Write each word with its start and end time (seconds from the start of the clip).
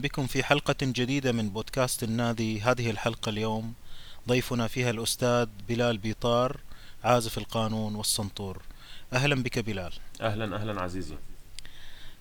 بكم 0.00 0.26
في 0.26 0.42
حلقة 0.42 0.76
جديدة 0.82 1.32
من 1.32 1.48
بودكاست 1.50 2.02
النادي. 2.02 2.60
هذه 2.60 2.90
الحلقة 2.90 3.30
اليوم 3.30 3.74
ضيفنا 4.28 4.66
فيها 4.66 4.90
الأستاذ 4.90 5.48
بلال 5.68 5.98
بيطار 5.98 6.60
عازف 7.04 7.38
القانون 7.38 7.94
والسنطور. 7.94 8.62
أهلا 9.12 9.42
بك 9.42 9.58
بلال. 9.58 9.92
أهلا 10.20 10.56
أهلا 10.56 10.80
عزيزي. 10.80 11.14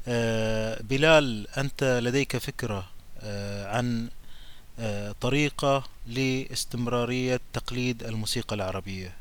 آه، 0.08 0.82
بلال 0.82 1.48
أنت 1.58 1.84
لديك 2.04 2.38
فكرة 2.38 2.90
آه، 3.20 3.78
عن 3.78 4.10
آه، 4.80 5.16
طريقة 5.22 5.84
لاستمرارية 6.08 7.40
تقليد 7.54 8.04
الموسيقى 8.04 8.56
العربية. 8.56 9.14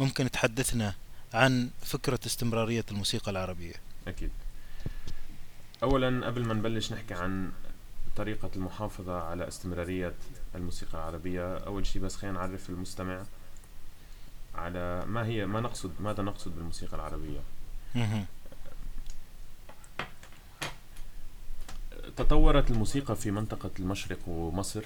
ممكن 0.00 0.30
تحدثنا 0.30 0.94
عن 1.34 1.70
فكرة 1.82 2.20
استمرارية 2.26 2.84
الموسيقى 2.90 3.30
العربية؟ 3.30 3.74
أكيد. 4.08 4.30
اولا 5.82 6.26
قبل 6.26 6.44
ما 6.44 6.54
نبلش 6.54 6.92
نحكي 6.92 7.14
عن 7.14 7.52
طريقة 8.18 8.50
المحافظة 8.56 9.20
على 9.22 9.48
استمرارية 9.48 10.14
الموسيقى 10.54 10.94
العربية 10.94 11.56
أول 11.58 11.86
شيء 11.86 12.02
بس 12.02 12.16
خلينا 12.16 12.38
نعرف 12.38 12.70
المستمع 12.70 13.22
على 14.54 15.04
ما 15.06 15.26
هي 15.26 15.46
ما 15.46 15.60
نقصد 15.60 15.90
ماذا 16.00 16.22
نقصد 16.22 16.54
بالموسيقى 16.54 16.96
العربية. 16.96 17.40
تطورت 22.16 22.70
الموسيقى 22.70 23.16
في 23.16 23.30
منطقة 23.30 23.70
المشرق 23.78 24.18
ومصر 24.28 24.84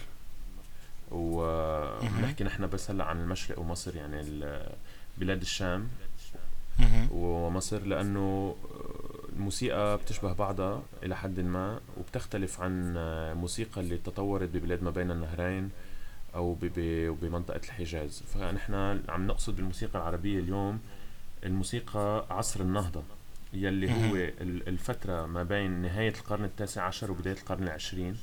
ونحكي 1.11 2.45
نحن 2.45 2.67
بس 2.67 2.91
هلأ 2.91 3.05
عن 3.05 3.21
المشرق 3.21 3.59
ومصر 3.59 3.97
يعني 3.97 4.23
بلاد 5.19 5.41
الشام. 5.41 5.89
ومصر 7.11 7.79
لأنه 7.79 8.57
الموسيقى 9.43 9.99
بتشبه 9.99 10.33
بعضها 10.33 10.83
إلى 11.03 11.17
حد 11.17 11.41
ما 11.41 11.81
وبتختلف 11.97 12.61
عن 12.61 12.97
الموسيقى 12.97 13.81
اللي 13.81 13.97
تطورت 13.99 14.49
ببلاد 14.49 14.83
ما 14.83 14.91
بين 14.91 15.11
النهرين 15.11 15.71
أو 16.35 16.57
بمنطقة 17.23 17.61
الحجاز. 17.65 18.23
فنحن 18.23 18.75
عم 19.09 19.27
نقصد 19.27 19.57
بالموسيقى 19.57 19.99
العربية 19.99 20.39
اليوم 20.39 20.81
الموسيقى 21.45 22.27
عصر 22.31 22.61
النهضة 22.61 23.03
يلي 23.53 23.91
هو 23.93 24.17
الفترة 24.41 25.27
ما 25.27 25.43
بين 25.43 25.71
نهاية 25.71 26.15
القرن 26.15 26.45
التاسع 26.45 26.83
عشر 26.83 27.11
وبداية 27.11 27.37
القرن 27.37 27.63
العشرين 27.63 28.17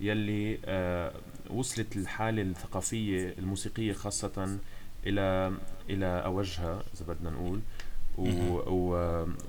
يلي 0.00 0.58
آه، 0.64 1.12
وصلت 1.50 1.96
الحالة 1.96 2.42
الثقافية 2.42 3.34
الموسيقية 3.38 3.92
خاصة 3.92 4.58
إلى 5.06 5.52
إلى 5.90 6.06
أوجها 6.24 6.82
إذا 6.94 7.04
بدنا 7.12 7.30
نقول. 7.30 7.60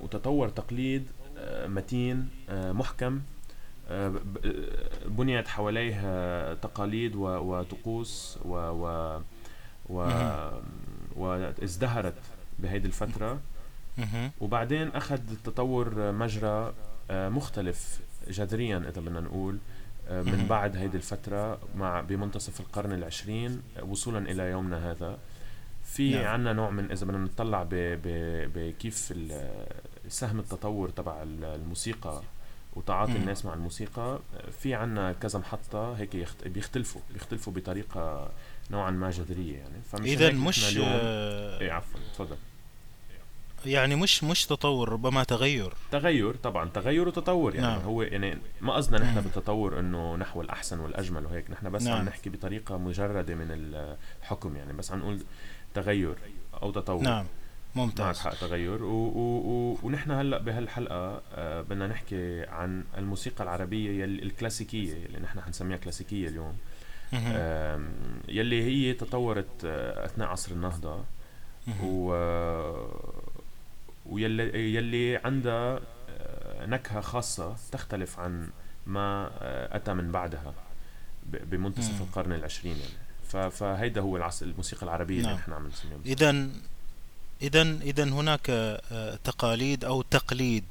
وتطور 0.02 0.48
تقليد 0.48 1.08
آه، 1.38 1.66
متين 1.66 2.28
آه، 2.48 2.72
محكم 2.72 3.20
آه، 3.90 4.14
بنيت 5.06 5.48
حواليه 5.48 6.54
تقاليد 6.54 7.16
وطقوس 7.16 8.38
و 8.44 8.54
و 8.56 9.20
و. 9.88 10.10
وازدهرت 11.16 12.14
بهيدي 12.58 12.86
الفترة. 12.86 13.40
وبعدين 14.40 14.88
أخذ 14.88 15.20
التطور 15.30 16.12
مجرى 16.12 16.74
مختلف 17.10 18.00
جذريا 18.28 18.78
إذا 18.78 19.00
بدنا 19.00 19.20
نقول 19.20 19.58
من. 20.10 20.46
بعد 20.50 20.76
هيدي 20.76 20.96
الفترة 20.96 21.58
مع 21.76 22.00
بمنتصف 22.00 22.60
القرن 22.60 22.92
العشرين 22.92 23.62
وصولا 23.82 24.30
إلى 24.30 24.42
يومنا 24.42 24.90
هذا 24.90 25.18
في 25.92 26.10
نعم. 26.14 26.26
عنا 26.26 26.52
نوع 26.52 26.70
من 26.70 26.90
إذا 26.90 27.06
بدنا 27.06 27.18
نطلع 27.18 27.62
ب- 27.62 27.68
ب- 27.74 28.52
بكيف 28.54 29.08
ال- 29.16 29.66
سهم 30.08 30.38
التطور 30.38 30.88
تبع 30.88 31.22
ال- 31.22 31.44
الموسيقى 31.44 32.22
وتعاطي. 32.76 33.12
الناس 33.12 33.44
مع 33.44 33.54
الموسيقى 33.54 34.18
في 34.60 34.74
عنا 34.74 35.12
كذا 35.12 35.38
محطة 35.38 35.92
هيك 35.92 36.14
يخت... 36.14 36.48
بيختلفوا 36.48 37.00
بيختلفوا 37.12 37.52
بطريقة 37.52 38.30
نوعا 38.70 38.90
ما 38.90 39.10
جذرية 39.10 39.56
يعني 39.58 39.74
هيك 39.92 40.22
نحن 40.34 40.36
مش 40.48 40.68
اليوم 40.72 40.86
آه، 40.90 41.60
إيه 41.60 41.72
عفوا 41.72 42.00
تفضل 42.14 42.36
يعني 43.66 43.96
مش 43.96 44.24
مش 44.24 44.46
تطور 44.46 44.88
ربما 44.88 45.24
تغير 45.24 45.72
تغير 45.90 46.34
طبعا 46.36 46.68
تغير 46.68 47.08
وتطور 47.08 47.54
يعني 47.54 47.66
نعم. 47.66 47.80
هو 47.80 48.02
يعني 48.02 48.38
ما 48.60 48.72
قصدنا 48.74 48.98
نحن. 48.98 49.20
بالتطور 49.20 49.78
إنه 49.78 50.16
نحو 50.16 50.40
الأحسن 50.40 50.80
والأجمل 50.80 51.26
وهيك 51.26 51.50
نحن 51.50 51.70
بس 51.70 51.82
نعم. 51.82 51.98
عم 51.98 52.04
نحكي 52.04 52.30
بطريقة 52.30 52.76
مجردة 52.78 53.34
من 53.34 53.46
الحكم 53.50 54.56
يعني 54.56 54.72
بس 54.72 54.92
عم 54.92 54.98
نقول 54.98 55.20
تغير 55.74 56.14
أو 56.62 56.70
تطور 56.70 57.02
نعم 57.02 57.26
معك 57.74 57.86
ممتاز 57.86 58.18
حق 58.18 58.34
تغير 58.34 58.82
و 58.82 58.88
و 58.90 59.38
و 59.38 59.78
ونحن 59.82 60.10
هلأ 60.10 60.38
بهالحلقة 60.38 61.22
آه 61.34 61.60
بدنا 61.62 61.86
نحكي 61.86 62.42
عن 62.44 62.84
الموسيقى 62.98 63.44
العربية 63.44 64.02
يلي 64.02 64.22
الكلاسيكية 64.22 65.06
اللي 65.06 65.18
نحن 65.18 65.40
حنسميها 65.40 65.76
كلاسيكية 65.76 66.28
اليوم. 66.28 66.56
آم، 67.14 67.88
يلي 68.28 68.62
هي 68.62 68.92
تطورت 68.92 69.64
آه، 69.64 70.04
أثناء 70.04 70.28
عصر 70.28 70.52
النهضة. 70.52 71.04
و 71.84 72.12
ويلي 74.06 74.74
يلي 74.74 75.16
عندها 75.16 75.80
آه، 76.10 76.66
نكهة 76.66 77.00
خاصة 77.00 77.56
تختلف 77.72 78.18
عن 78.20 78.50
ما 78.86 79.30
آه، 79.40 79.76
أتى 79.76 79.94
من 79.94 80.12
بعدها 80.12 80.54
بمنتصف. 81.26 82.02
القرن 82.02 82.32
العشرين 82.32 82.76
يعني 82.76 82.92
فهيدا 83.36 84.00
هو 84.00 84.16
العصر 84.16 84.46
الموسيقى 84.46 84.82
العربية 84.82 85.16
اللي 85.16 85.28
نعم. 85.28 85.36
نحن 85.38 85.52
عم 85.52 85.66
نسميها 85.66 85.98
إذا 86.06 86.48
إذا 87.42 87.62
إذا 87.62 88.04
هناك 88.04 88.50
آه، 88.50 89.18
تقاليد 89.24 89.84
أو 89.84 90.02
تقليد 90.02 90.64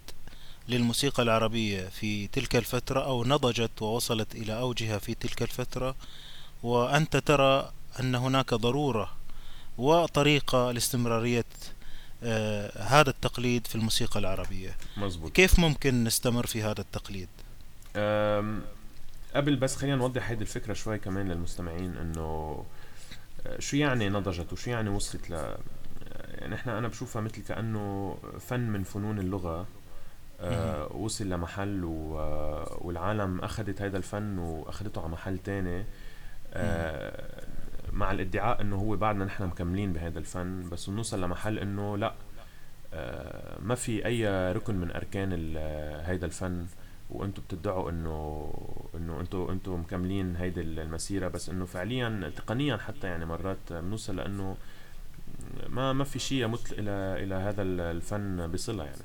للموسيقى 0.67 1.23
العربية 1.23 1.89
في 1.89 2.27
تلك 2.27 2.55
الفترة 2.55 3.05
أو 3.05 3.23
نضجت 3.23 3.81
ووصلت 3.81 4.35
إلى 4.35 4.59
أوجها 4.59 4.97
في 4.97 5.13
تلك 5.13 5.41
الفترة 5.41 5.95
وأنت 6.63 7.17
ترى 7.17 7.72
أن 7.99 8.16
هناك 8.16 8.53
ضرورة 8.53 9.11
وطريقة 9.78 10.72
لاستمرارية 10.72 11.45
آه، 12.23 12.83
هذا 12.83 13.09
التقليد 13.09 13.67
في 13.67 13.75
الموسيقى 13.75 14.19
العربية 14.19 14.78
مزبوط 14.97 15.31
كيف 15.31 15.59
ممكن 15.59 16.03
نستمر 16.03 16.45
في 16.45 16.63
هذا 16.63 16.81
التقليد؟ 16.81 17.29
قبل 19.36 19.56
بس 19.56 19.75
خلينا 19.75 19.96
نوضح 19.96 20.30
هيدي 20.30 20.42
الفكرة 20.42 20.74
شوي 20.74 20.97
كمان 20.97 21.28
للمستمعين 21.28 21.97
إنه 21.97 22.66
آه، 23.46 23.59
شو 23.59 23.78
يعني 23.78 24.09
نضجت 24.09 24.53
وشو 24.53 24.72
يعني 24.72 24.90
وصلت 24.90 25.30
ل 25.30 25.34
يعني 26.42 26.56
إحنا 26.56 26.78
أنا 26.78 26.88
بشوفها 26.88 27.22
مثل 27.22 27.44
كأنه 27.44 28.18
فن 28.40 28.59
من 28.59 28.84
فنون 28.84 29.20
اللغة 29.20 29.68
آه، 30.41 30.96
وصل 30.96 31.30
لمحل 31.30 31.84
و... 31.84 32.20
آه، 32.20 32.78
والعالم 32.81 33.40
أخذت 33.40 33.81
هذا 33.81 33.97
الفن 33.97 34.38
وأخذته 34.38 35.02
على 35.02 35.09
محل 35.09 35.38
تاني 35.38 35.86
آه، 36.53 37.44
مع 37.91 38.12
الادعاء 38.12 38.62
إنه 38.62 38.75
هو 38.75 38.96
بعدنا 38.96 39.25
نحن 39.25 39.44
مكملين 39.44 39.94
بهذا 39.94 40.20
الفن 40.20 40.70
بس 40.70 40.90
بنوصل 40.90 41.22
لمحل 41.24 41.59
إنه 41.59 41.97
لا 41.97 42.14
آه، 42.94 43.59
ما 43.62 43.75
في 43.75 44.06
أي 44.06 44.52
ركن 44.52 44.75
من 44.75 44.91
أركان 44.91 45.53
آه، 45.58 46.02
هيدا 46.02 46.25
الفن. 46.25 46.66
وأنتم 47.11 47.41
بتدعوا 47.49 47.89
انه 47.89 48.53
انه 48.95 49.19
أنتم 49.19 49.47
أنتم 49.49 49.79
مكملين 49.79 50.35
هيدي 50.35 50.61
المسيرة 50.61 51.27
بس 51.27 51.49
انه 51.49 51.66
فعليا 51.66 52.31
تقنيا 52.35 52.77
حتى 52.77 53.07
يعني 53.07 53.25
مرات 53.25 53.73
بنوصل 53.73 54.16
لأنه 54.16 54.57
ما 55.69 55.94
ما 55.94 56.03
في 56.03 56.19
شيء 56.19 56.44
يمت 56.44 56.72
إلى 56.72 57.23
إلى 57.23 57.35
هذا 57.35 57.61
الفن 57.61 58.47
بصلة 58.47 58.84
يعني 58.84 59.02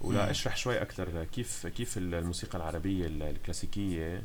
ولا. 0.00 0.30
أشرح 0.30 0.56
شوي 0.56 0.82
أكثر 0.82 1.24
كيف 1.24 1.66
كيف 1.66 1.98
الموسيقى 1.98 2.58
العربية 2.58 3.06
الكلاسيكية 3.06 4.22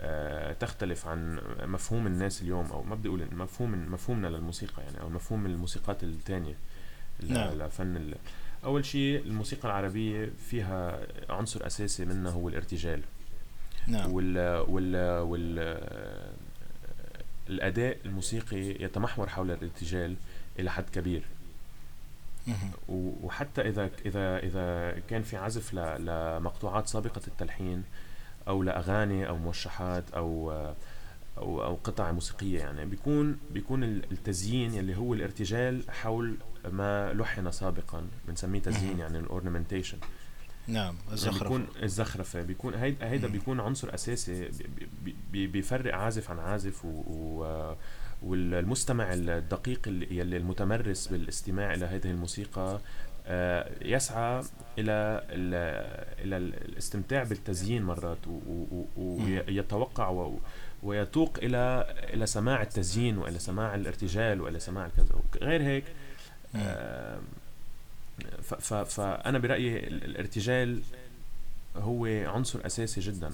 آه، 0.00 0.52
تختلف 0.52 1.06
عن 1.06 1.40
مفهوم 1.62 2.06
الناس 2.06 2.42
اليوم 2.42 2.66
أو 2.72 2.82
ما 2.82 2.94
بدي 2.94 3.08
أقول 3.08 3.26
مفهوم 3.32 3.92
مفهومنا 3.92 4.28
للموسيقى 4.28 4.82
يعني 4.82 5.00
أو 5.00 5.08
مفهوم 5.08 5.46
الموسيقات 5.46 6.04
الثانية 6.04 6.54
نعم. 7.20 7.62
لفن 7.62 7.96
ال... 7.96 8.14
أول 8.64 8.84
شيء 8.84 9.22
الموسيقى 9.22 9.68
العربية 9.68 10.30
فيها 10.50 10.98
عنصر 11.28 11.66
أساسي 11.66 12.04
منها 12.04 12.32
هو 12.32 12.48
الارتجال. 12.48 13.00
نعم. 13.86 14.12
وال 14.12 14.38
وال 14.68 15.20
وال 15.20 15.58
الأداء 17.48 17.98
الموسيقي 18.04 18.84
يتمحور 18.84 19.28
حول 19.28 19.50
الارتجال 19.50 20.16
إلى 20.58 20.70
حد 20.70 20.90
كبير. 20.90 21.22
وحتى 23.22 23.60
إذا 23.60 23.90
اذا 24.06 24.38
إذا 24.38 25.00
كان 25.08 25.22
في 25.22 25.36
عزف 25.36 25.74
لمقطوعات 25.74 26.88
سابقة 26.88 27.22
التلحين 27.28 27.84
أو 28.48 28.62
لأغاني 28.62 29.28
أو 29.28 29.36
موشحات 29.36 30.04
أو 30.14 30.52
أو 31.38 31.64
أو 31.64 31.74
قطع 31.84 32.12
موسيقية 32.12 32.58
يعني. 32.58 32.86
بيكون 32.86 33.38
بيكون 33.50 33.84
ال- 33.84 34.12
التزيين 34.12 34.74
يلي 34.74 34.96
هو 34.96 35.14
الارتجال 35.14 35.90
حول 35.90 36.36
ما 36.70 37.12
لحن 37.12 37.50
سابقا. 37.52 38.06
بنسميه 38.28 38.60
تزيين. 38.60 38.98
يعني 38.98 39.18
ال 39.18 39.24
ornamentation 39.24 39.98
نعم 40.68 40.94
بيكون 40.94 41.12
الزخرفة. 41.12 41.82
الزخرفة. 41.82 42.42
بيكون 42.42 42.74
هيدا 42.74 43.06
هيدا. 43.10 43.28
بيكون 43.28 43.60
عنصر 43.60 43.94
أساسي. 43.94 44.48
بي- 44.48 44.88
بي- 45.04 45.16
بي- 45.32 45.46
بيفرق 45.46 45.94
عازف 45.94 46.30
عن 46.30 46.38
عازف 46.38 46.84
و, 46.84 46.88
و 46.88 47.74
والمستمع 48.22 49.12
الدقيق 49.12 49.80
اللي 49.86 50.16
يلي 50.18 50.36
المتمرس 50.36 51.06
بالاستماع 51.08 51.74
إلى 51.74 51.84
هذه 51.86 52.10
الموسيقى 52.10 52.80
آه، 53.26 53.70
يسعى 53.82 54.42
إلى 54.78 55.24
إلى 56.18 56.36
الاستمتاع 56.36 57.22
بالتزيين 57.22 57.82
مرات 57.82 58.18
ويتوقع 58.96 60.08
ويتوق 60.84 61.38
إلى 61.42 61.94
إلى 62.14 62.26
سماع 62.26 62.62
التزيين 62.62 63.18
وإلى 63.18 63.38
سماع 63.38 63.74
الارتجال 63.74 64.40
وإلى 64.40 64.60
سماع 64.60 64.88
كذا 64.96 65.06
غير 65.42 65.62
هيك 65.62 65.84
فانا 68.60 69.38
برأيي 69.38 69.86
الارتجال 69.86 70.80
هو 71.76 72.06
عنصر 72.06 72.66
أساسي 72.66 73.00
جدا. 73.00 73.30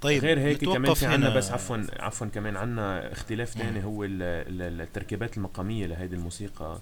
طيب 0.00 0.22
غير 0.22 0.38
هيك 0.38 0.64
كمان 0.64 0.94
في 0.94 1.06
عنا 1.06 1.36
بس 1.36 1.50
عفوا 1.50 1.84
عفوا 1.98 2.26
كمان 2.26 2.56
عنا 2.56 3.12
اختلاف 3.12 3.50
ثاني 3.50 3.84
هو 3.84 4.04
التركيبات 4.04 5.36
المقامية 5.36 5.86
لهيدي 5.86 6.16
الموسيقى 6.16 6.78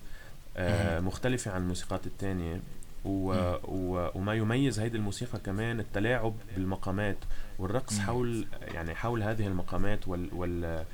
آه 0.56 1.00
مختلفة 1.00 1.50
عن 1.50 1.62
الموسيقات 1.62 2.06
الثانية 2.06 2.61
و... 3.05 3.32
و... 3.64 4.11
وما 4.14 4.35
يميز 4.35 4.81
هيدي 4.81 4.97
الموسيقى 4.97 5.38
كمان 5.38 5.81
التلاعب 5.81 6.35
بالمقامات 6.56 7.17
والرقص 7.58 7.99
حول 7.99 8.47
يعني 8.75 8.94
حول 8.94 9.23
هذه 9.23 9.47
المقامات 9.47 10.08
وال... 10.08 10.29
وال... 10.35 10.85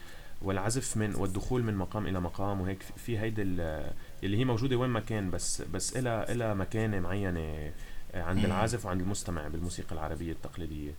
والعزف 0.43 0.97
من 0.97 1.15
والدخول 1.15 1.63
من 1.63 1.75
مقام 1.75 2.07
إلى 2.07 2.21
مقام 2.21 2.61
وهيك 2.61 2.83
في 2.97 3.19
هيدي 3.19 3.43
اللي 3.43 4.39
هي 4.39 4.45
موجودة 4.45 4.77
وين 4.77 4.91
ما 4.91 5.01
كان 5.01 5.31
بس 5.31 5.63
بس 5.63 5.97
إلى 5.97 6.27
إلى 6.29 6.55
مكانه 6.55 7.01
معينة 7.01 7.73
عند 8.15 8.45
العازف 8.45 8.87
وعند 8.87 9.01
المستمع 9.01 9.49
بالموسيقى 9.49 9.93
العربية 9.93 10.33
التقليدية. 10.33 10.93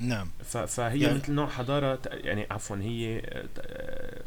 نعم. 0.00 0.28
فهي 0.66 1.00
يعني 1.00 1.14
مثل 1.14 1.32
نوع 1.32 1.46
حضارة 1.46 2.00
يعني 2.06 2.46
عفوا 2.50 2.76
هي 2.76 3.22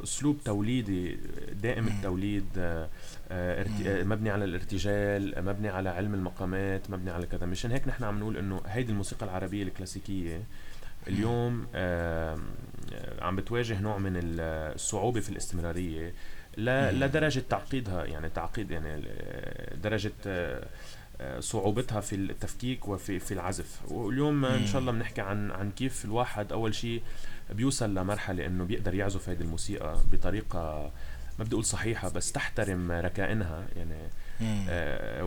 أسلوب 0.04 0.38
توليدي 0.46 1.18
دائم 1.62 1.88
التوليد 1.88 2.46
آه، 2.58 2.90
آه، 3.32 4.04
مبني 4.04 4.30
على 4.30 4.46
الارتجال 4.46 5.46
مبني 5.46 5.70
على 5.70 5.90
علم 5.90 6.14
المقامات 6.14 6.90
مبني 6.90 7.12
على 7.12 7.26
كذا. 7.26 7.46
مشان 7.46 7.72
هيك 7.72 7.88
نحن 7.88 8.04
عم 8.04 8.20
نقول 8.20 8.38
إنه 8.38 8.62
هيدي 8.66 8.92
الموسيقى 8.92 9.26
العربية 9.26 9.64
الكلاسيكية 9.64 10.44
اليوم 11.08 11.68
عم 13.22 13.36
بتواجه 13.36 13.80
نوع 13.82 13.98
من 13.98 14.20
الصعوبة 14.24 15.20
في 15.20 15.30
الاستمرارية. 15.30 16.14
لدرجه 16.58 17.44
تعقيدها 17.50 18.06
يعني 18.06 18.30
تعقيد 18.30 18.72
يعني 18.72 19.04
درجة 19.84 20.12
آه، 20.28 20.68
صعوبتها 21.40 22.02
في 22.02 22.16
التفكيك 22.16 22.88
وفي 22.88 23.20
في 23.20 23.34
العزف. 23.34 23.80
واليوم 23.92 24.46
إن 24.46 24.68
شاء 24.68 24.82
الله 24.82 24.92
بنحكي 24.92 25.22
عن 25.22 25.52
عن 25.52 25.72
كيف 25.72 26.06
الواحد 26.06 26.52
أول 26.52 26.76
شيء 26.76 27.02
بيوصل 27.50 27.96
لمرحلة 27.96 28.46
إنه 28.46 28.64
بيقدر 28.64 28.94
يعزف 28.96 29.30
هذه 29.30 29.42
الموسيقى 29.42 29.98
بطريقة 30.12 30.92
ما 31.40 31.46
بدي 31.46 31.54
أقول 31.54 31.66
صحيحة 31.66 32.10
بس 32.10 32.32
تحترم 32.32 32.92
ركائنها 32.92 33.68
يعني 33.76 33.96
آه 34.70 35.24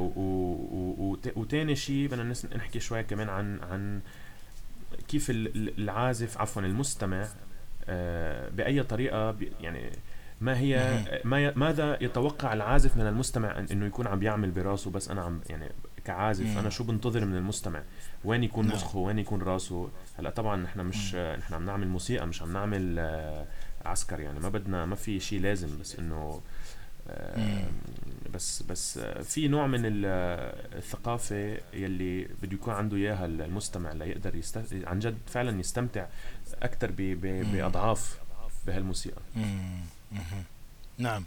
وثاني 1.36 1.76
شيء 1.76 2.06
بدنا 2.08 2.34
نحكي 2.56 2.80
شوي 2.80 3.02
كمان 3.02 3.28
عن 3.28 3.60
عن 3.70 4.00
كيف 5.08 5.30
العازف 5.30 6.38
عفوا 6.38 6.62
المستمع 6.62 7.28
آه 7.88 8.48
بأي 8.48 8.82
طريقة 8.82 9.36
يعني 9.60 9.90
ما 10.44 10.58
هي 10.58 11.00
ما 11.24 11.52
ماذا 11.56 11.98
يتوقع 12.00 12.52
العازف 12.52 12.96
من 12.96 13.06
المستمع 13.06 13.64
إنه 13.70 13.86
يكون 13.86 14.06
عم 14.06 14.18
بيعمل 14.18 14.50
براسه 14.50 14.90
بس 14.90 15.08
أنا 15.08 15.22
عم 15.22 15.40
يعني 15.50 15.68
كعازف 16.04 16.58
أنا 16.58 16.70
شو 16.70 16.84
بنتظر 16.84 17.24
من 17.24 17.36
المستمع؟ 17.36 17.82
وين 18.24 18.44
يكون 18.44 18.66
نعم. 18.66 18.76
مخه؟ 18.76 18.98
وين 18.98 19.18
يكون 19.18 19.42
راسه؟ 19.42 19.88
هلأ 20.18 20.30
طبعا 20.30 20.56
نحن 20.56 20.80
مش 20.80 21.14
نحن 21.14 21.54
عم 21.54 21.66
نعمل 21.66 21.88
موسيقى 21.88 22.26
مش 22.26 22.42
عم 22.42 22.52
نعمل 22.52 22.96
آه، 22.98 23.46
عسكر 23.84 24.20
يعني. 24.20 24.40
ما 24.40 24.48
بدنا 24.48 24.86
ما 24.86 24.94
في 24.94 25.20
شيء 25.20 25.40
لازم 25.40 25.78
بس 25.80 25.98
إنه 25.98 26.40
آه، 27.08 27.64
بس 28.34 28.62
بس 28.62 28.98
آه، 28.98 29.22
في 29.22 29.48
نوع 29.48 29.66
من 29.66 29.80
الثقافة 29.84 31.58
يلي 31.74 32.24
بده 32.42 32.52
يكون 32.52 32.74
عنده 32.74 32.96
إياها 32.96 33.26
المستمع 33.26 33.92
ليقدر 33.92 34.34
يست... 34.34 34.84
عن 34.84 34.98
جد 34.98 35.18
فعلا 35.26 35.60
يستمتع 35.60 36.06
أكثر 36.62 36.90
بأضعاف 37.52 38.18
بهالموسيقى. 38.66 39.22
نعم. 40.98 41.24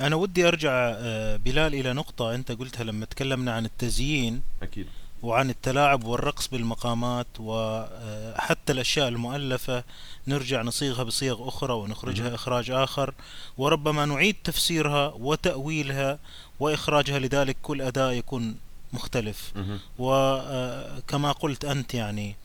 أنا 0.00 0.16
ودي 0.16 0.48
أرجع 0.48 0.70
آه، 0.72 1.36
بلال 1.36 1.74
إلى 1.74 1.92
نقطة 1.92 2.34
أنت 2.34 2.52
قلتها 2.52 2.84
لما 2.84 3.06
تكلمنا 3.06 3.52
عن 3.52 3.64
التزيين 3.64 4.42
أكيد. 4.62 4.86
وعن 5.22 5.50
التلاعب 5.50 6.04
والرقص 6.04 6.48
بالمقامات 6.48 7.26
وحتى 7.40 8.72
الأشياء 8.72 9.08
المؤلفة 9.08 9.84
نرجع 10.26 10.62
نصيغها 10.62 11.02
بصيغ 11.02 11.48
أخرى 11.48 11.72
ونخرجها 11.72 12.34
إخراج 12.34 12.70
آخر. 12.70 13.14
وربما 13.58 14.04
نعيد 14.06 14.36
تفسيرها 14.44 15.08
وتأويلها 15.08 16.18
وإخراجها 16.60 17.18
لذلك 17.18 17.56
كل 17.62 17.82
أداء 17.82 18.12
يكون 18.12 18.56
مختلف. 18.92 19.52
وكما 19.98 21.32
قلت 21.32 21.64
أنت 21.64 21.94
يعني 21.94 22.36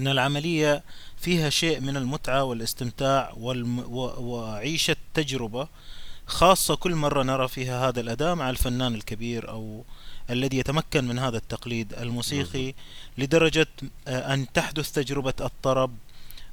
أن 0.00 0.08
العملية 0.08 0.82
فيها 1.24 1.50
شيء 1.50 1.80
من 1.80 1.96
المتعة 1.96 2.44
والاستمتاع 2.44 3.32
وعيشة 3.36 4.96
تجربة 5.14 5.68
خاصة 6.26 6.76
كل 6.76 6.94
مرة 6.94 7.22
نرى 7.22 7.48
فيها 7.48 7.88
هذا 7.88 8.00
الأداء 8.00 8.34
مع 8.34 8.50
الفنان 8.50 8.94
الكبير 8.94 9.48
أو 9.48 9.84
الذي 10.30 10.58
يتمكن 10.58 11.04
من 11.04 11.18
هذا 11.18 11.36
التقليد 11.36 11.94
الموسيقي 11.94 12.74
لدرجة 13.18 13.66
آه، 14.08 14.34
أن 14.34 14.52
تحدث 14.52 14.92
تجربة 14.92 15.34
الطرب 15.40 15.96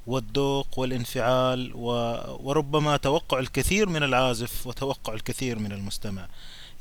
والذوق 0.07 0.79
والانفعال 0.79 1.71
وربما 1.75 2.97
توقع 2.97 3.39
الكثير 3.39 3.89
من 3.89 4.03
العازف 4.03 4.67
وتوقع 4.67 5.13
الكثير 5.13 5.59
من 5.59 5.71
المستمع. 5.71 6.27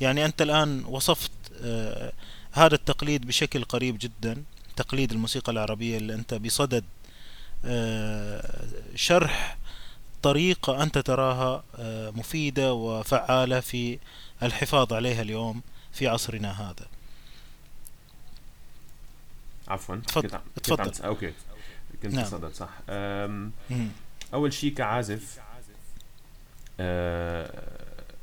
يعني 0.00 0.24
أنت 0.24 0.42
الآن 0.42 0.84
وصفت 0.84 1.30
آه، 1.62 2.12
هذا 2.52 2.74
التقليد 2.74 3.26
بشكل 3.26 3.64
قريب 3.64 3.98
جدا 4.00 4.42
تقليد 4.76 5.12
الموسيقى 5.12 5.52
العربية 5.52 5.98
اللي 5.98 6.14
أنت 6.14 6.34
بصدد 6.34 6.84
شرح 8.94 9.58
طريقة 10.22 10.82
أنت 10.82 10.98
تراها 10.98 11.64
آه، 11.78 12.10
مفيدة 12.10 12.72
وفعالة 12.72 13.60
في 13.60 13.98
الحفاظ 14.42 14.92
عليها 14.92 15.22
اليوم 15.22 15.62
في 15.92 16.08
عصرنا 16.08 16.50
هذا. 16.50 16.86
عفوا 19.68 19.96
تفضل 19.96 20.40
تفضل. 20.62 21.04
أوكي. 21.04 21.32
كنت 22.02 22.14
نعم. 22.14 22.24
صدد 22.24 22.52
صح. 22.54 22.70
أول 24.34 24.52
شيء 24.52 24.74
كعازف 24.74 25.40
أه 26.80 27.50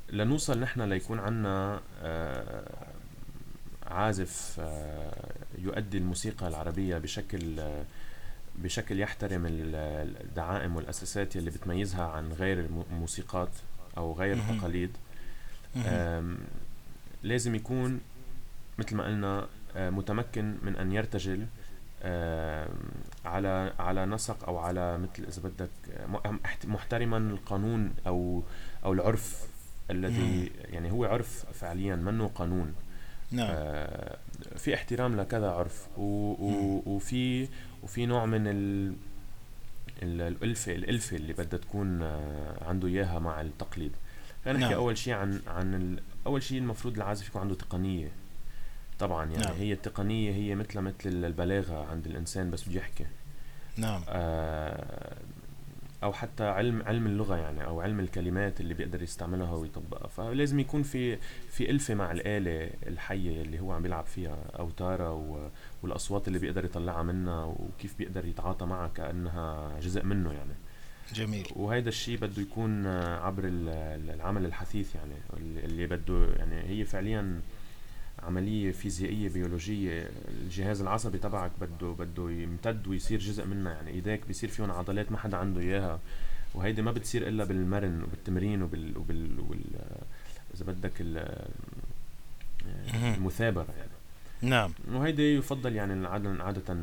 لنوصل 0.10 0.60
نحن 0.60 0.82
ليكون 0.82 1.20
عنا 1.20 1.82
أه 2.02 2.88
عازف 3.88 4.56
أه 4.60 5.34
يؤدي 5.58 5.98
الموسيقى 5.98 6.48
العربية 6.48 6.98
بشكل 6.98 7.60
أه 7.60 7.86
بشكل 8.58 9.00
يحترم 9.00 9.44
الدعائم 9.48 10.76
والأساسات 10.76 11.36
اللي 11.36 11.50
بتميزها 11.50 12.04
عن 12.04 12.32
غير 12.34 12.66
الموسيقات 12.92 13.52
أو 13.98 14.14
غير 14.14 14.38
التقاليد 14.38 14.98
لازم 17.24 17.56
يكون 17.56 18.02
مثل 18.78 18.96
ما 18.96 19.06
قلنا 19.06 19.48
آه، 19.76 19.90
متمكن 19.90 20.56
من 20.62 20.76
أن 20.76 20.92
يرتجل 20.92 21.46
على 23.26 23.74
على 23.80 24.06
نسق 24.06 24.44
أو 24.48 24.58
على 24.58 24.98
مثل 24.98 25.24
إذا 25.28 25.42
بدك 25.42 25.70
محترما 26.66 27.18
القانون 27.18 27.94
أو 28.08 28.44
أو 28.86 28.94
العرف 28.94 29.48
الذي 29.92 30.52
يعني 30.64 30.92
هو 30.92 31.06
عرف 31.06 31.46
فعليا 31.54 31.96
منه 31.96 32.28
قانون. 32.28 32.76
نعم. 33.32 33.48
آه 33.52 34.18
في 34.58 34.74
احترام 34.76 35.22
لكذا 35.22 35.52
عرف 35.52 35.88
و 35.98 36.02
و 36.32 36.82
وفي 36.86 37.48
وفي 37.88 38.06
نوع 38.06 38.26
من 38.26 38.48
ال 38.48 38.94
الألفة 40.04 40.76
الألفة 40.76 41.18
اللي 41.18 41.34
بدها 41.34 41.60
تكون 41.60 42.02
آه، 42.02 42.64
عنده 42.68 42.88
إياها 42.88 43.20
مع 43.20 43.42
التقليد 43.42 43.92
خلينا 44.46 44.60
نحكي 44.60 44.74
نعم. 44.74 44.82
أول 44.82 44.98
شيء 44.98 45.14
عن 45.14 45.42
عن 45.48 45.74
ال... 45.74 46.02
أول 46.26 46.44
شيء 46.44 46.58
المفروض 46.58 46.96
العازف 46.96 47.28
يكون 47.28 47.42
عنده 47.42 47.56
تقنية 47.56 48.12
طبعا 49.00 49.26
يعني 49.26 49.46
نعم. 49.46 49.56
هي 49.56 49.74
التقنية 49.74 50.32
هي 50.32 50.56
مثل 50.56 50.80
مثل 50.80 50.96
البلاغة 51.06 51.86
عند 51.92 52.08
الإنسان 52.08 52.52
بس 52.52 52.70
بده 52.70 52.78
يحكي 52.78 53.06
نعم 53.78 54.02
آه 54.10 55.18
أو 56.04 56.14
حتى 56.14 56.44
علم 56.44 56.82
علم 56.82 57.08
اللغة 57.08 57.36
يعني 57.36 57.66
أو 57.66 57.82
علم 57.82 58.00
الكلمات 58.00 58.62
اللي 58.62 58.74
بيقدر 58.74 59.02
يستعملها 59.02 59.56
ويطبقها. 59.56 60.08
فلازم 60.08 60.60
يكون 60.60 60.84
في 60.84 61.18
في 61.50 61.70
ألفة 61.70 61.94
مع 61.94 62.12
الآلة 62.12 62.70
الحية 62.88 63.42
اللي 63.42 63.60
هو 63.60 63.72
عم 63.72 63.82
بيلعب 63.82 64.06
فيها 64.06 64.38
اوتارها 64.60 65.10
والأصوات 65.84 66.28
اللي 66.28 66.40
بيقدر 66.40 66.66
يطلعها 66.66 67.04
منها 67.04 67.44
وكيف 67.46 67.98
بيقدر 67.98 68.26
يتعاطى 68.26 68.66
معها 68.66 68.88
كأنها 68.88 69.80
جزء 69.80 70.04
منه 70.04 70.34
يعني. 70.34 70.54
جميل. 71.14 71.48
وهذا 71.56 71.90
الشيء 71.90 72.18
بده 72.18 72.42
يكون 72.42 72.88
عبر 72.88 73.44
العمل 73.46 74.46
الحثيث 74.46 74.96
يعني 74.96 75.14
اللي 75.38 75.88
بده 75.88 76.28
يعني 76.36 76.70
هي 76.70 76.86
فعليا 76.86 77.42
عملية 78.24 78.72
فيزيائية 78.72 79.30
بيولوجية 79.30 80.10
الجهاز 80.30 80.82
العصبي 80.82 81.18
تبعك 81.18 81.52
بده 81.62 81.92
بده 81.92 82.32
يمتد 82.32 82.88
ويصير 82.88 83.20
جزء 83.20 83.46
منه 83.46 83.70
يعني 83.70 83.92
إيديك 83.92 84.28
بيصير 84.28 84.50
فيهم 84.50 84.72
عضلات 84.72 85.12
ما 85.12 85.18
حدا 85.18 85.38
عنده 85.38 85.62
إياها. 85.62 86.00
وهيدي 86.54 86.82
ما 86.82 86.92
بتصير 86.92 87.28
إلا 87.28 87.44
بالمرن 87.44 88.04
وبالتمرين 88.04 88.62
وبال, 88.62 88.98
وبال... 88.98 89.40
وبال... 89.40 89.64
إذا 90.56 90.66
بدك 90.66 90.94
ال... 91.02 91.46
المثابرة 92.96 93.68
يعني. 93.78 93.92
نعم. 94.42 94.72
وهيدي 94.92 95.36
يفضل 95.36 95.76
يعني 95.76 96.08
عادة 96.08 96.44
عادة 96.44 96.76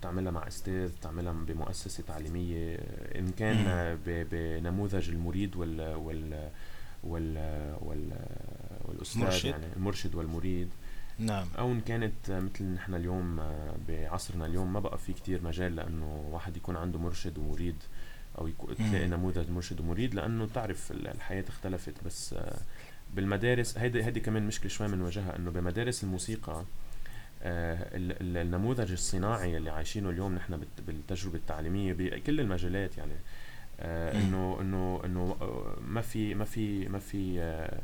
بتعملها 0.00 0.32
مع 0.32 0.46
أستاذ 0.48 0.92
بتعملها 0.98 1.32
بمؤسسة 1.32 2.02
تعليمية. 2.08 2.76
إن 3.16 3.30
كان 3.38 3.98
بنموذج 4.06 5.10
المريد 5.10 5.56
وال 5.56 5.94
وال 5.94 6.48
وال, 7.04 7.36
وال 7.80 8.12
والأستاذ 8.88 9.20
مرشد. 9.22 9.44
يعني 9.50 9.66
المرشد 9.76 10.14
والمريد. 10.14 10.68
نعم. 11.18 11.46
أو 11.58 11.72
إن 11.72 11.80
كانت 11.80 12.12
مثل 12.30 12.64
نحن 12.64 12.94
اليوم 12.94 13.40
بعصرنا 13.88 14.46
اليوم 14.46 14.72
ما 14.72 14.80
بقى 14.80 14.98
في 14.98 15.12
كتير 15.12 15.42
مجال 15.42 15.76
لأنه 15.76 16.28
واحد 16.32 16.56
يكون 16.56 16.76
عنده 16.76 16.98
مرشد 16.98 17.38
ومريد 17.38 17.76
أو 18.38 18.48
تلاقي 18.78 19.06
نموذج 19.06 19.50
مرشد 19.50 19.80
ومريد 19.80 20.14
لأنه 20.14 20.46
تعرف 20.54 20.90
الحياة 20.92 21.44
اختلفت. 21.48 21.94
بس 22.06 22.34
بالمدارس 23.14 23.78
هيدي 23.78 24.04
هيدي 24.04 24.20
كمان 24.20 24.46
مشكلة 24.46 24.68
شوي 24.68 24.88
بنواجهها 24.88 25.36
إنه 25.36 25.50
بمدارس 25.50 26.04
الموسيقى 26.04 26.64
آه 27.42 27.86
النموذج 27.92 28.92
الصناعي 28.92 29.56
اللي 29.56 29.70
عايشينه 29.70 30.10
اليوم 30.10 30.34
نحن 30.34 30.60
بالتجربة 30.86 31.36
التعليمية 31.36 31.92
بكل 31.92 32.40
المجالات 32.40 32.98
يعني 32.98 33.12
آه 33.80 34.12
انه 34.20 34.58
انه 34.60 35.00
إنه 35.04 35.36
ما 35.86 36.00
في 36.00 36.34
ما 36.34 36.44
في 36.44 36.88
ما 36.88 36.98
في 36.98 37.40
آه 37.40 37.42
آه 37.42 37.80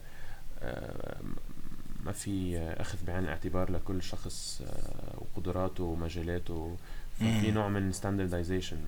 ما 2.05 2.13
في 2.13 2.59
أخذ 2.59 2.99
بعين 3.07 3.25
الاعتبار 3.25 3.71
لكل 3.71 4.03
شخص 4.03 4.63
آه 4.67 5.19
وقدراته 5.19 5.85
ومجالاته. 5.85 6.77
ففي 7.19 7.51
نوع 7.51 7.69
من 7.69 7.93
ستاندردايزيشن 7.93 8.79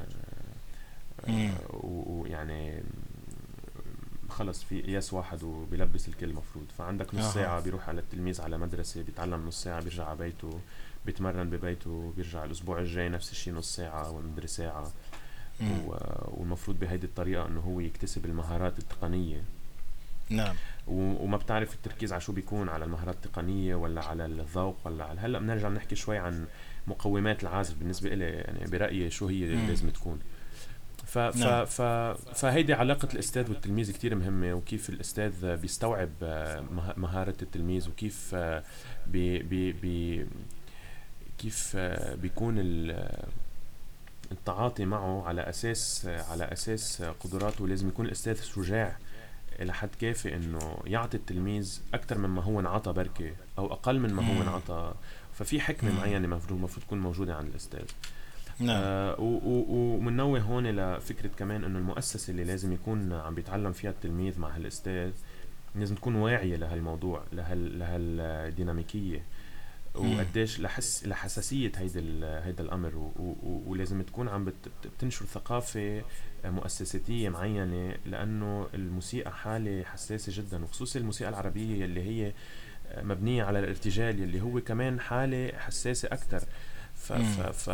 آه، 1.29 1.53
ويعني 1.73 2.83
خلص 4.29 4.65
في 4.65 4.83
قياس 4.83 5.13
واحد 5.13 5.43
وبيلبس 5.43 6.09
الكل 6.09 6.33
مفروض. 6.33 6.65
فعندك 6.79 7.15
نص 7.15 7.35
ساعة 7.35 7.61
بيروح 7.61 7.89
على 7.89 8.01
التلميذ 8.01 8.41
على 8.41 8.59
مدرسة 8.59 9.03
بيتعلم 9.03 9.47
نص 9.47 9.63
ساعة 9.63 9.81
بيرجع 9.83 10.05
على 10.05 10.19
بيته 10.19 10.61
بيتمرن 11.07 11.51
ببيته 11.51 12.13
بيرجع 12.17 12.45
الأسبوع 12.45 12.79
الجاي 12.79 13.09
نفس 13.09 13.31
الشيء 13.33 13.55
نص 13.55 13.77
ساعة 13.77 14.11
ومدري 14.11 14.47
ساعة. 14.47 14.93
والمفروض 16.25 16.79
بهيدي 16.79 17.07
الطريقة 17.07 17.47
إنه 17.47 17.61
هو 17.61 17.81
يكتسب 17.81 18.25
المهارات 18.27 18.79
التقنية. 18.79 19.43
نعم. 20.31 20.57
وما 20.87 21.37
بتعرف 21.37 21.75
التركيز 21.75 22.13
على 22.13 22.21
شو 22.21 22.33
بيكون 22.33 22.69
على 22.69 22.85
المهارات 22.85 23.15
التقنية 23.15 23.75
ولا 23.75 24.05
على 24.05 24.27
الذوق 24.27 24.77
ولا 24.85 25.05
على 25.05 25.21
هلأ 25.21 25.39
بنرجع 25.39 25.69
بنحكي 25.69 25.97
شوي 25.97 26.19
عن 26.19 26.47
مقومات 26.87 27.43
العازف 27.43 27.75
بالنسبة 27.75 28.15
لي 28.15 28.25
يعني 28.25 28.71
برأيي 28.71 29.11
شو 29.11 29.27
هي 29.27 29.47
لازم 29.47 29.91
تكون. 29.91 30.19
ف 31.07 31.19
ف 31.19 31.37
نعم. 31.37 31.65
ف 31.65 31.83
فهيدي 32.35 32.75
علاقة 32.75 33.09
الأستاذ 33.15 33.51
والتلميذ 33.51 33.93
كتير 33.93 34.15
مهمة 34.15 34.55
وكيف 34.55 34.89
الأستاذ 34.91 35.57
بيستوعب 35.57 36.11
آه، 36.23 36.65
مهارة 36.97 37.35
التلميذ 37.43 37.89
وكيف 37.89 38.31
آه، 38.35 38.63
بي 39.07 39.39
بي 39.39 39.73
بي 39.73 40.27
كيف 41.39 41.73
آه، 41.77 42.15
بيكون 42.15 42.55
التعاطي 44.33 44.85
معه 44.85 45.27
على 45.27 45.41
أساس 45.49 46.07
على 46.07 46.45
أساس 46.45 47.03
قدراته. 47.03 47.69
لازم 47.69 47.89
يكون 47.89 48.07
الأستاذ 48.07 48.43
شجاع 48.43 48.97
إلى 49.61 49.75
حد 49.75 49.89
كافي 50.01 50.37
إنه 50.37 50.79
يعطي 50.87 51.17
التلميذ 51.17 51.81
أكثر 51.95 52.19
مما 52.19 52.43
هو 52.43 52.61
انعطى 52.61 52.93
بركة 52.93 53.33
أو 53.59 53.73
أقل 53.73 54.01
من 54.01 54.15
ما 54.15 54.37
هو 54.37 54.43
انعطى. 54.43 54.95
ففي 55.35 55.61
حكمة 55.61 55.93
معينة 55.93 56.25
المفروض 56.25 56.59
المفروض 56.59 56.85
تكون 56.87 57.01
موجودة 57.01 57.37
عند 57.37 57.49
الأستاذ. 57.49 57.85
نعم. 58.59 58.83
آه 58.85 59.17
ومنوه 59.69 60.41
هون 60.41 60.67
لفكره 60.67 61.31
كمان 61.39 61.65
إنه 61.65 61.79
المؤسسة 61.79 62.31
اللي 62.31 62.45
لازم 62.45 62.73
يكون 62.73 63.13
عم 63.13 63.35
بيتعلم 63.35 63.73
فيها 63.73 63.91
التلميذ 63.91 64.41
مع 64.41 64.57
هالأستاذ 64.57 65.13
لازم 65.75 65.95
تكون 65.95 66.15
واعية 66.15 66.57
لهالموضوع 66.57 67.23
لهال 67.33 67.79
لهالديناميكية. 67.79 69.23
وقديش 69.95 70.61
لحس 70.61 71.07
لحساسية 71.07 71.73
هيدا 71.77 72.01
هيدا 72.45 72.65
الأمر. 72.65 73.11
ولازم 73.67 74.03
تكون 74.03 74.29
عم 74.29 74.53
بتنشر 74.85 75.27
ثقافة 75.27 76.03
مؤسساتيه 76.51 77.29
معينة 77.29 77.95
لأنه 78.07 78.67
الموسيقى 78.75 79.33
حالة 79.33 79.85
حساسة 79.85 80.43
جدا 80.43 80.65
وخصوصا 80.65 81.01
الموسيقى 81.01 81.31
العربية 81.31 81.85
اللي 81.85 82.03
هي 82.03 82.33
مبنية 83.03 83.45
على 83.45 83.59
الارتجال 83.59 84.23
اللي 84.23 84.41
هو 84.41 84.61
كمان 84.61 85.01
حالة 85.01 85.59
حساسة 85.59 86.09
أكثر 86.13 86.43
ف 86.95 87.13
ف 87.13 87.41
ف 87.41 87.71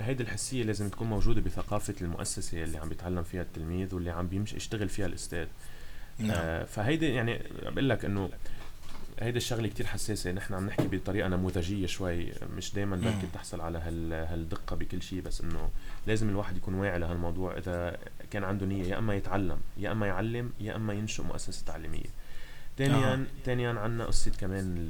هيدي 0.00 0.22
الحسية 0.22 0.62
لازم 0.62 0.88
تكون 0.88 1.08
موجودة 1.08 1.40
بثقافة 1.40 1.94
المؤسسة 2.02 2.62
اللي 2.62 2.78
عم 2.78 2.88
بيتعلم 2.88 3.22
فيها 3.22 3.42
التلميذ 3.42 3.94
واللي 3.94 4.10
عم 4.10 4.28
بيمشي 4.28 4.56
يشتغل 4.56 4.88
فيها 4.88 5.06
الأستاذ. 5.06 5.46
نعم. 6.18 6.30
آه 6.34 6.64
فهيدي 6.64 7.06
يعني 7.06 7.42
بقول 7.62 7.88
لك 7.88 8.04
إنه 8.04 8.30
هيدي 9.20 9.36
الشغلة 9.36 9.68
كتير 9.68 9.86
حساسة. 9.86 10.32
نحن 10.32 10.54
عم 10.54 10.66
نحكي 10.66 10.88
بطريقة 10.88 11.28
نموذجية 11.28 11.86
شوي. 11.86 12.32
مش 12.56 12.74
دائما 12.74 12.96
بركي 12.96 13.26
بتحصل 13.32 13.60
على 13.60 13.78
هال 13.78 14.12
هالدقة 14.12 14.76
بكل 14.76 15.02
شيء 15.02 15.20
بس 15.20 15.40
إنه 15.40 15.68
لازم 16.06 16.28
الواحد 16.28 16.56
يكون 16.56 16.74
واعي 16.74 16.98
لهالموضوع 16.98 17.58
إذا 17.58 17.98
كان 18.30 18.44
عنده 18.44 18.66
نية. 18.66 18.84
يا 18.84 18.98
إما 18.98 19.14
يتعلم 19.14 19.58
يا 19.76 19.92
إما 19.92 20.06
يعلم 20.06 20.52
يا 20.60 20.76
إما 20.76 20.94
ينشئ 20.94 21.22
مؤسسة 21.22 21.64
تعليمية. 21.66 22.10
ثانيا 22.78 23.14
آه. 23.14 23.24
ثانيا 23.44 23.70
عندنا 23.70 24.04
قصة 24.04 24.30
كمان 24.30 24.88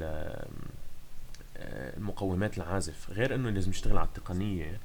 المقومات 1.97 2.57
العازف. 2.57 3.09
غير 3.09 3.35
إنه 3.35 3.49
لازم 3.49 3.71
يشتغل 3.71 3.97
على 3.97 4.07
التقنية 4.07 4.79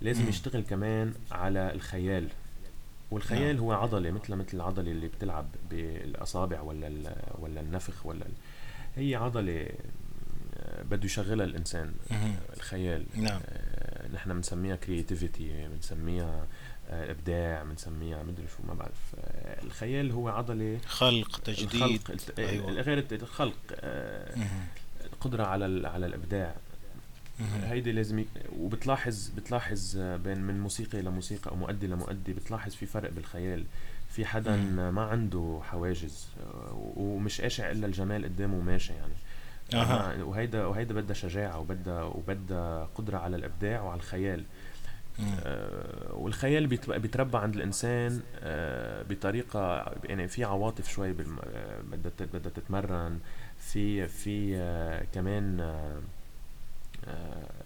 لازم 0.00 0.28
يشتغل 0.28 0.62
كمان 0.62 1.14
على 1.30 1.72
الخيال. 1.74 2.28
والخيال 3.10 3.56
نعم. 3.56 3.64
هو 3.64 3.72
عضلة 3.72 4.10
مثل 4.10 4.34
مثل 4.34 4.56
العضلة 4.56 4.90
اللي 4.90 5.08
بتلعب 5.08 5.46
بالأصابع 5.70 6.60
ولا 6.60 7.14
ولا 7.38 7.60
النفخ 7.60 8.06
ولا 8.06 8.26
هي 8.96 9.14
عضلة 9.14 9.68
آه، 10.56 10.82
بده 10.82 11.04
يشغلها 11.04 11.46
الإنسان 11.46 11.92
الخيال. 12.56 13.06
نعم. 13.14 13.40
آه، 13.48 14.08
نحن 14.08 14.32
بنسميها 14.32 14.76
كرياتيفيتي 14.76 15.68
بنسميها 15.68 16.46
آه، 16.90 17.10
إبداع 17.10 17.62
بنسميها 17.62 18.22
مدري 18.22 18.46
شو 18.56 18.62
ما 18.68 18.74
بعرف. 18.74 19.14
الخيال 19.64 20.12
هو 20.12 20.28
عضلة 20.28 20.78
خلق 20.86 21.40
تجديد. 21.40 21.74
الخلق 21.74 22.10
أيوة. 22.38 22.70
غير 22.70 23.04
الخلق 23.12 23.54
القدرة 25.04 25.44
على 25.44 25.88
على 25.88 26.06
الإبداع. 26.06 26.54
هيدي 27.62 27.92
لازم. 27.92 28.24
وبتلاحظ 28.58 29.28
بتلاحظ 29.36 29.96
بين 29.96 30.38
من 30.38 30.60
موسيقي 30.60 31.02
لموسيقى 31.02 31.50
أو 31.50 31.56
مؤدي 31.56 31.86
لمؤدي 31.86 32.32
بتلاحظ 32.32 32.74
في 32.74 32.86
فرق 32.86 33.10
بالخيال. 33.10 33.64
في 34.10 34.26
حدا 34.26 34.56
ما 34.90 35.02
عنده 35.02 35.60
حواجز 35.62 36.28
ومش 36.96 37.40
قاشع 37.40 37.70
إلا 37.70 37.86
الجمال 37.86 38.24
قدامه 38.24 38.60
ماشي 38.60 38.92
يعني. 38.92 39.12
أه. 39.74 40.24
وهيدا 40.24 40.66
وهيدا 40.66 40.94
بدها 40.94 41.14
شجاعة 41.14 41.58
وبدها 41.58 42.02
وبدها 42.02 42.88
قدرة 42.94 43.18
على 43.18 43.36
الإبداع 43.36 43.82
وعلى 43.82 43.96
الخيال. 43.98 44.44
آه 45.44 46.14
والخيال 46.14 46.66
بيتربى 46.66 47.38
عند 47.38 47.54
الإنسان 47.54 48.20
آه 48.40 49.02
بطريقة 49.02 49.92
يعني 50.04 50.28
في 50.28 50.44
عواطف 50.44 50.88
شوي 50.90 51.10
آه، 51.10 51.14
بدها 51.92 52.12
بدها 52.20 52.52
تتمرن. 52.54 53.18
في 53.58 54.08
في 54.08 54.56
آه 54.56 55.04
كمان 55.14 55.60
آه 55.60 56.00
آه 57.08 57.57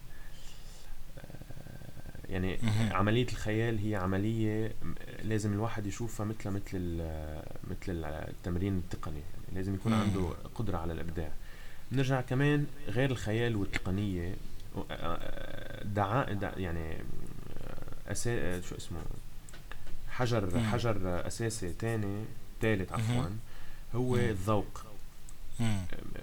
يعني 2.33 2.59
عملية 2.91 3.27
الخيال 3.29 3.79
هي 3.79 3.97
عملية 3.97 4.73
لازم 5.23 5.53
الواحد 5.53 5.87
يشوفها 5.87 6.27
مثل 6.27 6.51
مثل 6.51 7.03
مثل 7.71 8.05
التمرين 8.05 8.77
التقني. 8.79 9.21
يعني 9.45 9.57
لازم 9.57 9.75
يكون 9.75 9.93
عنده 9.93 10.31
قدرة 10.55 10.79
على 10.79 10.93
الإبداع. 10.93 11.33
نرجع 11.93 12.21
كمان 12.21 12.67
غير 12.89 13.11
الخيال 13.11 13.57
والتقنية. 13.57 14.35
آه، 14.91 15.85
دعاء 15.85 16.33
دع 16.33 16.53
يعني 16.57 16.97
أسا 18.09 18.61
شو 18.61 18.77
اسمه 18.77 19.01
حجر 20.09 20.61
حجر 20.61 21.27
أساسي 21.27 21.73
تاني 21.73 22.25
ثالث 22.61 22.93
عفوا 22.93 23.25
هو 23.95 24.17
الذوق. 24.17 24.85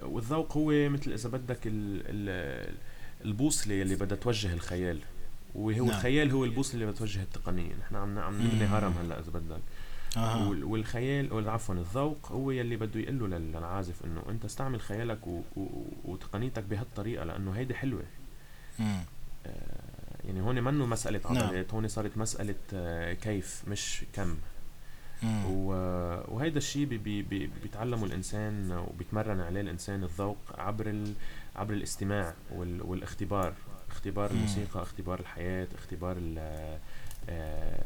والذوق 0.01 0.57
هو 0.57 0.89
مثل 0.89 1.13
إذا 1.13 1.29
بدك 1.29 1.59
البوصلة 3.25 3.81
اللي 3.81 3.95
بدها 3.95 4.17
توجه 4.17 4.53
الخيال. 4.53 4.99
وهو 5.55 5.85
نعم. 5.85 5.89
الخيال 5.89 6.31
هو 6.31 6.45
البوصلة 6.45 6.73
اللي 6.73 6.85
بدها 6.85 6.99
توجه 6.99 7.21
التقنية 7.21 7.75
نحن 7.75 7.95
عم 7.95 8.19
عم 8.19 8.41
نبني 8.41 8.65
هرم 8.65 8.93
هلأ 9.01 9.19
إذا 9.19 9.31
بدك 9.31 9.61
آه. 10.17 10.49
والخيال 10.49 11.49
عفوا 11.49 11.75
الذوق 11.75 12.31
هو 12.31 12.51
يلي 12.51 12.75
بده 12.75 12.99
يقول 12.99 13.19
له 13.19 13.37
للعازف 13.37 14.05
إنه 14.05 14.23
أنت 14.29 14.45
استعمل 14.45 14.81
خيالك 14.81 15.27
و... 15.27 15.41
و... 15.55 15.67
وتقنيتك 16.05 16.63
بهالطريقة 16.63 17.23
لأنه 17.25 17.51
هيدي 17.51 17.75
حلوة 17.75 18.03
آه 18.79 19.03
يعني 20.25 20.41
هون 20.41 20.63
منه 20.63 20.85
مسألة 20.85 21.21
نعم. 21.25 21.37
عضلات 21.37 21.53
نعم. 21.53 21.75
هون 21.75 21.87
صارت 21.87 22.17
مسألة 22.17 22.55
آه 22.73 23.13
كيف 23.13 23.63
مش 23.67 24.03
كم 24.13 24.37
وهيدا 25.47 26.57
الشيء 26.57 26.85
بي 26.85 26.97
بي 27.21 27.49
بيتعلمه 27.63 28.05
الإنسان 28.05 28.71
وبيتمرن 28.71 29.39
عليه 29.39 29.61
الإنسان 29.61 30.03
الذوق 30.03 30.37
عبر 30.57 30.89
ال 30.89 31.13
عبر 31.55 31.73
الاستماع 31.73 32.33
وال 32.51 32.81
والاختبار 32.81 33.53
اختبار 33.91 34.31
الموسيقى 34.31 34.81
اختبار 34.81 35.19
الحياة 35.19 35.67
اختبار 35.75 36.17
ال 36.19 36.37
آه، 37.29 37.85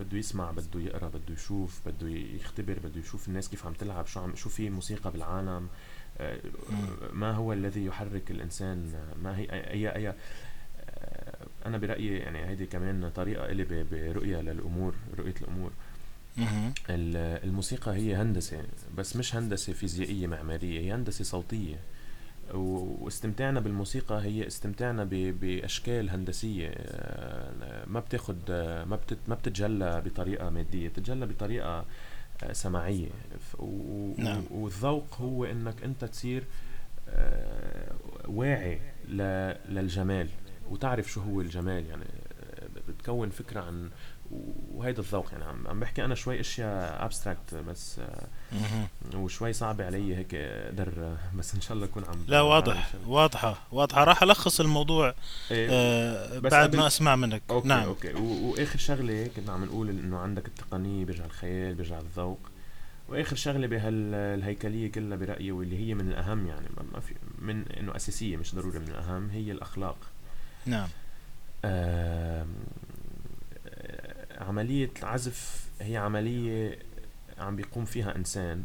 بده 0.00 0.18
يسمع 0.18 0.50
بده 0.50 0.80
يقرأ 0.80 1.08
بده 1.08 1.34
يشوف 1.34 1.80
بده 1.88 2.08
يختبر 2.08 2.78
بده 2.84 3.00
يشوف 3.00 3.28
الناس 3.28 3.48
كيف 3.48 3.66
عم 3.66 3.72
تلعب 3.72 4.06
شو 4.06 4.20
عم 4.20 4.36
شو 4.36 4.48
في 4.48 4.70
موسيقى 4.70 5.10
بالعالم. 5.10 5.68
آه، 6.18 6.38
ما 7.12 7.32
هو 7.32 7.52
الذي 7.52 7.84
يحرك 7.84 8.30
الإنسان؟ 8.30 8.92
ما 9.22 9.38
هي 9.38 9.44
اي 9.50 9.88
اي 9.96 10.14
أنا 11.66 11.78
برأيي 11.78 12.18
يعني 12.18 12.46
هيدي 12.46 12.66
كمان 12.66 13.10
طريقة 13.10 13.44
إلي 13.44 13.84
برؤية 13.90 14.40
للأمور 14.40 14.94
رؤية 15.18 15.34
الأمور. 15.42 15.70
الموسيقى 17.44 17.92
هي 17.92 18.14
هندسة 18.16 18.62
بس 18.96 19.16
مش 19.16 19.36
هندسة 19.36 19.72
فيزيائية 19.72 20.26
معمارية 20.26 20.80
هي 20.80 20.92
هندسة 20.92 21.24
صوتية. 21.24 21.80
واستمتاعنا 22.54 23.60
بالموسيقى. 23.60 24.22
هي 24.22 24.46
استمتاعنا 24.46 25.04
بأشكال 25.10 26.10
هندسية. 26.10 26.68
آه، 26.76 27.84
ما 27.86 28.00
بتاخد 28.00 28.50
ما 28.50 28.98
ما 29.28 29.34
بتتجلى 29.34 30.02
بطريقة 30.06 30.50
مادية 30.50 30.88
بتتجلى 30.88 31.26
بطريقة 31.26 31.84
آه، 32.42 32.52
سماعية. 32.52 33.08
نعم. 34.18 34.42
والذوق 34.50 35.14
هو 35.14 35.44
إنك 35.44 35.82
أنت 35.84 36.04
تصير 36.04 36.44
آه، 37.08 37.92
واعي 38.28 38.80
للجمال 39.68 40.28
وتعرف 40.70 41.12
شو 41.12 41.20
هو 41.20 41.40
الجمال. 41.40 41.86
يعني 41.86 42.04
بتكون 42.88 43.30
فكرة 43.30 43.60
عن 43.60 43.90
وهيدا 44.74 45.00
الذوق 45.00 45.32
يعني 45.32 45.44
عم 45.44 45.68
عم 45.68 45.80
بحكي 45.80 46.04
أنا 46.04 46.14
شوي 46.14 46.40
أشياء 46.40 47.04
abstract 47.04 47.54
بس 47.54 48.00
وشوي 49.14 49.52
صعبة 49.52 49.86
علي 49.86 50.16
هيك 50.16 50.34
أقدر 50.34 51.16
بس 51.34 51.54
إن 51.54 51.60
شاء 51.60 51.72
الله 51.72 51.86
أكون 51.86 52.04
عم 52.04 52.24
لا 52.26 52.40
واضح 52.40 52.92
واضحة 53.06 53.58
واضحة. 53.72 54.04
راح 54.04 54.22
ألخص 54.22 54.60
الموضوع 54.60 55.14
إيه 55.50 55.68
آه 55.70 56.38
بعد 56.38 56.76
ما 56.76 56.86
أسمع 56.86 57.16
منك. 57.16 57.42
okay 57.50 57.68
نعم. 57.68 57.82
okay. 57.82 58.12
وآخر 58.12 58.78
شغلة 58.78 59.30
كنا 59.36 59.52
عم 59.52 59.64
نقول 59.64 59.88
إنه 59.88 60.18
عندك 60.18 60.46
التقنية 60.46 61.04
بيرجع 61.04 61.24
الخيال 61.24 61.74
بيرجع 61.74 61.98
الذوق. 61.98 62.40
وآخر 63.08 63.36
شغلة 63.36 63.66
بهالهيكليه 63.66 64.92
كلها 64.92 65.16
برأيي 65.16 65.52
واللي 65.52 65.88
هي 65.88 65.94
من 65.94 66.08
الأهم 66.08 66.46
يعني 66.46 66.66
ما 66.92 67.00
في 67.00 67.14
من 67.38 67.68
إنه 67.72 67.96
أساسية 67.96 68.36
مش 68.36 68.54
ضروري 68.54 68.78
من 68.78 68.88
الأهم 68.88 69.30
هي 69.30 69.52
الأخلاق. 69.52 69.96
نعم. 70.66 70.88
آه 71.64 72.46
عملية 74.40 74.90
العزف 74.98 75.68
هي 75.80 75.96
عملية 75.96 76.78
عم 77.38 77.56
بيقوم 77.56 77.84
فيها 77.84 78.16
إنسان 78.16 78.64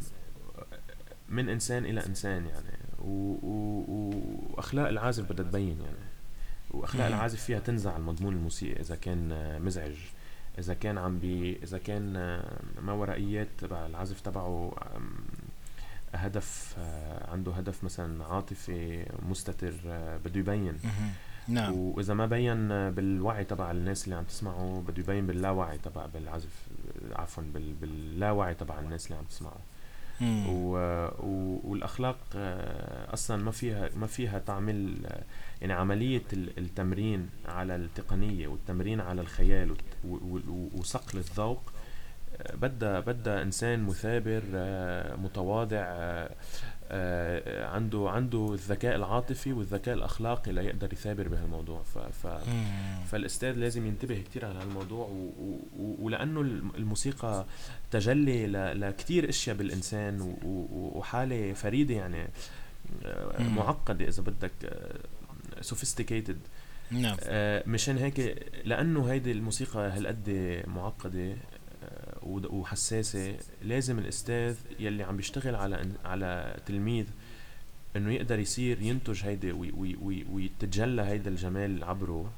من 1.28 1.48
إنسان 1.48 1.84
إلى 1.84 2.06
إنسان 2.06 2.46
يعني. 2.46 2.76
وأخلاق 4.58 4.88
العازف 4.88 5.32
بدها 5.32 5.46
تبين 5.46 5.80
يعني. 5.80 6.06
وأخلاق 6.70 7.06
العازف 7.06 7.42
فيها 7.42 7.58
تنزع 7.58 7.96
المضمون 7.96 8.34
الموسيقي 8.34 8.80
إذا 8.80 8.96
كان 8.96 9.58
مزعج 9.62 9.94
إذا 10.58 10.74
كان 10.74 10.98
عم 10.98 11.18
بي 11.18 11.58
إذا 11.62 11.78
كان 11.78 12.12
ما 12.82 12.92
ورائيات 12.92 13.48
تبع 13.58 13.86
العزف 13.86 14.20
تبعه 14.20 14.72
هدف 16.14 16.74
عنده 17.28 17.52
هدف 17.52 17.84
مثلا 17.84 18.24
عاطفي 18.24 19.06
مستتر 19.28 19.74
بده 20.24 20.40
يبين. 20.40 20.78
نعم. 21.48 21.74
وإذا 21.74 22.14
ما 22.14 22.26
بين 22.26 22.68
بالوعي 22.90 23.44
تبع 23.44 23.70
الناس 23.70 24.04
اللي 24.04 24.14
عم 24.14 24.24
تسمعه 24.24 24.84
بده 24.88 25.02
يبين 25.02 25.26
باللاوعي 25.26 25.78
تبع 25.78 26.06
بالعزف 26.06 26.66
عفوا 27.12 27.42
باللاوعي 27.80 28.54
تبع 28.54 28.80
الناس 28.80 29.06
اللي 29.06 29.18
عم 29.18 29.24
تسمعه. 29.24 29.60
و... 30.22 30.76
و... 31.20 31.60
والأخلاق 31.64 32.18
آه، 32.36 33.12
أصلا 33.14 33.42
ما 33.42 33.50
فيها 33.50 33.90
ما 33.96 34.06
فيها 34.06 34.38
تعمل 34.38 35.06
يعني 35.60 35.72
عملية 35.72 36.22
التمرين 36.32 37.28
على 37.48 37.76
التقنية 37.76 38.48
والتمرين 38.48 39.00
على 39.00 39.20
الخيال 39.20 39.76
وصقل 40.74 41.18
الذوق 41.18 41.72
آه، 42.42 42.56
بدها 42.56 43.00
بدها 43.00 43.42
إنسان 43.42 43.82
مثابر 43.82 44.42
آه، 44.54 45.16
متواضع 45.16 45.82
آه، 45.82 46.30
عنده 47.74 48.10
عنده 48.10 48.52
الذكاء 48.52 48.96
العاطفي 48.96 49.52
والذكاء 49.52 49.94
الأخلاقي 49.94 50.52
ليقدر 50.52 50.92
يثابر 50.92 51.28
بهالموضوع 51.28 51.82
ف 51.82 51.98
ف 51.98 52.26
فالأستاذ 53.06 53.52
لازم 53.52 53.86
ينتبه 53.86 54.22
كثير 54.30 54.44
على 54.44 54.58
هالموضوع 54.58 55.06
و... 55.06 55.30
و... 55.78 55.96
ولأنه 55.98 56.40
الموسيقى 56.78 57.46
تجلي. 57.90 58.46
لكثير 58.74 59.28
أشياء 59.28 59.56
بالإنسان. 59.56 60.36
وحالة 60.72 61.52
فريدة 61.52 61.94
يعني 61.94 62.28
آه، 63.04 63.42
معقدة 63.42 64.08
إذا 64.08 64.22
بدك 64.22 64.52
سوفيستيكيتد 65.60 66.38
نعم 66.90 67.16
مشان 67.66 67.98
هيك 67.98 68.46
لأنه 68.64 69.10
هيدي 69.10 69.32
الموسيقى 69.32 69.80
هالقد 69.88 70.62
معقدة 70.66 71.36
وحساسة 72.26 73.36
لازم 73.62 73.98
الأستاذ 73.98 74.56
يلي 74.78 75.02
عم 75.02 75.16
بيشتغل 75.16 75.54
على 75.54 75.86
على 76.04 76.56
تلميذ 76.66 77.06
إنه 77.96 78.12
يقدر 78.12 78.38
يصير 78.38 78.82
ينتج 78.82 79.24
هيدي 79.24 79.52
ويتجلى 80.32 81.02
هيدا 81.02 81.30
الجمال 81.30 81.84
عبره 81.84 82.30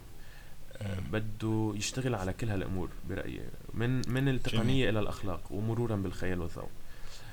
آه، 0.83 1.01
بده 1.12 1.72
يشتغل 1.77 2.14
على 2.14 2.33
كل 2.33 2.48
هالأمور 2.48 2.88
برأيي 3.09 3.40
من 3.74 4.03
من 4.12 4.29
التقنية 4.29 4.62
جميل. 4.62 4.88
إلى 4.88 5.01
الأخلاق 5.01 5.40
ومرورا 5.51 5.96
بالخيال 5.96 6.40
والذوق 6.40 6.70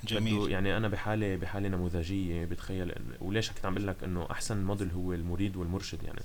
جميل 0.03 0.39
بده 0.39 0.49
يعني 0.49 0.77
أنا 0.77 0.87
بحاله 0.87 1.35
بحاله 1.35 1.69
نموذجية 1.69 2.45
بتخيل 2.45 2.93
وليش 3.21 3.51
كنت 3.51 3.65
عم 3.65 3.73
بقول 3.73 3.87
لك 3.87 4.03
إنه 4.03 4.27
أحسن 4.31 4.63
موديل 4.63 4.91
هو 4.91 5.13
المريد 5.13 5.55
والمرشد 5.55 6.03
يعني 6.03 6.21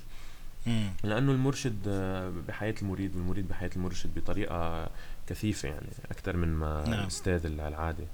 مم. 0.67 0.89
لأنه 1.03 1.31
المرشد 1.31 1.77
آه، 1.87 2.33
بحياة 2.47 2.75
المريد 2.81 3.15
والمريد 3.15 3.47
بحياة 3.47 3.69
المرشد 3.75 4.09
بطريقة 4.15 4.89
كثيفة 5.27 5.69
يعني 5.69 5.87
أكثر 6.11 6.37
من 6.37 6.47
ما 6.47 6.83
نعم. 6.87 7.01
الأستاذ 7.01 7.45
العادي. 7.45 8.07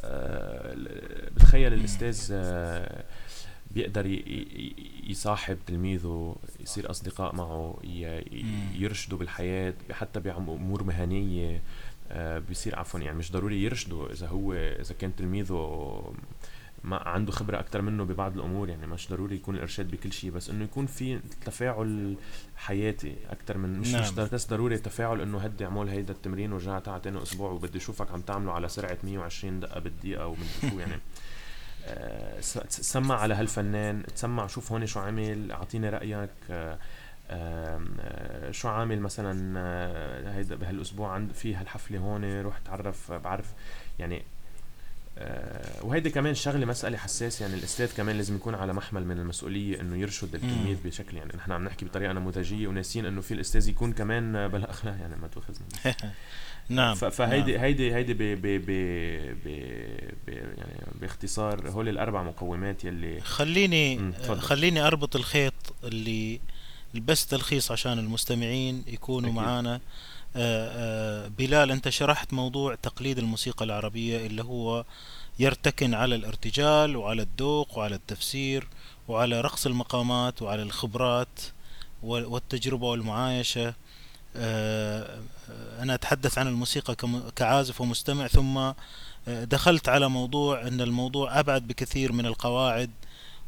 أه 0.00 0.74
بتخيل 1.36 1.72
الأستاذ 1.72 2.28
أه 2.32 3.04
بيقدر 3.70 4.06
يصاحب 5.06 5.58
تلميذه 5.66 6.36
يصير 6.60 6.90
أصدقاء 6.90 7.34
معه 7.34 7.78
يرشده 8.74 9.16
بالحياة 9.16 9.74
حتى 9.92 10.20
بأمور 10.20 10.82
مهنية 10.82 11.62
أه 12.10 12.38
بيصير 12.38 12.78
عفوا 12.78 13.00
يعني 13.00 13.18
مش 13.18 13.32
ضروري 13.32 13.62
يرشده 13.62 14.12
إذا 14.12 14.26
هو 14.26 14.52
إذا 14.54 14.94
كان 14.94 15.16
تلميذه 15.16 16.12
ما 16.84 16.96
عنده 16.96 17.32
خبرة 17.32 17.58
أكتر 17.58 17.82
منه 17.82 18.04
ببعض 18.04 18.36
الأمور 18.36 18.68
يعني 18.68 18.86
مش 18.86 19.08
ضروري 19.08 19.36
يكون 19.36 19.54
الإرشاد 19.54 19.90
بكل 19.90 20.12
شيء 20.12 20.30
بس 20.30 20.50
إنه 20.50 20.64
يكون 20.64 20.86
في 20.86 21.20
تفاعل 21.44 22.16
حياتي 22.56 23.16
أكتر 23.30 23.58
من 23.58 23.78
مش 23.78 23.92
نعم. 23.92 24.02
مش 24.02 24.10
بس 24.10 24.46
ضروري 24.46 24.78
تفاعل 24.78 25.20
إنه 25.20 25.38
هدي 25.38 25.64
اعمل 25.64 25.88
هيدا 25.88 26.12
التمرين 26.12 26.52
ورجع 26.52 26.78
تعال 26.78 27.02
تاني 27.02 27.22
أسبوع 27.22 27.50
وبدي 27.50 27.78
أشوفك 27.78 28.10
عم 28.10 28.20
تعمله 28.20 28.52
على 28.52 28.68
سرعة 28.68 28.98
120 29.04 29.60
دقة 29.60 29.80
بالدقيقة 29.80 30.26
ومدري 30.26 30.70
شو 30.70 30.78
يعني 30.78 31.00
آه 31.86 32.40
سمع 32.68 33.20
على 33.20 33.34
هالفنان 33.34 34.02
تسمع 34.14 34.46
شوف 34.46 34.72
هون 34.72 34.86
شو 34.86 35.00
عمل 35.00 35.52
أعطيني 35.52 35.88
رأيك 35.88 36.30
آه 36.50 36.78
آه 37.30 38.50
شو 38.50 38.68
عامل 38.68 39.00
مثلا 39.00 39.54
آه 39.60 40.32
هيدا 40.32 40.56
بهالأسبوع 40.56 41.12
عند 41.12 41.32
في 41.32 41.54
هالحفلة 41.54 41.98
هون 41.98 42.40
روح 42.40 42.58
تعرف 42.58 43.12
بعرف 43.12 43.46
يعني 43.98 44.22
وهيدي 45.82 46.10
كمان 46.10 46.34
شغلة 46.34 46.66
مسألة 46.66 46.98
حساسة 46.98 47.42
يعني 47.42 47.58
الأستاذ 47.58 47.96
كمان 47.96 48.16
لازم 48.16 48.36
يكون 48.36 48.54
على 48.54 48.72
محمل 48.72 49.04
من 49.04 49.18
المسؤولية 49.18 49.80
إنه 49.80 49.96
يرشد 49.96 50.34
التلميذ 50.34 50.76
بشكل 50.84 51.16
يعني 51.16 51.32
نحن 51.36 51.52
عم 51.52 51.64
نحكي 51.64 51.84
بطريقة 51.84 52.12
نموذجية 52.12 52.68
وناسين 52.68 53.06
إنه 53.06 53.20
في 53.20 53.34
الأستاذ 53.34 53.68
يكون 53.68 53.92
كمان 53.92 54.48
بلا 54.48 54.70
اخلاق 54.70 54.96
يعني 55.00 55.16
ما 55.16 55.28
تاخذني 55.28 55.68
نعم. 56.68 56.94
فهيدي 56.94 57.52
نعم. 57.52 57.60
هيدي 57.60 57.94
هيدي 57.94 58.14
ب 58.14 58.18
ب 58.22 58.46
ب 58.46 58.70
ب 59.44 60.28
يعني 60.28 60.82
باختصار 61.00 61.70
هول 61.70 61.88
الأربع 61.88 62.22
مقومات 62.22 62.84
يلي 62.84 63.20
خليني 63.20 64.12
خليني 64.38 64.80
أربط 64.80 65.16
الخيط 65.16 65.54
اللي 65.84 66.40
بس 66.94 67.26
تلخيص 67.26 67.72
عشان 67.72 67.98
المستمعين 67.98 68.84
يكونوا 68.86 69.32
معنا 69.32 69.74
آه، 69.74 69.76
آه، 69.76 69.80
بلال 71.38 71.70
أنت 71.70 71.88
شرحت 71.88 72.32
موضوع 72.32 72.74
تقليد 72.74 73.18
الموسيقى 73.18 73.64
العربية 73.64 74.26
اللي 74.26 74.44
هو 74.44 74.84
يرتكن 75.38 75.94
على 75.94 76.14
الارتجال 76.14 76.96
وعلى 76.96 77.22
الذوق 77.22 77.78
وعلى 77.78 77.94
التفسير 77.94 78.68
وعلى 79.08 79.40
رقص 79.40 79.66
المقامات 79.66 80.42
وعلى 80.42 80.62
الخبرات 80.62 81.40
والتجربة 82.02 82.86
والمعايشة 82.86 83.74
آه، 84.36 85.18
أنا 85.78 85.94
أتحدث 85.94 86.38
عن 86.38 86.48
الموسيقى 86.48 86.96
كعازف 87.36 87.80
ومستمع 87.80 88.26
ثم 88.26 88.72
دخلت 89.28 89.88
على 89.88 90.08
موضوع 90.08 90.62
أن 90.62 90.80
الموضوع 90.80 91.40
أبعد 91.40 91.66
بكثير 91.66 92.12
من 92.12 92.26
القواعد 92.26 92.90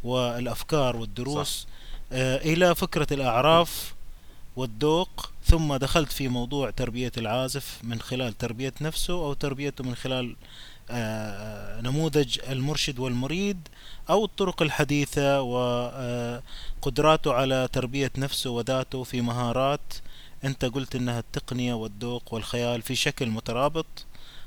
والأفكار 0.05 0.97
والدروس 0.97 1.61
صح. 1.61 1.66
إلى 2.12 2.75
فكرة 2.75 3.07
الأعراف 3.12 3.95
والذوق 4.61 5.31
ثم 5.44 5.77
دخلت 5.77 6.12
في 6.12 6.29
موضوع 6.29 6.70
تربية 6.70 7.12
العازف 7.18 7.79
من 7.83 8.01
خلال 8.01 8.38
تربية 8.38 8.73
نفسه 8.81 9.14
أو 9.14 9.33
تربيته 9.33 9.85
من 9.85 9.94
خلال 9.94 10.37
آه، 10.90 11.81
نموذج 11.81 12.38
المرشد 12.49 12.99
والمريد 12.99 13.68
أو 14.11 14.25
الطرق 14.25 14.62
الحديثة 14.62 15.40
وقدراته 15.42 17.33
على 17.33 17.68
تربية 17.73 18.11
نفسه 18.18 18.51
وذاته 18.51 19.05
في 19.05 19.20
مهارات 19.20 19.94
أنت 20.44 20.64
قلت 20.64 20.96
إنها 20.96 21.18
التقنية 21.18 21.75
والذوق 21.75 22.35
والخيال 22.35 22.83
في 22.83 22.94
شكل 22.94 23.27
مترابط 23.31 24.07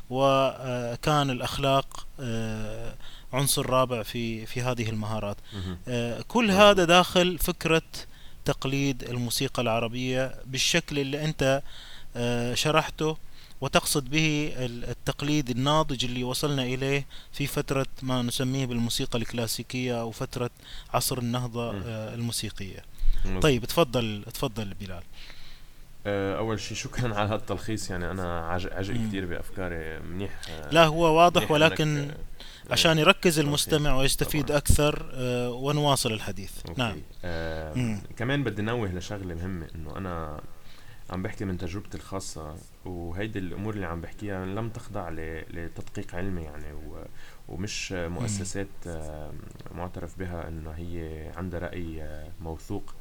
وكان 0.10 1.30
الأخلاق 1.30 2.08
آه، 2.20 2.96
عنصر 3.34 3.70
رابع 3.70 4.04
في 4.04 4.46
في 4.46 4.62
هذه 4.62 4.90
المهارات. 4.90 5.38
آه، 5.88 6.22
كل 6.28 6.52
هذا 6.52 6.86
داخل 6.86 7.40
فكرة 7.40 7.82
تقليد 8.46 9.04
الموسيقى 9.04 9.62
العربية 9.62 10.36
بالشكل 10.46 11.00
اللي 11.00 11.26
أنت 11.26 11.62
آه، 12.16 12.54
شرحته 12.54 13.18
وتقصد 13.62 14.10
به 14.10 14.54
التقليد 14.58 15.50
الناضج 15.50 16.06
اللي 16.06 16.24
وصلنا 16.24 16.64
إليه 16.64 17.06
في 17.34 17.48
فترة 17.48 17.86
ما 18.02 18.22
نسميه 18.22 18.66
بالموسيقى 18.66 19.20
الكلاسيكية 19.20 20.02
أو 20.02 20.12
فترة 20.12 20.50
عصر 20.94 21.18
النهضة. 21.18 21.72
آه، 21.86 22.14
الموسيقية 22.16 22.80
طيب 23.42 23.66
تفضل 23.66 24.24
تفضل 24.34 24.74
بلال 24.82 25.04
آه، 26.06 26.38
أول 26.38 26.60
شيء 26.60 26.78
شكرا 26.78 27.16
على 27.16 27.30
هالتلخيص 27.30 27.90
يعني 27.90 28.12
أنا 28.12 28.40
عج- 28.48 28.68
عجق 28.74 28.94
مم. 28.94 29.08
كثير 29.08 29.26
بأفكاري 29.26 30.00
منيح 30.00 30.40
لا 30.72 30.86
هو 30.86 31.18
واضح 31.18 31.52
ولكن 31.52 32.12
عشان 32.72 32.92
إيه 32.92 33.00
يركز 33.06 33.40
المستمع 33.40 33.96
ويستفيد 33.96 34.46
طبعا. 34.46 34.58
أكثر 34.58 35.10
آه، 35.14 35.50
ونواصل 35.50 36.14
الحديث. 36.14 36.52
نعم. 36.78 36.90
أوكي 36.90 37.04
آه. 37.24 37.98
كمان 38.18 38.44
بدي 38.44 38.62
نوه 38.62 38.92
لشغلة 38.92 39.36
مهمة 39.36 39.68
إنه 39.76 39.98
أنا 39.98 40.42
عم 41.10 41.24
بحكي 41.24 41.46
من 41.46 41.58
تجربتي 41.58 41.98
الخاصة 41.98 42.56
وهيدي 42.86 43.40
الأمور 43.40 43.74
اللي 43.74 43.86
عم 43.86 44.02
بحكيها 44.02 44.46
لم 44.46 44.70
تخضع 44.70 45.10
لتدقيق 45.54 46.16
علمي 46.16 46.42
يعني 46.42 46.74
و 46.74 47.04
ومش. 47.48 47.92
مؤسسات 47.92 48.68
آه، 48.88 49.32
معترف 49.76 50.20
بها 50.20 50.48
إنه 50.48 50.72
هي 50.72 51.28
عندها 51.38 51.60
رأي 51.60 52.04
آه، 52.04 52.28
موثوق. 52.42 52.94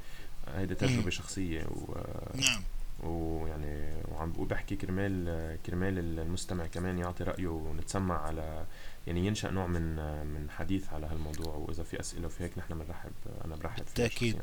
هيدي 0.55 0.73
مم. 0.73 0.79
تجربه 0.79 1.09
شخصية 1.09 1.63
و 1.63 1.95
نعم. 2.35 2.61
ويعني 3.03 3.93
وعم 4.11 4.33
وبحكي 4.37 4.75
كرمال 4.75 5.57
كرمال 5.65 6.19
المستمع 6.19 6.65
كمان 6.67 6.99
يعطي 6.99 7.23
رأيه 7.23 7.47
ونتسمع 7.47 8.21
على 8.21 8.65
يعني 9.07 9.27
ينشأ 9.27 9.47
نوع 9.49 9.67
من 9.67 9.95
من 10.25 10.49
حديث 10.49 10.89
على 10.93 11.05
هالموضوع 11.05 11.55
وإذا 11.55 11.83
في 11.83 11.99
أسئلة 11.99 12.25
وفي 12.27 12.43
هيك 12.43 12.57
نحن 12.57 12.73
بنرحب 12.79 13.11
أنا 13.45 13.55
برحب 13.55 13.83
شخصيا. 13.97 14.35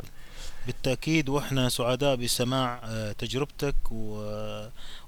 بالتأكيد 0.67 1.29
وإحنا 1.29 1.69
سعداء 1.69 2.17
بسماع 2.17 2.81
آه، 2.85 3.13
تجربتك 3.13 3.75
و... 3.91 4.15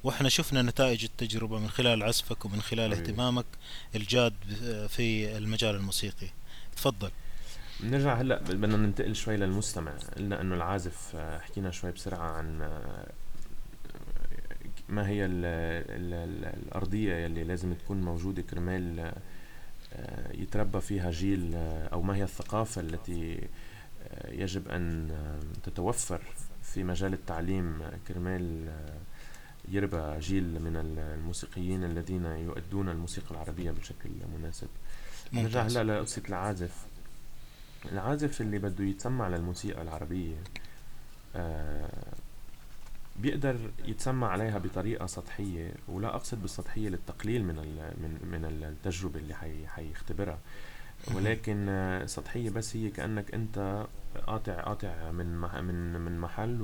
وإحنا 0.05 0.29
شفنا 0.29 0.63
نتائج 0.63 1.05
التجربة 1.05 1.59
من 1.59 1.69
خلال 1.71 2.03
عزفك 2.03 2.45
ومن 2.45 2.61
خلال 2.63 2.93
حبيبي. 2.95 3.11
اهتمامك 3.11 3.45
الجاد 3.97 4.33
ب- 4.51 4.87
في 4.87 5.37
المجال 5.39 5.75
الموسيقي. 5.75 6.29
تفضل. 6.77 7.11
بنرجع 7.81 8.15
هلأ 8.15 8.39
بدنا 8.43 8.77
ننتقل 8.77 9.15
شوي 9.17 9.37
للمستمع. 9.37 9.93
قلنا 10.17 10.41
إنه 10.41 10.55
العازف 10.55 11.13
آه، 11.17 11.39
حكينا 11.39 11.71
شوي 11.71 11.91
بسرعة 11.93 12.31
عن 12.33 12.63
آه، 12.63 13.07
ما 14.89 15.09
هي 15.09 15.25
ال 15.25 15.45
ال 15.45 16.15
ال 16.15 16.45
الأرضية 16.67 17.15
يلي 17.15 17.45
لازم 17.45 17.75
تكون 17.75 18.01
موجودة 18.03 18.43
كرمال 18.43 19.01
آه، 19.01 19.17
يتربى 20.35 20.81
فيها 20.81 21.11
جيل 21.11 21.53
آه، 21.55 21.87
أو 21.89 22.03
ما 22.03 22.17
هي 22.17 22.23
الثقافة 22.23 22.81
التي 22.81 23.49
آه، 24.09 24.31
يجب 24.33 24.69
أن 24.69 25.11
آه، 25.11 25.41
تتوفر 25.71 26.21
في 26.63 26.85
مجال 26.85 27.13
التعليم. 27.13 27.83
آه، 27.83 27.93
كرمال 28.09 28.69
آه، 28.69 28.99
يربى 29.69 30.19
جيل 30.21 30.63
من 30.63 30.77
ال- 30.77 30.99
الموسيقيين 30.99 31.85
الذين 31.85 32.25
يؤدون 32.25 32.89
الموسيقى 32.89 33.31
العربية 33.31 33.71
بشكل 33.71 34.11
مناسب. 34.39 34.69
نرجع 35.33 35.63
هلا 35.63 35.99
لقصة 36.01 36.23
العازف. 36.29 36.87
العازف 37.93 38.41
اللي 38.41 38.59
بده 38.59 38.85
يتسمع 38.85 39.29
للموسيقى 39.29 39.83
العربية 39.83 40.37
آه، 41.37 41.89
بيقدر 43.17 43.57
يتسمع 43.85 44.29
عليها 44.29 44.59
بطريقة 44.59 45.07
سطحية 45.07 45.75
ولا 45.89 46.15
أقصد 46.15 46.43
بالسطحية 46.43 46.89
للتقليل 46.89 47.45
من 47.45 47.57
من 48.03 48.19
من 48.31 48.45
التجربة 48.45 49.19
اللي 49.19 49.35
حي 49.35 49.67
حيختبرها. 49.67 50.39
ولكن 51.15 51.67
آه، 51.69 52.07
سطحية 52.07 52.51
بس 52.51 52.77
هي 52.77 52.91
كأنك 52.91 53.35
أنت 53.35 53.87
قاطع 54.27 54.61
قاطع 54.61 55.11
من 55.11 55.37
مح 55.41 55.55
من 55.55 56.01
من 56.01 56.19
محل 56.21 56.59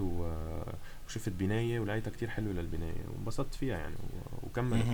وشفت 1.06 1.32
بناية 1.32 1.80
ولقيتها 1.80 2.10
كتير 2.10 2.28
حلوة 2.28 2.52
للبناية 2.52 3.04
وانبسطت 3.08 3.54
فيها 3.54 3.78
يعني 3.78 3.94
وكملت. 4.42 4.84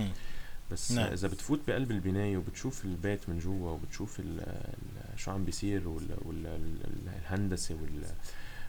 بس 0.71 0.91
نعم 0.91 1.11
إذا 1.11 1.27
بتفوت 1.27 1.59
بقلب 1.67 1.91
البناية 1.91 2.37
وبتشوف 2.37 2.85
البيت 2.85 3.29
من 3.29 3.39
جوا 3.39 3.71
وبتشوف 3.71 4.19
ال 4.19 4.39
ال 4.39 5.19
شو 5.19 5.31
عم 5.31 5.45
بيصير 5.45 5.87
والهندسة 5.87 7.75
وال 7.75 7.81
وال 7.93 8.03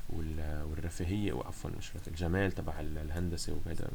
والرفاهية 0.09 1.33
وعفوا 1.33 1.71
مش 1.79 1.91
الجمال 2.07 2.53
تبع 2.53 2.81
ال- 2.81 2.99
الهندسة 2.99 3.57
وهذا 3.67 3.89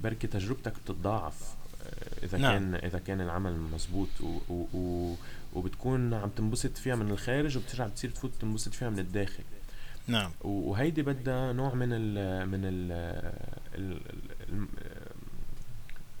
بركي 0.00 0.26
تجربتك 0.26 0.72
بتتضاعف 0.84 1.54
آه، 1.86 2.24
إذا 2.24 2.38
نعم. 2.38 2.52
كان 2.52 2.74
إذا 2.74 2.98
كان 2.98 3.20
العمل 3.20 3.56
مزبوط 3.60 4.08
و 4.20 4.38
و 4.48 4.66
و 4.78 5.14
وبتكون 5.54 6.14
عم 6.14 6.28
تنبسط 6.28 6.76
فيها 6.76 6.94
من 6.94 7.10
الخارج 7.10 7.56
وبترجع 7.56 7.86
بتصير 7.86 8.10
تفوت 8.10 8.30
تنبسط 8.40 8.74
فيها 8.74 8.90
من 8.90 8.98
الداخل. 8.98 9.42
نعم. 10.06 10.30
وهيدي 10.40 11.02
بدها 11.02 11.52
نوع 11.52 11.74
من 11.74 11.88
ال 11.92 12.48
من 12.48 12.60
ال 12.64 12.92
ال- 13.74 14.00
ال- 14.50 14.66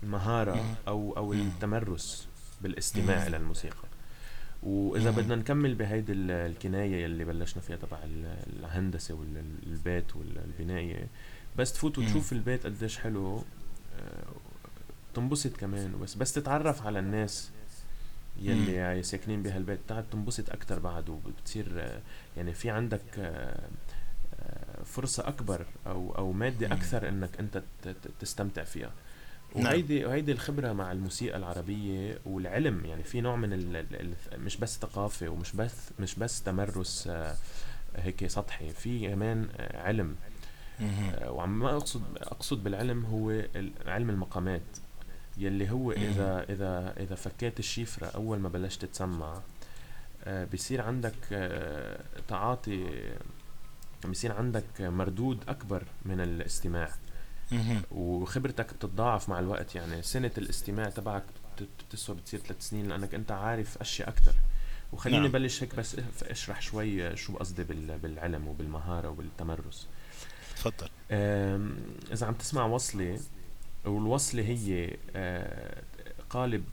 المهارة 0.02 0.54
مهم. 0.54 0.74
أو 0.88 1.16
أو 1.16 1.32
مهم. 1.32 1.40
التمرس 1.48 2.28
بالإستماع 2.60 3.26
إلى 3.26 3.36
مهم. 4.66 5.16
بدنا 5.16 5.36
نكمل 5.36 5.74
بهيدي 5.74 6.12
ال- 6.12 6.30
الكناية 6.30 7.04
يلي 7.04 7.24
بلشنا 7.24 7.62
فيها 7.62 7.76
تبع 7.76 7.98
ال- 8.04 8.36
الهندسة 8.58 9.14
والبيت 9.14 10.16
والبناية 10.16 11.06
بس 11.58 11.72
تفوت. 11.72 11.98
وتشوف 11.98 12.32
البيت 12.32 12.66
قديش 12.66 12.98
حلو 12.98 13.36
آه، 13.98 14.24
تنبسط 15.14 15.56
كمان 15.56 15.94
وبس 15.94 16.14
بس 16.14 16.32
تتعرف 16.32 16.86
على 16.86 16.98
الناس. 16.98 17.50
يلي 18.40 19.02
ساكنين 19.02 19.42
بهالبيت 19.42 19.78
تعال 19.88 20.10
تنبسط 20.10 20.50
أكتر 20.50 20.78
بعد 20.78 21.08
وبتصير 21.08 21.66
آه، 21.76 22.00
يعني 22.36 22.54
في 22.54 22.70
عندك 22.70 23.02
آه، 23.18 23.68
فرصة 24.84 25.28
أكبر 25.28 25.66
أو 25.86 26.14
أو 26.18 26.32
مادة. 26.32 26.66
أكثر 26.66 27.08
إنك 27.08 27.30
أنت 27.40 27.62
تستمتع 28.20 28.64
فيها 28.64 28.92
نعم 29.54 29.66
وهيدي 29.66 30.04
وهيدي 30.04 30.32
الخبرة 30.32 30.72
مع 30.72 30.92
الموسيقى 30.92 31.36
العربية 31.36 32.18
والعلم 32.26 32.84
يعني 32.84 33.02
في 33.02 33.20
نوع 33.20 33.36
من 33.36 33.52
ال 33.52 33.76
ال 33.76 34.14
مش 34.44 34.56
بس 34.56 34.78
ثقافة 34.78 35.28
ومش 35.28 35.52
بس 35.56 35.90
مش 36.00 36.14
بس 36.14 36.42
تمرس 36.42 37.06
آه، 37.10 37.34
هيك 37.96 38.26
سطحي 38.26 38.68
في 38.72 39.08
كمان 39.08 39.48
آه، 39.56 39.82
علم. 39.82 40.16
آه، 40.80 41.30
وعم 41.30 41.58
ما 41.58 41.76
اقصد 41.76 42.02
أقصد 42.16 42.64
بالعلم 42.64 43.04
هو 43.04 43.42
علم 43.86 44.10
المقامات 44.10 44.62
يلي 45.38 45.70
هو. 45.70 45.92
اذا 45.92 46.46
اذا 46.48 46.94
إذا 47.00 47.14
فكيت 47.14 47.58
الشفرة 47.58 48.06
أول 48.06 48.38
ما 48.38 48.48
بلشت 48.48 48.84
تسمع 48.84 49.40
بصير 50.52 50.80
عندك 50.80 51.14
تعاطي 52.28 52.86
بصير 54.10 54.32
عندك 54.32 54.64
مردود 54.80 55.38
أكبر 55.48 55.84
من 56.04 56.20
الاستماع 56.20 56.90
مهم. 57.52 57.82
وخبرتك 57.90 58.74
بتتضاعف 58.74 59.28
مع 59.28 59.38
الوقت 59.38 59.74
يعني 59.74 60.02
سنة 60.02 60.30
الاستماع 60.38 60.88
تبعك 60.90 61.22
بت- 61.60 61.68
بتسوى 61.90 62.16
بتصير 62.16 62.40
ثلاث 62.40 62.68
سنين 62.68 62.88
لأنك 62.88 63.14
أنت 63.14 63.32
عارف 63.32 63.78
أشياء 63.78 64.08
أكتر. 64.08 64.32
وخليني 64.92 65.20
نعم. 65.22 65.32
بلش 65.32 65.62
هيك 65.62 65.74
بس 65.74 65.96
أشرح 66.22 66.62
شوي 66.62 67.16
شو 67.16 67.36
قصدي 67.36 67.64
بال- 67.64 67.98
بالعلم 67.98 68.48
وبالمهارة 68.48 69.08
وبالتمرس 69.08 69.86
تفضل. 70.56 70.88
إذا 72.12 72.26
عم 72.26 72.34
تسمع 72.34 72.64
وصلة 72.66 73.20
والوصلة 73.84 74.42
هي 74.42 74.96
آه، 75.16 75.82
قالب 76.30 76.64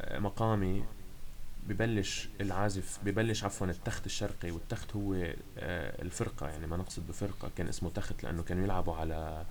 آه، 0.00 0.18
مقامي 0.18 0.84
ببلش 1.70 2.28
العازف 2.40 2.98
ببلش 3.04 3.44
عفوا 3.44 3.66
التخت 3.66 4.06
الشرقي 4.06 4.50
والتخت 4.50 4.96
هو 4.96 5.14
آه، 5.14 6.02
الفرقة 6.02 6.48
يعني 6.48 6.66
ما 6.66 6.76
نقصد 6.76 7.06
بفرقة 7.06 7.50
كان 7.56 7.68
اسمه 7.68 7.90
تخت 7.90 8.22
لأنه 8.22 8.42
كانوا 8.42 8.64
يلعبوا 8.64 8.94
على 8.94 9.44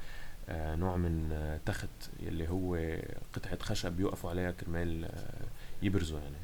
آه، 0.49 0.75
نوع 0.75 0.97
من 0.97 1.29
آه، 1.32 1.60
تخت 1.65 1.89
يلي 2.19 2.49
هو 2.49 2.97
قطعة 3.34 3.58
خشب 3.62 3.91
بيوقفوا 3.91 4.29
عليها 4.29 4.51
كرمال 4.51 5.10
يبرزوا 5.82 6.19
يعني. 6.19 6.36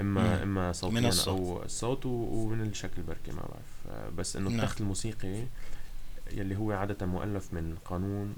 إما. 0.00 0.42
إما 0.42 0.66
من 0.66 0.72
صوتيا 0.72 1.08
الصوت. 1.08 1.28
أو 1.28 1.62
الصوت 1.62 2.06
ومن 2.06 2.60
الشكل 2.60 3.02
بركي 3.02 3.32
ما 3.32 3.42
بعرف. 3.42 4.10
بس 4.16 4.36
إنه 4.36 4.50
نعم. 4.50 4.60
التخت 4.60 4.80
الموسيقي 4.80 5.44
يلي 6.32 6.56
هو 6.56 6.72
عادة 6.72 7.06
مؤلف 7.06 7.54
من 7.54 7.76
قانون 7.84 8.36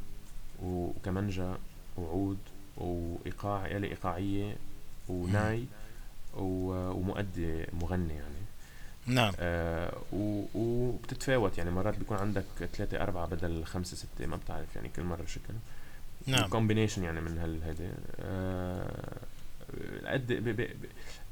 وكمنجة 0.62 1.57
وعود 1.96 2.38
وإيقاع 2.76 3.66
آلة 3.66 3.88
إيقاعية 3.88 4.57
مم. 5.09 5.16
وناي 5.16 5.66
ومؤدي 6.37 7.66
مغني 7.72 8.14
يعني. 8.14 8.37
نعم. 9.07 9.33
آه 9.38 9.96
وبتتفاوت 10.55 11.59
يعني. 11.59 11.70
مرات 11.70 11.99
بيكون 11.99 12.16
عندك 12.16 12.44
ثلاثة 12.72 13.03
أربعة 13.03 13.27
بدل 13.27 13.64
خمسة 13.64 13.96
ستة 13.96 14.27
ما 14.27 14.37
بتعرف 14.37 14.77
يعني 14.77 14.88
كل 14.88 15.03
مرة 15.03 15.25
شكل 15.27 15.55
نعم. 16.27 16.44
وكومبينيشن 16.44 17.05
يعني 17.05 17.20
من 17.20 17.38
هالهيدي 17.38 17.88
آه 18.20 19.16
قد 20.07 20.33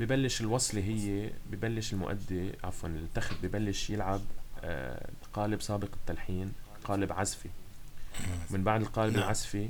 ببلش 0.00 0.40
الوصلة 0.40 0.80
هي 0.84 1.30
ببلش 1.50 1.92
المؤدي 1.92 2.50
عفوا 2.64 2.88
التخت 2.88 3.34
ببلش 3.42 3.90
يلعب 3.90 4.20
آه 4.64 5.08
قالب 5.32 5.62
سابق 5.62 5.88
التلحين 5.94 6.52
قالب 6.84 7.12
عزفي. 7.12 7.48
من 8.50 8.64
بعد 8.64 8.80
القالب 8.80 9.12
نعم. 9.12 9.22
العزفي 9.22 9.68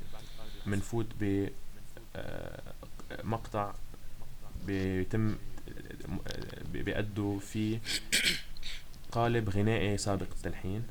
بنفوت 0.67 1.07
ب 1.21 1.49
آه، 2.17 2.63
مقطع 3.25 3.75
بيتم 4.67 5.37
بيأدوا 6.73 7.41
فيه 7.41 7.81
قالب 9.13 9.51
غنائي 9.51 9.99
سابق 9.99 10.27
التلحين 10.37 10.83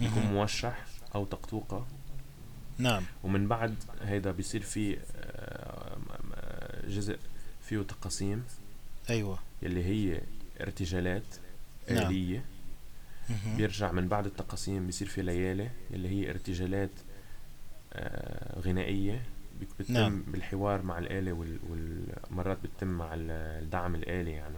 يكون. 0.00 0.22
موشح 0.22 0.86
أو 1.14 1.24
طقطوقه 1.24 1.86
نعم 2.78 3.02
ومن 3.24 3.48
بعد 3.48 3.74
هيدا 4.02 4.30
بيصير 4.30 4.62
في 4.62 4.98
آه، 5.16 5.96
جزء 6.88 7.18
فيه 7.68 7.82
تقاسيم 7.82 8.44
أيوة 9.10 9.38
يلي 9.62 9.84
هي 9.84 10.20
ارتجالات 10.60 11.22
نعم. 11.90 12.06
آلية. 12.06 12.44
بيرجع 13.56 13.92
من 13.92 14.08
بعد 14.08 14.26
التقاسيم 14.26 14.86
بيصير 14.86 15.08
في 15.08 15.22
ليالي 15.22 15.70
يلي 15.90 16.08
هي 16.08 16.30
ارتجالات 16.30 16.90
آه، 17.92 18.60
غنائية 18.60 19.22
بتتم 19.60 19.94
نعم. 19.94 20.22
بالحوار 20.28 20.82
مع 20.82 20.98
الآلة 20.98 21.32
وال- 21.32 21.58
والمرات 21.70 22.58
بتتم 22.64 22.86
مع 22.88 23.14
ال- 23.14 23.30
الدعم 23.62 23.94
الآلي 23.94 24.30
يعني. 24.30 24.54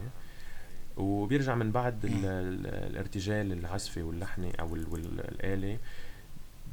وبيرجع 0.97 1.55
من 1.55 1.71
بعد 1.71 1.99
الارتجال 2.05 3.51
العزفي 3.53 4.01
واللحني 4.01 4.59
أو 4.59 4.75
ال- 4.75 4.87
والآلة 4.89 5.77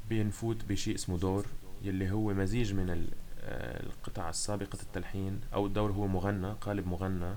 بينفوت 0.09 0.65
بشيء 0.65 0.95
اسمه 0.95 1.19
دور 1.19 1.47
يلي 1.83 2.11
هو 2.11 2.35
مزيج 2.35 2.75
من 2.75 2.91
ال- 2.91 3.09
القطع 3.87 4.29
السابقة 4.31 4.79
التلحين 4.83 5.41
أو 5.55 5.67
الدور 5.67 5.93
هو 5.93 6.07
مغنى 6.07 6.53
قالب 6.61 6.87
مغنى 6.87 7.35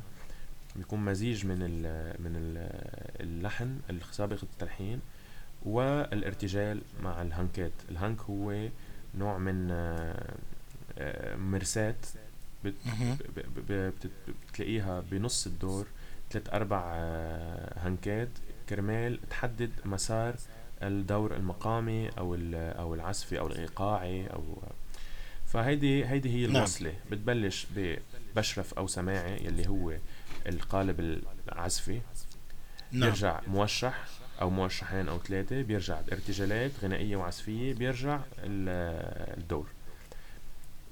بيكون 0.75 0.99
مزيج 1.05 1.45
من 1.45 1.57
ال 1.61 1.83
من 2.23 2.31
ال 2.35 2.57
اللحن 3.21 3.79
السابق 3.89 4.37
التلحين 4.43 4.99
والارتجال 5.65 6.81
مع 7.03 7.21
الهنكات 7.21 7.71
الهنك 7.91 8.21
هو 8.21 8.67
نوع 9.17 9.37
من 9.37 9.67
مرساة 11.37 11.95
بت- 12.65 12.73
بتلاقيها 14.53 15.03
بنص 15.11 15.47
الدور 15.47 15.85
ثلاث 16.31 16.49
أربع 16.53 16.81
آه، 16.95 17.79
هنكات 17.87 18.29
كرمال 18.69 19.19
تحدد 19.29 19.71
مسار 19.85 20.35
الدور 20.83 21.35
المقامي 21.35 22.09
أو 22.09 22.35
ال- 22.35 22.55
أو 22.55 22.93
العزفي 22.95 23.39
أو 23.39 23.47
الإيقاعي 23.47 24.27
أو 24.27 24.63
فهيدي 25.47 26.05
هيدي 26.05 26.29
هي 26.29 26.47
نعم. 26.47 26.55
الوصلة. 26.55 26.93
بتبلش 27.11 27.67
ببشرف 27.75 28.73
أو 28.73 28.87
سماعي 28.87 29.45
يلي 29.45 29.67
هو 29.67 29.93
القالب 30.47 31.21
العزفي. 31.49 32.01
نعم. 32.91 33.09
بيرجع 33.09 33.41
موشح 33.47 34.05
أو 34.41 34.49
موشحين 34.49 35.07
أو 35.09 35.19
ثلاثة 35.19 35.61
بيرجع 35.61 35.99
ارتجالات 36.11 36.71
غنائية 36.83 37.15
وعزفية 37.15 37.73
بيرجع 37.73 38.15
ال- 38.37 39.37
الدور. 39.39 39.67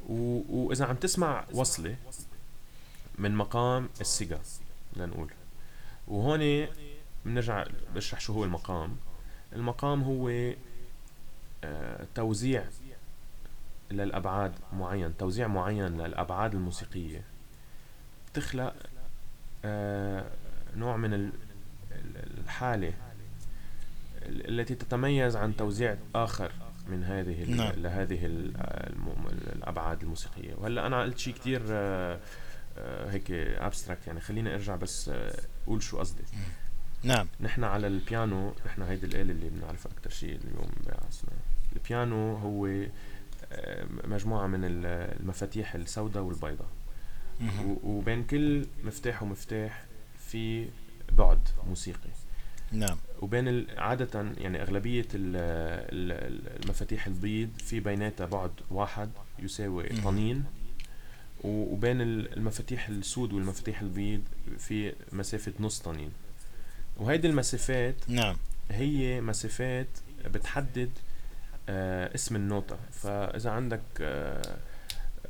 وإذا 0.09 0.85
عم 0.85 0.95
تسمع 0.95 1.45
وصلة 1.53 1.95
من 3.17 3.35
مقام 3.35 3.89
السيجا 4.01 4.39
لنقول 4.97 5.31
وهون 6.07 6.67
بنرجع 7.25 7.65
بشرح 7.95 8.19
شو 8.19 8.33
هو 8.33 8.43
المقام. 8.43 8.97
المقام 9.53 10.03
هو 10.03 10.29
آه، 11.63 12.05
توزيع 12.15 12.63
للأبعاد 13.91 14.53
معين 14.73 15.17
توزيع 15.17 15.47
معين 15.47 16.01
للأبعاد 16.01 16.53
الموسيقية. 16.55 17.23
بتخلق 18.33 18.75
آه، 19.65 20.25
نوع 20.75 20.97
من 20.97 21.13
ال- 21.13 21.31
ال- 21.91 22.39
الحالة 22.43 22.93
ال- 24.21 24.59
التي 24.59 24.75
تتميز 24.75 25.35
عن 25.35 25.55
توزيع 25.55 25.97
آخر. 26.15 26.51
من 26.87 27.03
هذه 27.03 27.43
نعم. 27.55 27.71
لهذه 27.71 28.25
ال- 28.25 28.53
الم- 28.57 29.27
الأبعاد 29.55 30.01
الموسيقية. 30.03 30.53
وهلا 30.57 30.87
أنا 30.87 31.01
قلت 31.01 31.17
شيء 31.17 31.33
كتير 31.33 31.61
آه، 31.69 32.19
آه، 32.77 33.11
هيك 33.11 33.31
ابستراكت 33.31 34.07
يعني. 34.07 34.19
خليني 34.19 34.53
أرجع 34.55 34.75
بس 34.75 35.09
آه، 35.09 35.35
أقول 35.67 35.83
شو 35.83 35.97
قصدي. 35.99 36.23
نعم. 37.03 37.27
نحن 37.41 37.63
على 37.63 37.87
البيانو 37.87 38.53
نحن 38.65 38.81
هيدي 38.81 39.05
الآلة 39.05 39.31
اللي 39.31 39.49
بنعرفها 39.49 39.91
أكتر 39.91 40.09
شيء 40.09 40.39
اليوم 40.43 40.69
بعصرنا 40.87 41.33
البيانو 41.75 42.35
هو 42.35 42.85
مجموعة 44.03 44.47
من 44.47 44.65
ال- 44.65 44.85
المفاتيح 45.21 45.75
السوداء 45.75 46.23
والبيضاء. 46.23 46.67
وبين 47.83 48.23
كل 48.23 48.65
مفتاح 48.83 49.23
ومفتاح 49.23 49.83
في 50.19 50.69
بعد 51.11 51.39
موسيقي. 51.67 52.09
نعم. 52.71 52.97
وبين 53.21 53.65
عادة 53.77 54.25
يعني 54.37 54.61
أغلبية 54.61 55.05
ال- 55.13 55.35
ال- 55.91 56.63
المفاتيح 56.63 57.07
البيض 57.07 57.49
في 57.57 57.79
بيناتها 57.79 58.25
بعد 58.25 58.51
واحد 58.71 59.09
يساوي. 59.39 59.87
طنين. 59.89 60.43
وبين 61.43 62.01
ال- 62.01 62.33
المفاتيح 62.37 62.87
السود 62.89 63.33
والمفاتيح 63.33 63.81
البيض 63.81 64.21
في 64.57 64.93
مسافة 65.13 65.53
نص 65.59 65.79
طنين. 65.79 66.11
وهيدي 66.97 67.27
المسافات 67.27 67.95
نعم. 68.07 68.35
هي 68.71 69.21
مسافات 69.21 69.87
بتحدد 70.25 70.89
آه 71.69 72.15
اسم 72.15 72.35
النوتة. 72.35 72.77
فإذا 72.91 73.49
عندك 73.51 73.81
آه 74.01 74.57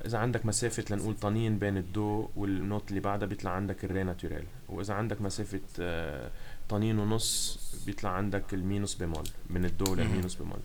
إذا 0.05 0.17
عندك 0.17 0.45
مسافة 0.45 0.83
لنقول 0.95 1.15
طنين 1.15 1.59
بين 1.59 1.77
الدو 1.77 2.29
والنوت 2.35 2.89
اللي 2.89 2.99
بعدها 2.99 3.27
بيطلع 3.27 3.51
عندك 3.51 3.85
الري 3.85 4.03
ناتوريل 4.03 4.43
وإذا 4.69 4.93
عندك 4.93 5.21
مسافة 5.21 5.59
آه 5.79 6.31
طنين 6.69 6.99
ونص 6.99 7.60
بيطلع 7.86 8.10
عندك 8.10 8.54
المينوس 8.54 8.95
بيمول 8.95 9.28
من 9.49 9.65
الدو. 9.65 9.95
للمينوس 9.95 10.36
بيمول 10.36 10.60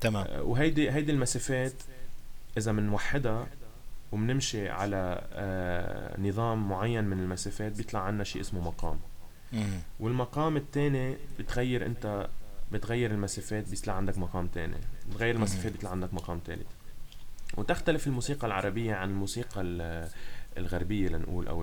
تمام. 0.00 0.26
آه 0.28 0.42
وهيدي 0.42 0.90
هيدي 0.90 1.12
المسافات 1.12 1.72
إذا 2.58 2.72
بنوحدها 2.72 3.46
وبنمشي 4.12 4.68
على 4.68 5.22
آه 5.32 6.20
نظام 6.20 6.68
معين 6.68 7.04
من 7.04 7.18
المسافات 7.20 7.72
بيطلع 7.76 8.00
عنا 8.00 8.24
شيء 8.24 8.40
اسمه 8.42 8.60
مقام. 8.60 8.98
والمقام 10.00 10.56
الثاني 10.56 11.16
بتغير 11.38 11.86
أنت 11.86 12.28
بتغير 12.72 13.10
المسافات 13.10 13.68
بيطلع 13.70 13.94
عندك 13.94 14.18
مقام 14.18 14.46
تاني. 14.46 14.76
بتغير 15.10 15.34
المسافات 15.34 15.72
بيطلع 15.72 15.90
عندك 15.90 16.14
مقام 16.14 16.40
ثالث 16.46 16.66
وتختلف 17.56 18.06
الموسيقى 18.06 18.46
العربية 18.46 18.94
عن 18.94 19.10
الموسيقى 19.10 19.60
ال- 19.60 20.08
الغربية 20.58 21.08
لنقول 21.08 21.48
أو 21.48 21.62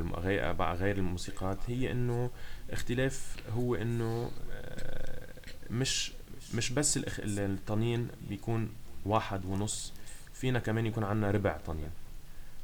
غير 0.74 0.98
الموسيقات. 0.98 1.58
هي 1.68 1.92
إنه 1.92 2.30
اختلاف 2.72 3.36
هو 3.56 3.76
إنه 3.76 4.32
آه، 4.52 5.34
مش 5.72 6.12
مش 6.56 6.72
بس 6.72 7.00
الطنين 7.20 8.08
بيكون 8.30 8.70
واحد 9.06 9.46
ونص 9.46 9.94
فينا 10.34 10.60
كمان 10.60 10.86
يكون 10.86 11.04
عنا 11.04 11.32
ربع 11.32 11.58
طنين 11.58 11.90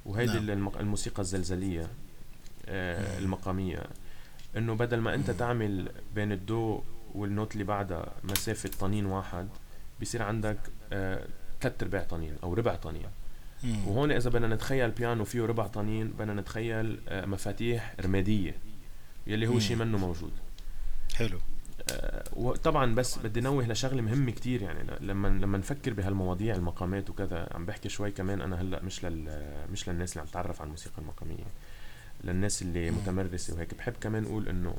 وهيدي 0.05 0.39
نعم. 0.39 0.69
الموسيقى 0.79 1.21
الزلزلية 1.21 1.87
آه،. 2.67 3.19
المقامية 3.19 3.83
إنه 4.57 4.75
بدل 4.75 4.97
ما 4.97 5.15
أنت. 5.15 5.31
تعمل 5.31 5.91
بين 6.15 6.31
الدو 6.31 6.81
والنوت 7.15 7.53
اللي 7.53 7.63
بعدها 7.63 8.11
مسافة 8.23 8.69
طنين 8.79 9.05
واحد 9.05 9.47
بيصير 9.99 10.23
عندك 10.23 10.57
آه 10.93 11.25
ثلاث 11.61 11.83
ارباع 11.83 12.03
طنين 12.03 12.35
أو 12.43 12.53
ربع 12.53 12.75
طنين. 12.75 13.07
وهون 13.63 14.11
إذا 14.11 14.29
بدنا 14.29 14.55
نتخيل 14.55 14.91
بيانو 14.91 15.25
فيه 15.25 15.45
ربع 15.45 15.67
طنين 15.67 16.07
بدنا 16.07 16.33
نتخيل 16.33 16.99
آه 17.07 17.25
مفاتيح 17.25 17.95
رمادية 18.01 18.55
يلي 19.29 19.47
هو. 19.47 19.59
شيء 19.59 19.77
منه 19.77 19.97
موجود. 19.97 20.31
حلو. 21.15 21.39
آه 21.91 22.23
وطبعا 22.33 22.95
بس 22.95 23.17
بدي 23.17 23.41
نوه 23.41 23.67
لشغلة 23.67 24.01
مهمة 24.01 24.31
كتير 24.31 24.61
يعني. 24.61 24.79
لما 24.99 25.27
لما 25.27 25.57
نفكر 25.57 25.93
بهالمواضيع 25.93 26.55
المقامات 26.55 27.09
وكذا 27.09 27.47
عم 27.51 27.65
بحكي 27.65 27.89
شوي 27.89 28.11
كمان 28.11 28.41
أنا 28.41 28.61
هلأ 28.61 28.83
مش 28.83 29.05
لل 29.05 29.45
مش 29.71 29.89
للناس 29.89 30.11
اللي 30.11 30.21
عم 30.21 30.27
تتعرف 30.27 30.61
على 30.61 30.67
الموسيقى 30.67 30.97
المقامية 30.97 31.43
للناس 32.23 32.61
اللي. 32.61 32.91
متمرسة 32.91 33.53
وهيك. 33.55 33.73
بحب 33.73 33.93
كمان 34.01 34.23
أقول 34.25 34.49
إنه 34.49 34.75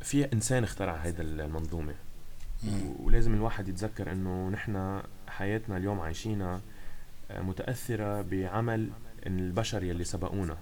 في 0.00 0.32
إنسان 0.32 0.64
اخترع 0.64 0.96
هيدا 0.96 1.22
المنظومة. 1.22 1.94
ولازم 2.98 3.34
الواحد 3.34 3.68
يتذكر 3.68 4.12
إنه 4.12 4.48
نحن 4.48 5.02
حياتنا 5.28 5.76
اليوم 5.76 6.00
عايشينها 6.00 6.60
آه، 7.30 7.40
متأثرة 7.40 8.22
بعمل 8.22 8.90
البشر 9.26 9.82
يلي 9.82 10.04
سبقونا. 10.04 10.56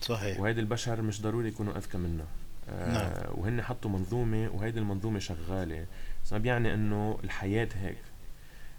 صحيح. 0.00 0.40
وهيدي 0.40 0.60
البشر 0.60 1.02
مش 1.02 1.22
ضروري 1.22 1.48
يكونوا 1.48 1.76
أذكى 1.76 1.98
منا 1.98 2.24
آه 2.68 2.92
نعم. 2.92 3.34
وهن 3.34 3.62
حطوا 3.62 3.90
منظومة 3.90 4.50
وهيدي 4.54 4.78
المنظومة 4.78 5.18
شغالة. 5.18 5.86
بس 6.24 6.32
ما 6.32 6.38
بيعني 6.38 6.74
إنه 6.74 7.18
الحياة 7.24 7.68
هيك. 7.74 7.98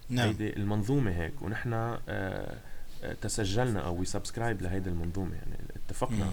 نعم. 0.09 0.27
هيدي 0.27 0.55
المنظومة 0.55 1.11
هيك. 1.11 1.41
ونحن 1.41 1.73
آه 1.73 1.99
آه، 2.09 3.13
تسجلنا 3.21 3.79
أو 3.79 3.95
we 3.95 4.05
subscribe 4.05 4.61
لهيدي 4.61 4.89
المنظومة. 4.89 5.35
يعني 5.35 5.57
اتفقنا. 5.75 6.25
مم. 6.25 6.31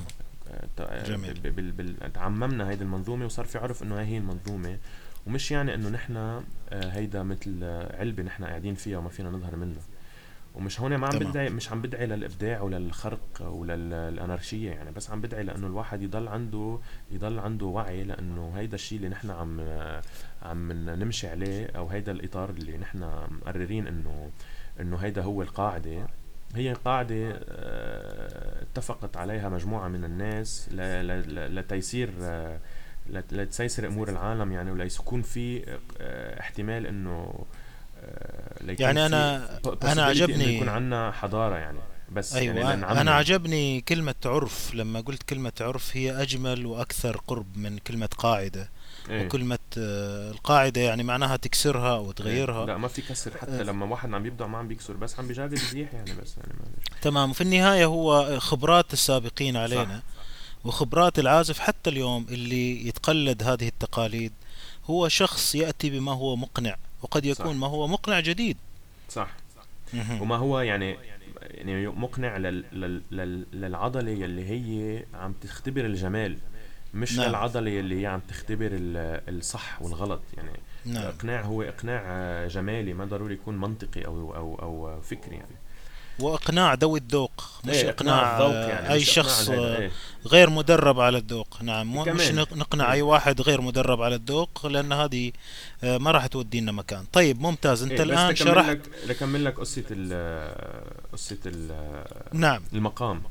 آه، 0.51 0.83
آه، 0.83 1.05
جميل. 1.05 1.41
بال 1.41 1.73
بال 1.73 2.13
تعممنا 2.13 2.71
هيدي 2.71 2.85
المنظومة 2.85 3.25
وصار 3.25 3.45
في 3.45 3.59
عرف 3.59 3.83
إنه 3.83 3.99
هاي 3.99 4.07
هي 4.07 4.19
المنظومة. 4.19 4.79
ومش 5.27 5.51
يعني 5.51 5.75
إنه 5.75 5.89
نحن 5.89 6.43
هيدا 6.73 7.23
مثل 7.23 7.65
علبة 7.95 8.23
نحن 8.23 8.45
قاعدين 8.45 8.75
فيها 8.75 8.99
وما 8.99 9.09
فينا 9.09 9.31
نظهر 9.31 9.57
منها 9.57 9.83
ومش 10.55 10.81
هون 10.81 10.97
ما 10.97 11.07
عم 11.07 11.13
تمام. 11.13 11.31
بدعي 11.31 11.51
مش 11.51 11.73
عم 11.73 11.83
بدعي 11.83 12.07
للإبداع 12.07 12.61
وللخرق 12.61 13.43
وللأنارشية 13.43 14.71
يعني 14.71 14.91
بس 14.91 15.11
عم 15.11 15.21
بدعي 15.21 15.43
لأنه 15.43 15.67
الواحد 15.67 16.03
يضل 16.03 16.29
عنده 16.29 16.79
يضل 17.11 17.39
عنده 17.39 17.67
وعي 17.67 18.05
لأنه 18.05 18.53
هيدا 18.57 18.75
الشيء 18.75 18.99
اللي 18.99 19.09
نحن 19.09 19.31
عم 19.31 19.61
عم 20.43 20.73
نمشي 20.73 21.29
عليه 21.29 21.67
أو 21.67 21.89
هيدا 21.89 22.13
الإطار 22.13 22.51
اللي 22.51 22.77
نحن 22.77 22.99
مقررين 23.31 23.87
انه 23.87 24.31
إنه 24.81 24.97
هيدا 24.97 25.23
هو 25.23 25.43
القاعدة. 25.43 26.07
هي 26.55 26.73
قاعدة 26.73 27.41
آه، 27.49 28.63
اتفقت 28.63 29.17
عليها 29.17 29.49
مجموعة 29.49 29.89
من 29.89 30.05
الناس 30.05 30.69
لتيسير 30.73 32.13
آه، 32.21 32.59
لتسيسر 33.11 33.87
أمور 33.87 34.09
العالم 34.09 34.53
يعني 34.53 34.71
وليكون 34.71 35.23
في 35.23 35.65
آه، 36.01 36.41
احتمال 36.41 36.87
إنه 36.87 37.45
يعني 38.61 39.07
أنا 39.07 39.49
أنا 39.83 40.03
عجبني 40.03 40.57
يكون 40.57 40.69
عندنا 40.69 41.13
حضارة 41.13 41.57
يعني. 41.57 41.79
بس 42.13 42.35
أيوه 42.35 42.57
يعني 42.57 43.01
أنا 43.01 43.11
عجبني 43.11 43.81
كلمة 43.81 44.15
عرف. 44.25 44.75
لما 44.75 45.01
قلت 45.01 45.23
كلمة 45.23 45.53
عرف 45.61 45.97
هي 45.97 46.23
أجمل 46.23 46.67
وأكثر 46.67 47.17
قرب 47.17 47.57
من 47.57 47.79
كلمة 47.79 48.09
قاعدة. 48.19 48.71
إيه؟ 49.11 49.27
وكلمة 49.27 49.59
القاعدة 49.77 50.81
يعني 50.81 51.03
معناها 51.03 51.37
تكسرها 51.37 51.97
أو 51.97 52.07
إيه؟ 52.07 52.13
تغيرها 52.13 52.67
لا 52.67 52.77
ما 52.77 52.89
في 52.89 53.03
كسر. 53.03 53.39
حتى 53.39 53.63
لما 53.63 53.87
واحد 53.87 54.15
عم 54.15 54.27
يبدع 54.27 54.47
ما 54.47 54.59
عم 54.59 54.69
بيكسر 54.69 54.97
بس 54.97 55.19
عم 55.19 55.29
بيجرب 55.29 55.53
يزيح 55.53 55.95
يعني 55.95 56.13
بس 56.23 56.37
يعني 56.37 56.53
ما 56.61 56.67
تمام. 57.03 57.31
وفي 57.31 57.41
النهاية 57.41 57.85
هو 57.85 58.41
خبرات 58.41 58.93
السابقين 58.93 59.57
علينا. 59.57 59.97
صح. 59.99 60.25
وخبرات 60.65 61.19
العازف 61.19 61.59
حتى 61.59 61.91
اليوم 61.91 62.27
اللي 62.31 62.89
يتقلد 62.89 63.43
هذه 63.43 63.69
التقاليد 63.69 64.33
هو 64.85 65.09
شخص 65.09 65.55
يأتي 65.55 65.91
بما 65.91 66.13
هو 66.13 66.37
مقنع. 66.37 66.77
وقد 67.03 67.25
يكون 67.25 67.53
صح. 67.55 67.61
ما 67.61 67.67
هو 67.67 67.87
مقنع 67.89 68.21
جديد 68.21 68.57
صح 69.09 69.31
مهم. 69.95 70.23
وما 70.23 70.37
هو 70.37 70.61
يعني 70.61 70.97
يعني 71.43 71.87
مقنع 71.87 72.37
لل... 72.37 72.65
لل... 72.73 73.03
لل... 73.11 73.47
للعضلة 73.53 74.11
يلي 74.11 74.49
هي 74.51 75.05
عم 75.15 75.33
تختبر 75.33 75.87
الجمال 75.87 76.39
مش 76.95 77.19
نعم. 77.19 77.29
للعضلة 77.29 77.71
يلي 77.71 78.03
هي 78.03 78.07
عم 78.07 78.21
تختبر 78.29 78.69
ال- 78.73 79.37
الصح 79.39 79.83
والغلط 79.83 80.23
يعني 80.37 80.51
نعم 80.85 81.03
الاقناع 81.03 81.41
هو 81.43 81.63
إقناع 81.63 82.03
جمالي 82.47 82.93
ما 82.93 83.05
ضروري 83.05 83.35
يكون 83.35 83.59
منطقي 83.59 84.05
أو 84.07 84.35
أو 84.37 84.55
أو 84.63 85.01
فكري 85.01 85.37
يعني 85.37 85.57
وإقناع 86.19 86.75
ذوي 86.75 86.99
الذوق 86.99 87.45
مش 87.65 87.75
إيه 87.77 87.91
إقناع 87.91 88.37
الذوق 88.37 88.55
يعني 88.55 88.87
إقناع 88.87 88.99
شخص 88.99 89.49
إيه. 89.51 89.91
غير 90.27 90.51
مدرب 90.51 91.01
على 91.01 91.19
الذوق. 91.19 91.63
نعم 91.63 91.87
مو- 91.87 92.05
مش 92.05 92.29
نقنع 92.31 92.85
إيه. 92.87 92.93
أي 92.93 93.03
واحد 93.03 93.41
غير 93.41 93.61
مدرب 93.61 94.03
على 94.03 94.15
الذوق 94.15 94.67
لأن 94.67 94.93
هذه 94.93 95.33
آه، 95.85 95.99
ما 95.99 96.11
راح 96.11 96.27
تودينا 96.27 96.73
مكان. 96.73 97.05
طيب 97.13 97.41
ممتاز. 97.41 97.83
إيه، 97.83 98.03
الآن 98.03 98.33
بس 98.33 98.41
لكمل 98.43 98.55
شرحت 98.55 98.71
لك 98.77 98.89
لكمل 99.07 99.45
لك 99.45 99.59
قصة 99.61 99.85
ال 101.47 102.05
نعم. 102.33 102.63
المقام. 102.73 103.23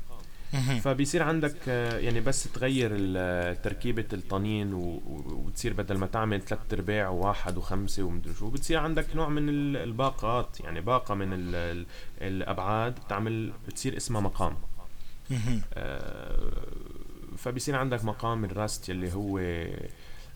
فبيصير 0.80 1.22
عندك 1.22 1.54
آه، 1.68 1.98
يعني 1.98 2.20
بس 2.20 2.52
تغير 2.52 2.90
ال- 2.94 3.62
تركيبة 3.62 4.04
الطنين 4.12 4.74
و- 4.74 4.78
و- 4.80 5.42
وتصير 5.46 5.72
بدل 5.72 5.98
ما 5.98 6.06
تعمل 6.06 6.40
ثلاث 6.42 6.60
أرباع 6.72 7.08
وواحد 7.08 7.56
وخمسة 7.56 8.02
ومدري 8.02 8.34
شو 8.34 8.50
بتصير 8.50 8.78
عندك 8.78 9.06
نوع 9.16 9.28
من 9.28 9.48
ال- 9.48 9.76
الباقات 9.76 10.60
يعني 10.60 10.80
باقة 10.80 11.14
من 11.14 11.32
ال- 11.32 11.54
ال- 11.54 11.86
الأبعاد 12.20 12.94
بتعمل 13.06 13.52
بتصير 13.68 13.96
اسمها 13.96 14.20
مقام. 14.20 14.56
آه، 15.74 16.52
فبيصير 17.38 17.76
عندك 17.76 18.04
مقام 18.04 18.44
الراست 18.44 18.88
يلي 18.88 19.12
هو 19.14 19.38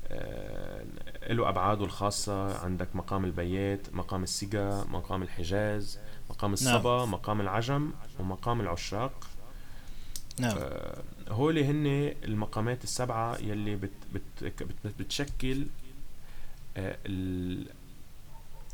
آه، 0.09 0.85
له 1.31 1.49
أبعاده 1.49 1.85
الخاصة. 1.85 2.59
عندك 2.65 2.89
مقام 2.95 3.25
البيات 3.25 3.95
مقام 3.95 4.23
السيجا 4.23 4.85
مقام 4.89 5.23
الحجاز 5.23 5.99
مقام 6.31 6.53
الصبا 6.53 7.05
مقام 7.05 7.41
العجم 7.41 7.91
ومقام 8.21 8.61
العشاق. 8.61 9.27
نعم 10.41 10.57
آه، 10.59 11.03
هولي 11.29 11.65
هن 11.65 12.15
المقامات 12.25 12.85
السبعة 12.85 13.37
يلي 13.39 13.77
بت 13.77 13.91
بت 14.15 14.45
بت 14.45 14.93
بتشكل 14.99 15.67
آه، 16.77 16.97
ال- 17.07 17.67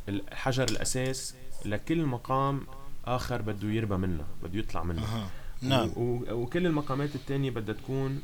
الحجر 0.08 0.64
الأساس 0.68 1.34
لكل 1.64 2.04
مقام 2.06 2.60
آخر 3.04 3.42
بده 3.42 3.68
يربى 3.68 3.96
منه 3.96 4.24
بده 4.42 4.58
يطلع 4.58 4.82
منه 4.82 5.02
أها. 5.02 5.28
نعم 5.62 5.90
وكل 5.96 6.66
المقامات 6.66 7.14
التانية 7.14 7.50
بدها 7.50 7.74
تكون 7.74 8.22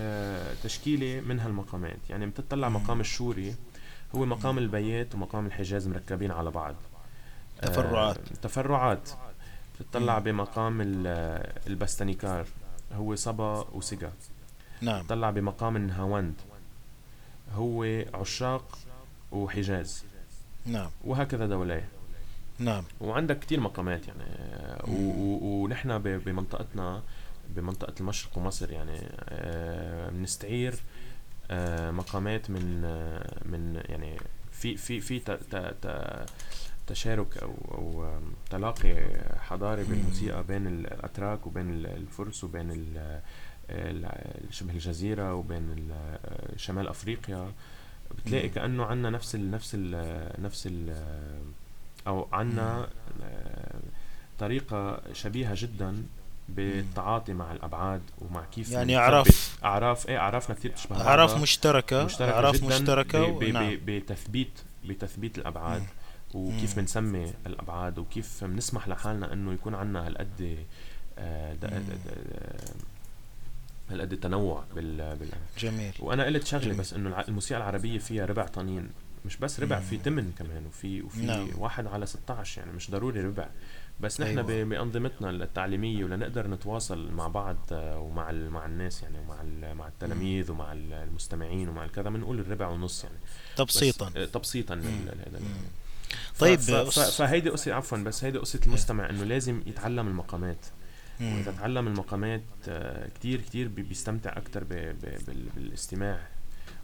آه، 0.00 0.54
تشكيلة 0.62 1.20
من 1.20 1.40
هالمقامات 1.40 1.98
يعني 2.10 2.26
بتطلع. 2.26 2.68
مقام 2.68 3.00
الشوري 3.00 3.54
هو 4.14 4.26
مقام 4.26 4.58
البيات 4.58 5.14
ومقام 5.14 5.46
الحجاز 5.46 5.88
مركبين 5.88 6.30
على 6.30 6.50
بعض 6.50 6.74
تفرعات. 7.62 8.18
تفرعات 8.42 9.10
بتطلع. 9.80 10.18
بمقام 10.18 10.80
ال- 10.80 11.06
البستنيكار 11.66 12.46
هو 12.92 13.14
صبا 13.14 13.66
وسيجا 13.72 14.12
نعم. 14.82 15.02
بتطلع 15.02 15.30
بمقام 15.30 15.76
النهاوند 15.76 16.34
هو 17.54 18.04
عشاق 18.14 18.78
وحجاز. 19.32 20.04
نعم. 20.66 20.90
وهكذا 21.04 21.46
دولاه 21.46 21.82
نعم. 22.58 22.82
وعندك 23.00 23.38
كتير 23.38 23.60
مقامات 23.60 24.00
يعني. 24.08 24.24
ونحن 24.88 25.98
بمنطقتنا 25.98 27.02
بمنطقة 27.48 27.94
المشرق 28.00 28.38
ومصر 28.38 28.70
يعني 28.70 28.98
آه، 29.28 30.10
بنستعير 30.10 30.74
آه، 31.50 31.90
مقامات 31.90 32.50
من 32.50 32.82
آه، 32.84 33.42
من 33.44 33.82
يعني 33.88 34.16
في 34.52 34.76
في 34.76 35.00
في 35.00 35.20
تشارك 36.88 37.36
أو 37.38 37.54
أو 37.74 38.10
تلاقي 38.50 38.94
حضاري 39.48 39.84
بالموسيقى 39.84 40.42
بين 40.44 40.66
الأتراك 40.66 41.46
وبين 41.46 41.70
ال- 41.70 41.86
الفرس 41.86 42.44
وبين 42.44 42.70
شبه 44.50 44.72
الجزيرة 44.72 45.34
وبين 45.34 45.70
ال- 45.78 46.60
شمال 46.60 46.88
أفريقيا 46.88 47.52
بتلاقي. 48.18 48.48
كأنه 48.48 48.84
عنا 48.84 49.10
نفس 49.10 49.34
ال 49.34 49.50
نفس 49.50 49.70
ال 49.74 50.42
نفس 50.42 50.66
ال 50.66 50.96
أو 52.06 52.28
عنا 52.32 52.88
آه، 53.22 53.80
طريقة 54.38 55.00
شبيهة 55.12 55.52
جدا 55.56 56.02
بالتعاطي 56.48 57.32
مع 57.32 57.52
الأبعاد 57.52 58.00
ومع 58.18 58.44
كيف 58.54 58.70
يعني 58.70 58.96
أعراف. 58.96 59.58
أعراف 59.64 60.08
إيه 60.08 60.18
أعرافنا 60.18 60.56
كثير 60.56 60.70
بتشبه 60.70 61.00
أعراف 61.06 61.30
بعضها. 61.30 61.42
مشتركة 61.42 63.26
ب- 63.30 63.38
ب- 63.38 63.44
نعم 63.44 63.78
بتثبيت 63.86 64.60
بتثبيت 64.84 65.38
الأبعاد 65.38 65.80
مم. 65.80 65.86
وكيف. 66.34 66.76
بنسمي 66.76 67.32
الأبعاد 67.46 67.98
وكيف 67.98 68.44
بنسمح 68.44 68.88
لحالنا 68.88 69.32
إنه 69.32 69.52
يكون 69.52 69.74
عندنا 69.74 70.06
هالقد 70.06 70.58
آه، 71.18 71.56
هالقد 73.90 74.16
تنوع 74.20 74.64
بال, 74.74 75.16
بال 75.16 75.28
جميل 75.58 75.92
وأنا 76.00 76.24
قلت 76.24 76.46
شغلة 76.46 76.64
جميل. 76.64 76.76
بس 76.76 76.92
إنه 76.94 77.20
الموسيقى 77.20 77.58
العربية 77.60 77.98
فيها 77.98 78.26
ربع 78.26 78.46
طنين 78.46 78.90
مش 79.26 79.36
بس 79.36 79.60
ربع. 79.60 79.80
في 79.80 79.96
تمن 79.96 80.32
كمان 80.38 80.66
وفي 80.66 81.02
وفي 81.02 81.26
نعم. 81.26 81.48
واحد 81.58 81.86
على 81.86 82.06
16 82.06 82.58
يعني 82.60 82.72
مش 82.72 82.90
ضروري 82.90 83.20
ربع 83.20 83.48
بس 84.00 84.20
نحن 84.20 84.38
أيوة. 84.38 84.64
بأنظمتنا 84.64 85.30
التعليمية 85.30 86.04
ولنقدر 86.04 86.46
نتواصل 86.46 87.12
مع 87.12 87.28
بعض 87.28 87.56
آه، 87.72 87.98
ومع 87.98 88.32
مع 88.32 88.66
الناس 88.66 89.02
يعني 89.02 89.18
ومع 89.18 89.42
مع 89.74 89.88
التلاميذ 89.88 90.50
ومع 90.50 90.72
ال- 90.72 90.92
المستمعين 90.92 91.68
ومع 91.68 91.84
الكذا 91.84 92.10
بنقول 92.10 92.40
الربع 92.40 92.68
ونص 92.68 93.04
يعني 93.04 93.16
بس- 93.52 93.56
تبسيطا 93.56 94.12
آه، 94.16 94.24
تبسيطا 94.24 94.74
طيب 96.38 96.58
فهيدي 97.10 97.50
قصة 97.50 97.74
عفوا 97.74 97.98
بس 97.98 98.24
هيدي 98.24 98.38
قصة 98.38 98.60
المستمع 98.66 99.10
إنه 99.10 99.24
لازم 99.24 99.62
يتعلم 99.66 100.08
المقامات. 100.08 100.66
واذا 101.20 101.52
تعلم 101.52 101.86
المقامات 101.86 102.42
آه، 102.68 103.08
كتير 103.14 103.40
كتير 103.40 103.68
بي- 103.68 103.82
بيستمتع 103.82 104.34
بال- 105.26 105.48
بالاستماع. 105.56 106.18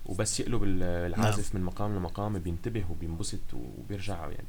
وبس 0.07 0.41
يقلب 0.41 0.63
ال- 0.65 0.83
العازف 0.83 1.55
من 1.55 1.61
مقام 1.63 1.97
لمقام 1.97 2.39
بينتبه 2.39 2.85
وبينبسط 2.91 3.41
وبيرجع 3.55 4.19
يعني. 4.21 4.45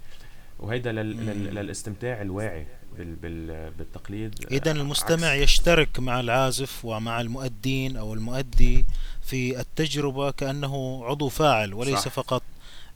وهيدا 0.60 0.92
لل... 0.92 1.26
للاستمتاع 1.56 2.21
الواعي 2.21 2.67
بال... 2.98 3.15
بال... 3.15 3.71
بالتقليد. 3.71 4.46
إذا 4.52 4.71
آه، 4.71 4.73
المستمع 4.73 5.28
عكس- 5.28 5.42
يشترك 5.44 6.00
مع 6.00 6.19
العازف 6.19 6.86
ومع 6.86 7.21
المؤدين 7.21 7.98
أو 7.98 8.13
المؤدي 8.13 8.86
في 9.23 9.60
التجربة 9.60 10.32
كأنه 10.32 11.06
عضو 11.06 11.30
فاعل 11.30 11.73
وليس 11.73 12.00
صح. 12.00 12.08
فقط 12.12 12.44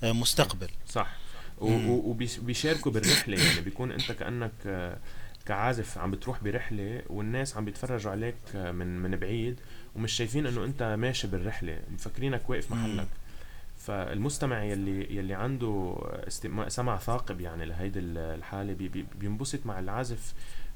آه، 0.04 0.12
مستقبل. 0.12 0.68
صح. 0.90 1.08
وبيشاركوا 1.62 2.92
بالرحلة 2.92 3.44
يعني 3.44 3.62
بيكون 3.62 3.92
أنت 3.92 4.12
كأنك 4.12 4.52
آه، 4.66 4.98
كعازف 5.46 5.98
عم 5.98 6.12
بتروح 6.12 6.44
برحلة 6.44 7.02
والناس 7.10 7.58
عم 7.58 7.66
بيتفرجوا 7.66 8.12
عليك 8.12 8.36
آه، 8.56 8.72
من 8.72 9.00
من 9.00 9.16
بعيد 9.16 9.60
ومش 9.96 10.12
شايفين 10.12 10.48
إنه 10.48 10.66
أنت 10.66 10.84
ماشي 11.00 11.28
بالرحلة 11.28 11.80
مفكرينك 11.94 12.50
واقف. 12.50 12.72
محلك 12.72 13.08
فالمستمع 13.78 14.64
يلي 14.64 15.16
يلي 15.16 15.34
عنده. 15.34 15.96
سمع 16.68 16.98
ثاقب 16.98 17.42
يعني 17.42 17.66
لهيدي 17.66 18.00
ال- 18.00 18.18
الحالة 18.18 18.74
بي... 18.74 18.88
بي... 18.88 19.06
بينبسط 19.20 19.66
مع 19.66 19.80
العازف 19.80 20.34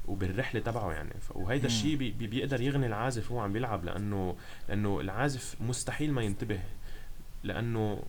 وبالرحلة 0.08 0.60
تبعه 0.60 0.92
يعني. 0.92 1.10
وهيدا. 1.30 1.66
الشيء 1.66 1.96
بي... 1.96 2.10
بي- 2.10 2.26
بيقدر 2.26 2.60
يغني 2.60 2.86
العازف 2.86 3.30
وهو 3.30 3.40
عم 3.40 3.52
بيلعب 3.52 3.84
لأنه 3.84 4.36
لأنه 4.68 5.00
العازف 5.00 5.56
مستحيل 5.60 6.12
ما 6.12 6.22
ينتبه 6.22 6.60
لأنه 7.44 8.02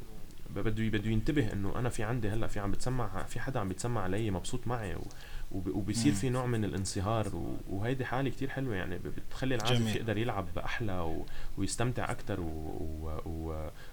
بده 0.50 0.89
بده 0.89 1.10
ينتبه 1.10 1.54
إنه 1.54 1.80
أنا 1.80 1.89
في 1.89 2.04
عندي 2.04 2.30
هلأ 2.30 2.48
في 2.48 2.60
عم 2.60 2.72
بتسمع 2.72 3.24
في 3.24 3.39
حدا 3.39 3.60
عم 3.60 3.68
بيتسمع 3.68 4.02
علي 4.02 4.32
مبسوط 4.32 4.68
معي 4.68 4.96
و... 4.96 5.08
وبيصير 5.52 6.14
في 6.14 6.30
نوع 6.30 6.46
من 6.46 6.66
الانصهار 6.66 7.56
وهيدي 7.70 8.06
حالة 8.06 8.30
كتير 8.30 8.50
حلوة 8.50 8.76
يعني 8.76 8.98
بتخلي 8.98 9.56
العازف 9.56 9.82
جميل. 9.82 9.96
يقدر 9.96 10.18
يلعب 10.18 10.58
أحلى 10.58 11.24
ويستمتع 11.58 12.12
أكثر 12.12 12.39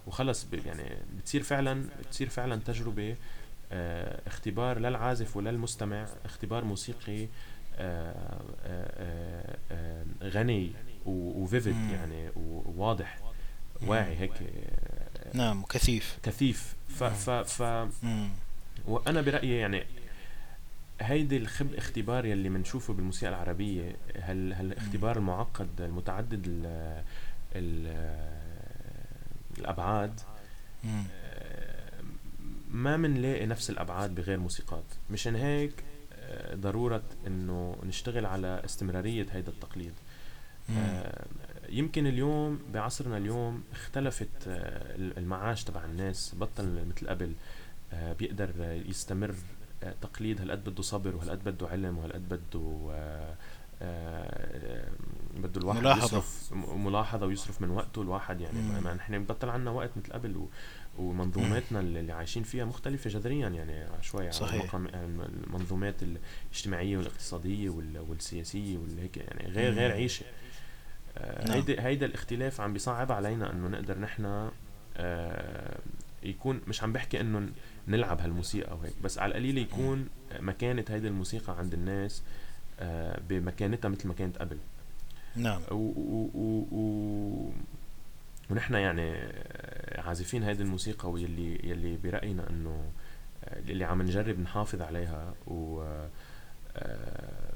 وخلص 0.07 0.47
يعني 0.65 0.97
بتصير 1.17 1.43
فعلا 1.43 1.83
بتصير 1.99 2.29
فعلا 2.29 2.61
تجربة 2.65 3.15
آه، 3.71 4.21
اختبار 4.27 4.79
للعازف 4.79 5.37
وللمستمع 5.37 6.07
اختبار 6.25 6.63
موسيقي 6.63 7.27
آه، 7.77 8.41
آه، 8.65 10.05
غني 10.23 10.71
وفيفيد 11.05 11.75
يعني 11.91 12.29
وواضح 12.35 13.19
واعي 13.81 14.17
هيك 14.17 14.31
نعم 15.33 15.63
كثيف. 15.63 16.17
كثيف. 16.23 16.75
ف 16.89 17.03
ف 17.03 17.29
ف 17.29 17.87
وأنا 18.85 19.21
برأيي 19.21 19.57
يعني 19.57 19.85
هيدي 21.01 21.37
الخب 21.37 21.73
اختبار 21.73 22.25
يلي 22.25 22.49
بنشوفه 22.49 22.93
بالموسيقى 22.93 23.29
العربية 23.29 23.95
هال 24.15 24.53
هالاختبار 24.53 25.17
المعقد 25.17 25.81
المتعدد 25.81 26.47
ال 26.47 26.65
ال 27.55 27.87
الأبعاد؟ 29.59 30.19
ما 32.71 32.97
منلاقي 32.97 33.45
نفس 33.45 33.69
الأبعاد 33.69 34.15
بغير 34.15 34.39
موسيقات. 34.39 34.83
مشان 35.11 35.35
هيك 35.35 35.73
آه، 36.13 36.55
ضرورة 36.55 37.03
إنه 37.27 37.77
نشتغل 37.83 38.25
على 38.25 38.61
استمرارية 38.65 39.25
هيدا 39.31 39.51
التقليد. 39.51 39.93
آه، 40.69 41.25
يمكن 41.73 42.07
اليوم 42.07 42.59
بعصرنا 42.73 43.17
اليوم 43.17 43.63
اختلفت 43.71 44.47
آه، 44.47 44.95
المعاش 44.95 45.63
تبع 45.63 45.85
الناس 45.85 46.35
بطل 46.39 46.85
مثل 46.85 47.07
قبل 47.07 47.33
بيقدر 48.19 48.81
يستمر 48.85 49.35
تقليد 50.01 50.41
هالقد 50.41 50.69
بده 50.69 50.83
صبر 50.83 51.15
وهالقد 51.15 51.43
بده 51.43 51.67
علم 51.67 51.97
وهالقد 51.97 52.29
بده 52.29 52.89
آه، 52.91 53.35
آه، 53.81 54.87
بده 55.37 55.61
الواحد 55.61 55.79
ملاحظة. 55.79 56.05
يصرف 56.05 56.53
ملاحظة 56.75 57.25
ويصرف 57.25 57.61
من 57.61 57.69
وقته 57.69 58.01
الواحد 58.01 58.41
يعني 58.41 58.61
مم. 58.61 58.83
ما 58.83 58.93
نحن 58.93 59.23
بطل 59.23 59.49
عنا 59.49 59.71
وقت 59.71 59.89
مثل 59.97 60.13
قبل 60.13 60.37
و 60.37 60.49
ومنظوماتنا 60.97 61.79
اللي 61.79 62.11
عايشين 62.11 62.43
فيها 62.43 62.65
مختلفة 62.65 63.09
جذريا 63.09 63.49
يعني 63.49 63.87
شوي 64.01 64.31
صحيح. 64.31 64.75
المنظومات 64.75 65.95
الاجتماعية 66.03 66.97
والاقتصادية 66.97 67.69
والسياسية 68.09 68.77
والهيك 68.77 69.17
يعني 69.17 69.47
غير 69.47 69.73
غير 69.73 69.91
عيشة 69.91 70.23
آه. 70.23 70.42
هيدا 71.17 71.85
هيدا 71.85 72.05
الاختلاف 72.05 72.61
عم 72.61 72.73
بيصعب 72.73 73.11
علينا 73.11 73.51
إنه 73.51 73.67
نقدر 73.67 73.99
نحن 73.99 74.49
آه 74.97 75.77
يكون 76.23 76.61
مش 76.67 76.83
عم 76.83 76.93
بحكي 76.93 77.21
إنه 77.21 77.49
نلعب 77.87 78.21
هالموسيقى 78.21 78.75
وهيك 78.75 78.93
بس 79.03 79.17
على 79.17 79.31
القليل 79.31 79.57
يكون 79.57 80.07
مكانة 80.39 80.85
هيدي 80.89 81.07
الموسيقى 81.07 81.57
عند 81.57 81.73
الناس 81.73 82.23
آه، 82.79 83.19
بمكانتها 83.29 83.89
مثل 83.89 84.07
ما 84.07 84.13
كانت 84.13 84.37
قبل. 84.37 84.57
نعم. 85.35 85.61
و 85.71 85.75
و 85.75 86.29
و 86.33 86.65
و 86.71 87.49
ونحن 88.49 88.73
يعني 88.73 89.13
عازفين 89.97 90.43
هيدي 90.43 90.63
الموسيقى 90.63 91.11
واللي 91.11 91.69
يلي 91.69 91.97
برأينا 91.97 92.49
إنه 92.49 92.91
آه، 93.45 93.59
اللي 93.59 93.85
عم 93.85 94.01
نجرب 94.01 94.39
نحافظ 94.39 94.81
عليها 94.81 95.33
و 95.47 95.81
آه، 95.81 97.52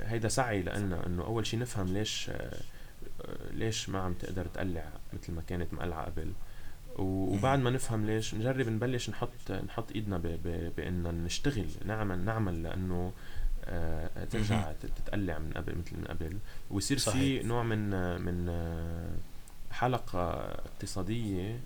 هيدا 0.00 0.28
سعي 0.28 0.62
لنا 0.62 1.06
إنه 1.06 1.24
أول 1.24 1.46
شيء 1.46 1.60
نفهم 1.60 1.86
ليش 1.86 2.30
ليش 3.50 3.88
ما 3.88 3.98
عم 3.98 4.14
تقدر 4.14 4.46
تقلع 4.46 4.88
مثل 5.12 5.32
ما 5.32 5.42
كانت 5.46 5.74
مقلعة 5.74 6.04
قبل. 6.04 6.32
وبعد 6.98 7.58
ما 7.58 7.70
نفهم 7.70 8.06
ليش 8.06 8.34
نجرب 8.34 8.68
نبلش 8.68 9.10
نحط 9.10 9.50
نحط 9.50 9.92
إيدنا 9.92 10.18
بان 10.76 11.24
نشتغل 11.24 11.66
نعمل 11.86 12.18
نعمل 12.18 12.62
لأنه 12.62 13.12
آه 13.64 14.24
ترجع 14.24 14.72
تتقلع 14.72 15.38
من 15.38 15.52
قبل 15.52 15.78
مثل 15.78 15.96
من 15.96 16.04
قبل. 16.04 16.38
ويصير 16.70 16.98
في 16.98 17.42
نوع 17.42 17.62
من 17.62 17.90
من 18.20 18.48
آه، 18.48 19.10
حلقة 19.70 20.30
اقتصادية 20.44 21.60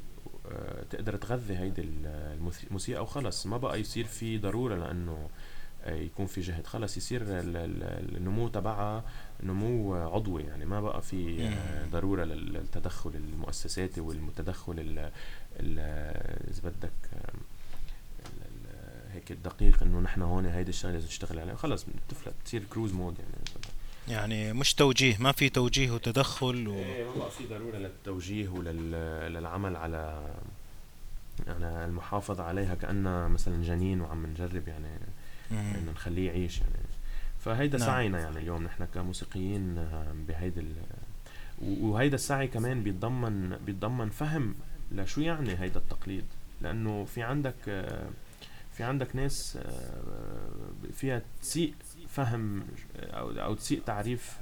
آه 0.51 0.83
تقدر 0.91 1.17
تغذي 1.17 1.59
هيدي 1.59 1.83
الموسيقى 1.83 3.03
وخلص. 3.03 3.47
ما 3.47 3.57
بقى 3.57 3.81
يصير 3.81 4.05
في 4.05 4.39
ضرورة 4.39 4.77
لأنه 4.77 5.29
يكون 5.87 6.27
في 6.27 6.41
جهد. 6.41 6.67
خلص 6.67 6.97
يصير 6.97 7.23
النمو 7.27 8.49
تبعها 8.49 9.05
نمو 9.43 9.95
عضوي 9.95 10.43
يعني 10.43 10.65
ما 10.65 10.81
بقى 10.81 11.03
في 11.03 11.51
ضرورة 11.93 12.25
للتدخل 12.25 13.11
المؤسساتي 13.15 14.01
والتدخل 14.01 15.11
إذا 15.61 16.63
بدك 16.65 16.91
هيك 19.13 19.31
الدقيق 19.31 19.83
إنه 19.83 20.01
نحن 20.01 20.23
هون 20.23 20.47
هيدي 20.47 20.71
الشغلة 20.71 20.95
لازم 20.95 21.07
نشتغل 21.07 21.39
عليها. 21.39 21.55
خلص 21.55 21.87
بتفلت 22.09 22.35
بتصير 22.43 22.63
كروز 22.71 22.93
مود 22.93 23.15
يعني. 23.19 23.45
يعني 24.09 24.53
مش 24.53 24.75
توجيه 24.75 25.17
ما 25.19 25.33
في 25.33 25.49
توجيه 25.49 25.91
وتدخل 25.91 26.69
و... 26.69 26.75
إيه 26.75 27.05
ما 27.05 27.15
بقى 27.15 27.31
في 27.31 27.47
ضرورة 27.47 27.77
للتوجيه 27.77 28.49
وللعمل 28.49 29.77
على 29.77 30.31
يعني 31.47 31.85
المحافظة 31.85 32.43
عليها 32.43 32.75
كأنها 32.75 33.29
مثلا 33.29 33.63
جنين 33.63 34.01
وعم 34.01 34.27
نجرب 34.27 34.69
يعني. 34.69 34.89
إنه 35.51 35.93
نخليه 35.93 36.27
يعيش 36.27 36.59
يعني. 36.59 36.73
فهيدا 37.41 37.79
نعم. 37.79 37.87
سعينا 37.87 38.19
يعني 38.19 38.39
اليوم 38.39 38.65
نحن 38.65 38.85
كموسيقيين 38.85 39.79
آه، 39.79 40.15
بهيدا 40.29 40.65
وهيدا 41.63 42.15
السعي 42.15 42.49
كمان 42.49 42.83
بيتضمن 42.83 43.57
بيتضمن 43.67 44.11
فهم 44.11 44.55
لشو 44.93 45.21
يعني 45.21 45.61
هيدا 45.61 45.79
التقليد. 45.81 46.25
لأنه 46.61 47.05
في 47.05 47.23
عندك 47.23 47.55
آه، 47.69 48.09
في 48.73 48.83
عندك 48.83 49.17
ناس 49.17 49.57
آه، 49.57 50.93
فيها 50.93 51.23
تسيء 51.41 51.75
فهم 52.09 52.63
أو 52.97 53.31
أو 53.31 53.55
تسيء 53.55 53.83
تعريف 53.87 54.41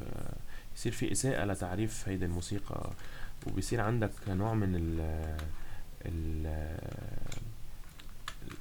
يصير 0.76 0.92
في 0.92 1.12
إساءة 1.12 1.44
لتعريف 1.44 2.08
هيدي 2.08 2.24
الموسيقى. 2.24 2.90
وبيصير 3.46 3.80
عندك 3.80 4.10
نوع 4.28 4.54
من 4.54 4.74
ال 4.74 5.00
ال 6.06 6.46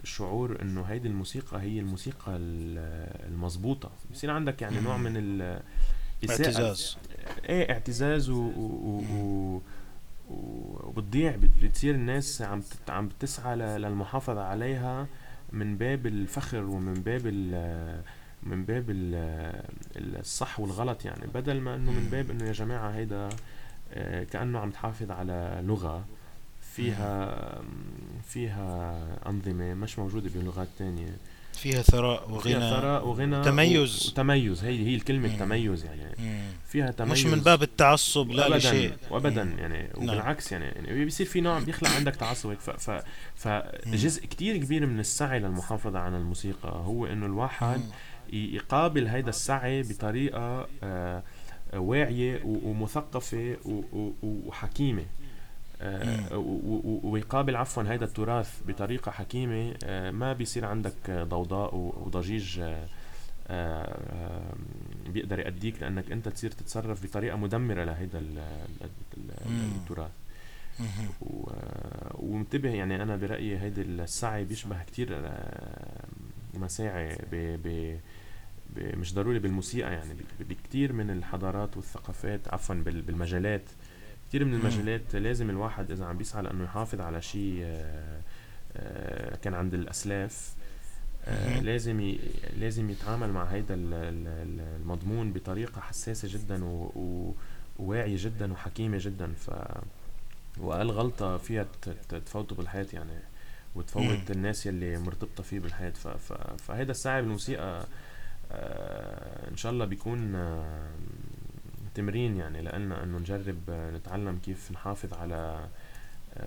الشعور 0.04 0.62
إنه 0.62 0.82
هيدي 0.82 1.08
الموسيقى 1.08 1.62
هي 1.62 1.80
الموسيقى 1.80 2.38
المضبوطه 3.28 3.91
بصير 4.12 4.32
عندك 4.32 4.62
يعني 4.62 4.80
نوع 4.80 4.97
من 4.97 5.18
الاعتزاز 6.24 6.97
إيه 7.49 7.72
اعتزاز 7.72 8.30
و, 8.30 8.38
و, 8.38 9.04
و 9.14 9.62
وبتضيع 10.30 11.36
بتصير 11.62 11.95
الناس 11.95 12.41
عم 12.41 12.62
عم 12.89 13.10
تسعى 13.20 13.56
للمحافظة 13.56 14.41
عليها 14.41 15.08
من 15.52 15.78
باب 15.78 16.08
الفخر 16.08 16.64
ومن 16.64 16.93
باب 16.93 17.28
من 18.43 18.66
باب 18.66 18.86
الصح 19.95 20.60
والغلط 20.60 21.06
يعني. 21.06 21.28
بدل 21.34 21.62
ما 21.62 21.76
إنه 21.76 21.91
من 21.91 22.08
باب 22.12 22.32
إنه 22.32 22.47
يا 22.47 22.52
جماعة 22.52 22.89
هيدا 22.89 23.30
آه، 23.93 24.24
كأنه 24.24 24.60
عم 24.60 24.72
تحافظ 24.72 25.12
على 25.12 25.62
لغة 25.64 26.06
فيها 26.76 27.61
فيها 28.28 28.97
أنظمة 29.26 29.74
مش 29.74 29.99
موجودة 29.99 30.30
بلغات 30.36 30.67
تانية. 30.80 31.17
فيها 31.53 31.82
ثراء 31.82 32.32
وغنى 32.32 32.41
فيها 32.43 32.80
ثراء 32.80 33.07
وغنى 33.07 33.41
تميز 33.43 34.07
وتميز. 34.07 34.63
هي 34.63 34.88
هي 34.88 34.95
الكلمة 34.95 35.28
مم. 35.30 35.38
تميز 35.38 35.86
يعني. 35.86 36.15
مم. 36.19 36.41
فيها 36.67 36.91
تميز. 36.91 37.11
مش 37.11 37.26
من 37.26 37.39
باب 37.39 37.63
التعصب 37.63 38.32
لا 38.32 38.45
أبداً 38.47 38.57
لشيء. 38.57 38.93
وابدا 39.11 39.41
يعني. 39.43 39.78
نعم. 39.78 40.03
وبالعكس 40.03 40.51
يعني, 40.51 40.65
يعني 40.65 41.05
بيصير 41.05 41.26
في 41.26 41.41
نوع 41.41 41.59
بيخلق 41.59 41.89
عندك 41.89 42.15
تعصب 42.15 42.53
ف 42.53 42.69
ف 42.69 43.01
فجزء 43.36 44.26
كتير 44.26 44.57
كبير 44.57 44.86
من 44.86 44.99
السعي 44.99 45.39
للمحافظة 45.39 45.99
على 45.99 46.17
الموسيقى 46.17 46.69
هو 46.69 47.05
إنه 47.05 47.26
الواحد 47.26 47.80
مم. 47.80 47.91
يقابل 48.34 49.07
هيدا 49.07 49.30
السعي 49.30 49.82
بطريقة 49.84 50.67
آه 50.84 51.24
واعية 51.74 52.41
ومثقفة 52.43 53.57
وحكيمة. 54.24 55.01
آه، 55.01 55.20
ويقابل 57.04 57.56
عفوا 57.56 57.84
هذا 57.84 58.06
التراث 58.06 58.62
بطريقة 58.68 59.12
حكيمة 59.12 59.74
آه، 59.84 60.12
ما 60.12 60.34
بيصير 60.34 60.66
عندك 60.66 61.10
ضوضاء 61.10 61.76
وضجيج 61.76 62.62
آه، 63.48 64.54
بيقدر 65.08 65.40
يأديك 65.40 65.82
لأنك 65.82 66.12
أنت 66.12 66.28
تصير 66.30 66.52
تتصرف 66.52 67.04
بطريقة 67.04 67.38
مدمرة 67.38 67.84
لهذا 67.84 68.24
التراث. 69.82 70.12
وانتبه 72.20 72.70
يعني 72.70 73.04
أنا 73.04 73.16
برأيي 73.16 73.60
هيدا 73.60 73.82
السعي 73.82 74.44
بيشبه 74.44 74.84
كتير 74.84 75.22
مساعي 76.54 77.18
ب 77.32 77.36
ب 77.68 77.98
مش 78.78 79.14
ضروري 79.14 79.40
بالموسيقى 79.40 79.94
يعني 79.94 80.16
بكتير 80.40 80.94
من 80.94 81.10
الحضارات 81.10 81.78
والثقافات 81.78 82.54
عفوا 82.54 82.76
بالمجالات 82.76 83.64
كتير 84.32 84.46
من 84.46 84.54
المجالات 84.54 85.16
لازم 85.16 85.50
الواحد 85.50 85.92
إذا 85.92 86.06
عم 86.06 86.18
بيسعى 86.18 86.44
لأنه 86.44 86.64
يحافظ 86.64 87.02
على 87.02 87.22
شيء 87.22 87.62
آه، 87.64 88.22
آه، 88.76 89.36
كان 89.36 89.54
عند 89.54 89.74
الأسلاف 89.74 90.54
آه، 91.26 91.60
لازم 91.60 92.16
لازم 92.58 92.90
يتعامل 92.90 93.30
مع 93.32 93.44
هيدا 93.44 93.76
المضمون 93.76 95.34
بطريقة 95.34 95.82
حساسة 95.82 96.28
جدا 96.32 96.64
وواعية 97.80 98.16
جدا 98.20 98.54
وحكيمة 98.54 98.98
جدا. 99.02 99.34
ف 99.34 99.52
وأقل 100.58 100.92
غلطة 100.92 101.38
فيها 101.38 101.66
تفوته 102.10 102.56
بالحياة 102.56 102.88
يعني 102.94 103.20
وتفوت 103.76 104.32
الناس 104.32 104.66
يلي 104.66 104.98
مرتبطة 104.98 105.44
فيه 105.44 105.60
بالحياة. 105.60 105.92
ف... 105.92 106.08
ف... 106.08 106.34
فهيدا 106.58 106.92
السعي 106.92 107.22
بالموسيقى 107.22 107.86
إن 109.52 109.58
شاء 109.58 109.72
الله 109.72 109.86
بيكون 109.86 110.36
آه، 111.92 111.96
تمرين 111.96 112.38
يعني 112.38 112.62
لنا 112.62 113.04
إنه 113.04 113.18
نجرب 113.18 113.58
نتعلم 113.70 114.39
كيف 114.46 114.72
نحافظ 114.72 115.14
على 115.14 115.68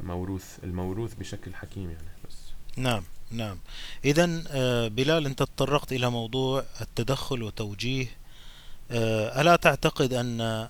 موروث 0.03 0.59
الموروث 0.64 1.14
بشكل 1.14 1.55
حكيم 1.55 1.90
يعني 1.90 2.09
بس. 2.28 2.36
نعم 2.76 3.03
نعم. 3.30 3.59
اذا 4.05 4.26
بلال 4.88 5.26
أنت 5.26 5.42
تطرقت 5.42 5.92
إلى 5.92 6.11
موضوع 6.11 6.64
التدخل 6.80 7.42
وتوجيه. 7.42 8.07
ألا 8.90 9.57
تعتقد 9.57 10.12
أن 10.12 10.68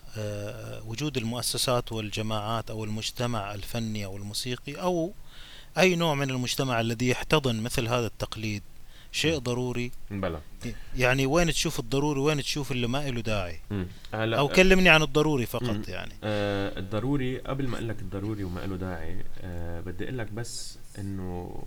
وجود 0.86 1.16
المؤسسات 1.16 1.92
والجماعات 1.92 2.70
أو 2.70 2.84
المجتمع 2.84 3.54
الفني 3.54 4.04
أو 4.04 4.16
الموسيقي 4.16 4.74
أو 4.74 5.12
أي 5.78 5.96
نوع 5.96 6.14
من 6.14 6.30
المجتمع 6.30 6.80
الذي 6.80 7.08
يحتضن 7.08 7.60
مثل 7.60 7.88
هذا 7.88 8.06
التقليد 8.06 8.62
شيء 9.14 9.38
ضروري. 9.38 9.90
بلا 10.10 10.40
يعني 10.96 11.26
وين 11.26 11.46
تشوف 11.52 11.80
الضروري 11.80 12.20
وين 12.20 12.42
تشوف 12.42 12.72
اللي 12.72 12.86
ما 12.86 13.10
له 13.10 13.20
داعي؟ 13.20 13.60
هلا 14.14 14.38
أو 14.38 14.48
كلمني 14.48 14.88
عن 14.88 15.02
الضروري 15.02 15.46
فقط 15.46 15.62
مم. 15.62 15.82
يعني. 15.88 16.12
آه 16.24 16.78
الضروري 16.78 17.38
قبل 17.38 17.68
ما 17.68 17.74
أقول 17.76 17.88
لك 17.88 18.00
الضروري 18.00 18.44
وما 18.44 18.60
له 18.60 18.76
داعي 18.76 19.24
آه 19.40 19.80
بدي 19.80 20.04
أقول 20.04 20.18
لك 20.18 20.32
بس 20.32 20.78
إنه 20.98 21.62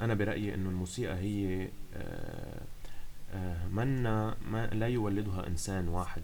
أنا 0.00 0.14
برأيي 0.14 0.54
إنه 0.54 0.68
الموسيقى 0.70 1.14
هي 1.14 1.68
آه 1.94 2.60
آه 3.34 3.66
منا 3.72 4.36
ما 4.50 4.66
لا 4.66 4.86
يولدها 4.88 5.46
إنسان 5.46 5.88
واحد 5.88 6.22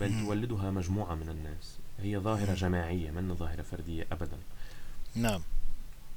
بل. 0.00 0.24
تولدها 0.26 0.70
مجموعة 0.70 1.14
من 1.14 1.28
الناس. 1.28 1.78
هي 2.02 2.18
ظاهرة. 2.18 2.54
جماعية 2.54 3.10
من 3.10 3.34
ظاهرة 3.34 3.62
فردية 3.62 4.06
ابدا. 4.12 4.36
نعم. 5.14 5.42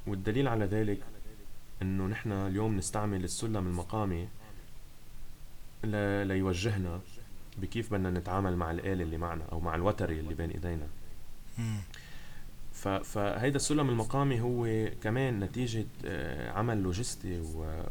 والدليل 0.07 0.47
على 0.47 0.65
ذلك 0.65 0.99
إنه 1.81 2.07
نحن 2.07 2.31
اليوم 2.31 2.77
نستعمل 2.77 3.23
السلم 3.23 3.67
المقامي 3.67 4.27
ليوجهنا 6.23 7.01
بكيف 7.57 7.91
بدنا 7.93 8.09
نتعامل 8.09 8.55
مع 8.55 8.71
الآلة 8.71 9.03
اللي 9.03 9.17
معنا 9.17 9.43
أو 9.51 9.59
مع 9.59 9.75
الوتري 9.75 10.19
اللي 10.19 10.33
بين 10.33 10.49
إيدينا. 10.51 10.87
فهيدا 13.03 13.55
السلم 13.55 13.89
المقامي 13.89 14.41
هو 14.41 14.89
كمان 15.03 15.39
نتيجة 15.39 15.85
آه، 16.05 16.51
عمل 16.51 16.77
لوجستي 16.83 17.41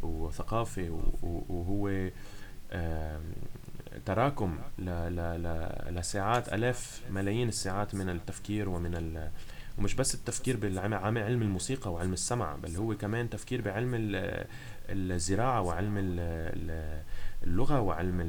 وثقافي 0.02 0.90
وهو 1.22 2.10
تراكم 4.06 4.58
لساعات 5.90 6.52
آلاف 6.52 7.02
ملايين 7.10 7.48
الساعات 7.48 7.94
من 7.94 8.10
التفكير 8.10 8.68
ومن 8.68 8.94
ومش 9.78 9.94
بس 9.94 10.14
التفكير 10.14 10.56
بعلم 10.56 10.94
علم 10.94 11.42
الموسيقى 11.42 11.92
وعلم 11.92 12.12
السمع 12.12 12.56
بل 12.56 12.76
هو 12.76 12.96
كمان 12.96 13.30
تفكير 13.30 13.60
بعلم 13.60 13.90
الزراعة 14.90 15.62
وعلم 15.62 15.94
اللغة 17.42 17.80
وعلم 17.80 18.20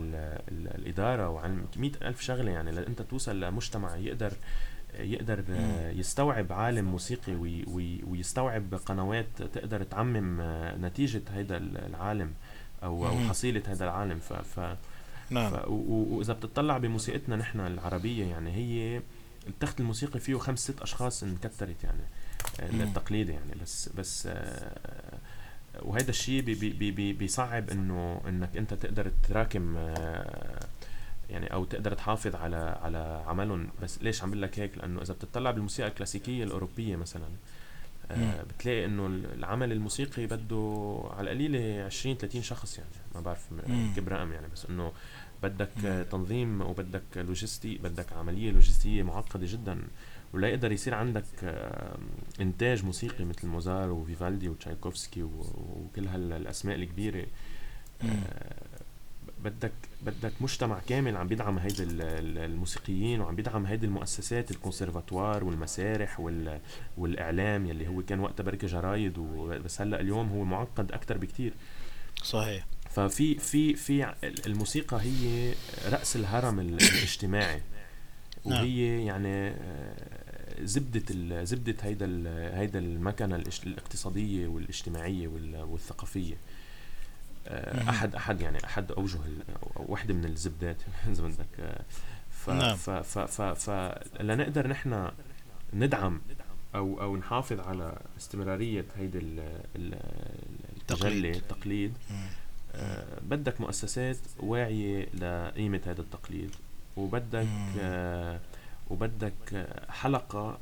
الإدارة 0.52 1.30
وعلم 1.30 1.68
مئة 1.78 2.08
ألف 2.08 2.22
شغلة 2.22 2.52
يعني. 2.52 2.72
لأنت 2.72 3.02
توصل 3.02 3.40
لمجتمع 3.40 3.96
يقدر 3.96 4.34
يقدر 5.00 5.44
يستوعب 5.96 6.54
عالم 6.54 6.86
موسيقي 6.86 7.36
ويستوعب 8.08 8.76
قنوات 8.86 9.26
تقدر 9.54 9.84
تعمم 9.84 10.42
نتيجة 10.86 11.22
هذا 11.34 11.58
العالم 11.58 12.34
أو 12.84 13.08
أو 13.08 13.18
حصيلة 13.18 13.64
هذا 13.68 13.84
العالم. 13.84 14.20
ف, 14.20 14.34
ف 14.34 14.76
نعم. 15.30 15.52
ف 15.52 15.68
وإذا 15.68 16.34
بتطلع 16.34 16.78
بموسيقتنا 16.78 17.36
نحن 17.36 17.60
العربية 17.60 18.26
يعني 18.26 18.52
هي 18.52 19.02
التخت 19.48 19.80
الموسيقي 19.80 20.20
فيه 20.20 20.38
خمس 20.38 20.60
ست 20.60 20.82
أشخاص 20.82 21.24
انكترت 21.24 21.84
يعني 21.84 22.04
آه، 22.60 22.84
التقليدي 22.84 23.32
يعني 23.32 23.52
بس 23.62 23.90
بس 23.90 24.28
آه، 24.32 25.18
وهذا 25.82 26.10
الشيء 26.10 26.42
بي 26.42 26.56
بي 26.56 26.92
بي 26.92 27.14
بيصعب 27.14 27.70
إنه 27.70 28.22
إنك 28.28 28.58
أنت 28.58 28.74
تقدر 28.74 29.12
تراكم 29.30 29.78
آه، 29.78 30.60
يعني 31.30 31.54
أو 31.54 31.66
تقدر 31.66 31.94
تحافظ 31.94 32.36
على 32.36 32.80
على 32.84 33.24
عملهم. 33.28 33.70
بس 33.82 34.02
ليش 34.02 34.24
عم 34.24 34.30
بقول 34.30 34.42
لك 34.42 34.60
هيك؟ 34.60 34.78
لأنه 34.78 35.02
إذا 35.02 35.14
بتطلع 35.14 35.52
بالموسيقى 35.52 35.90
الكلاسيكية 35.90 36.44
الأوروبية 36.44 36.96
مثلا 36.96 37.28
بتلاقي 38.50 38.86
إنه 38.86 39.06
العمل 39.08 39.72
الموسيقي 39.72 40.26
بده 40.26 41.04
على 41.18 41.32
القليلة 41.32 41.86
20 41.86 42.18
30 42.18 42.42
شخص 42.42 42.78
يعني 42.78 42.90
ما 43.16 43.22
بعرف 43.22 43.50
كم 43.96 44.08
رقم 44.08 44.34
يعني 44.34 44.48
بس 44.54 44.66
إنه 44.66 44.92
بدك. 45.44 46.06
تنظيم 46.12 46.62
وبدك 46.62 47.04
لوجستي 47.16 47.78
بدك 47.78 48.14
عملية 48.14 48.52
لوجستية 48.52 49.04
معقدة 49.04 49.46
جدا 49.50 49.82
ولا 50.34 50.48
يقدر 50.48 50.72
يصير 50.72 50.94
عندك 50.94 51.26
إنتاج 52.42 52.86
موسيقي 52.86 53.26
مثل 53.26 53.48
موزار 53.48 53.92
وفيفالدي 53.92 54.50
وتشايكوفسكي 54.50 55.24
وكل 55.24 56.08
هالأسماء 56.08 56.76
الكبيرة. 56.76 57.26
آه، 58.04 58.56
بدك 59.44 59.72
بدك 60.02 60.32
مجتمع 60.42 60.80
كامل 60.90 61.18
عم 61.18 61.28
بيدعم 61.28 61.58
هيدي 61.58 61.84
الموسيقيين 61.84 63.22
وعم 63.22 63.36
بيدعم 63.36 63.66
هيدي 63.66 63.86
المؤسسات 63.86 64.52
الكونسرفاتوار 64.52 65.44
والمسارح 65.44 66.20
والإعلام 66.98 67.66
يلي 67.66 67.88
هو 67.88 68.02
كان 68.02 68.20
وقتها 68.20 68.44
بركي 68.44 68.68
جرايد 68.68 69.20
بس 69.66 69.82
هلأ 69.82 70.00
اليوم 70.00 70.30
هو 70.30 70.44
معقد 70.44 70.92
أكثر 70.92 71.18
بكثير 71.18 71.54
صحيح. 72.24 72.66
ففي 72.96 73.36
في 73.36 73.76
في 73.76 74.14
الموسيقى 74.46 75.02
هي 75.02 75.54
رأس 75.90 76.16
الهرم 76.16 76.60
الاجتماعي. 76.60 77.62
نعم. 78.46 78.60
وهي 78.60 79.06
يعني 79.06 79.48
آه، 79.48 79.96
زبدة 80.62 81.44
زبدة 81.44 81.76
هيدا 81.82 82.06
هيدا 82.60 82.80
المكنة 82.80 83.36
الاقتصادية 83.66 84.48
والاجتماعية 84.48 85.28
والثقافية. 85.56 86.38
آه، 87.48 87.90
أحد 87.90 88.16
أحد 88.16 88.42
يعني 88.42 88.66
أحد 88.66 88.92
أوجه 88.92 89.18
أو 89.78 89.86
وحدة 89.88 90.14
من 90.14 90.26
الزبدات 90.26 90.78
إذا 91.12 91.24
بدك. 91.24 91.60
آه، 91.60 91.82
ف 92.32 92.50
نعم. 92.50 92.76
ف 92.76 92.90
ف 92.90 93.20
ف, 93.20 93.42
ف 93.42 93.70
لنقدر 94.22 94.68
نحن 94.68 95.12
ندعم 95.74 96.22
أو 96.76 97.02
أو 97.02 97.18
نحافظ 97.18 97.60
على 97.60 97.98
استمرارية 98.18 98.86
هيدي 98.98 99.20
التجلي 99.76 101.32
التقليد. 101.32 101.94
آه، 102.12 102.45
بدك 103.22 103.62
مؤسسات 103.62 104.18
واعية 104.40 105.08
لقيمة 105.14 105.82
هذا 105.86 106.02
التقليد 106.02 106.56
وبدك 106.98 107.48
آه 107.80 108.40
وبدك 108.90 109.68
حلقة 109.90 110.58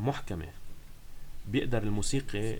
محكمة 0.00 0.48
بيقدر 1.48 1.82
الموسيقي 1.82 2.58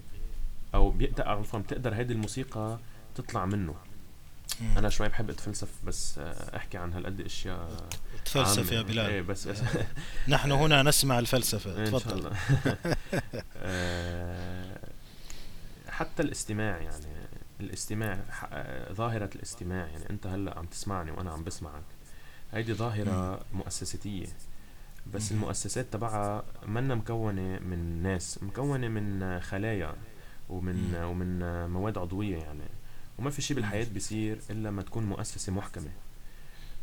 أو 0.75 0.91
بيقدر 0.91 1.29
عفوا 1.29 1.59
بتقدر 1.59 1.95
هيدي 1.95 2.13
الموسيقى 2.13 2.79
تطلع 3.15 3.47
منه. 3.47 3.75
مم. 4.61 4.79
أنا 4.79 4.89
شوي 4.89 5.09
بحب 5.09 5.31
أتفلسف 5.31 5.69
بس 5.87 6.19
آه، 6.19 6.57
أحكي 6.57 6.79
عن 6.79 6.93
هالقد 6.93 7.21
إشياء 7.21 7.89
تفلسف 8.25 8.73
يا 8.73 8.83
بلال. 8.83 9.07
إيه 9.07 9.23
بس, 9.23 9.49
نحن 10.29 10.53
هنا 10.53 10.83
نسمع 10.83 11.19
الفلسفة. 11.19 11.85
تفضل 11.85 11.93
إن 11.95 12.01
شاء 12.01 12.15
الله. 12.15 12.37
آه، 13.57 14.79
حتى 15.89 16.23
الاستماع 16.23 16.77
يعني. 16.79 17.07
الاستماع 17.63 18.19
ظاهرة 18.93 19.31
الاستماع 19.35 19.87
يعني 19.87 20.11
أنت 20.11 20.27
هلأ 20.27 20.59
عم 20.59 20.67
تسمعني 20.67 21.11
وأنا 21.11 21.31
عم 21.33 21.45
بسمعك. 21.45 21.85
هيدي 22.53 22.75
ظاهرة 22.75 23.41
مؤسساتية 23.53 24.27
بس 25.15 25.33
المؤسسات 25.33 25.87
تبعها 25.93 26.45
منا 26.67 26.95
مكونة 26.95 27.59
من 27.59 28.03
ناس 28.03 28.43
مكونة 28.43 28.89
من 28.89 29.41
خلايا 29.41 29.95
ومن 30.49 30.95
ومن 30.95 31.39
مواد 31.71 31.99
عضوية 31.99 32.37
يعني. 32.37 32.65
وما 33.19 33.31
في 33.31 33.43
شيء 33.43 33.57
بالحياة 33.57 33.87
بيصير 33.95 34.41
إلا 34.51 34.71
ما 34.71 34.83
تكون 34.83 35.05
مؤسسة 35.05 35.53
محكمة. 35.53 35.91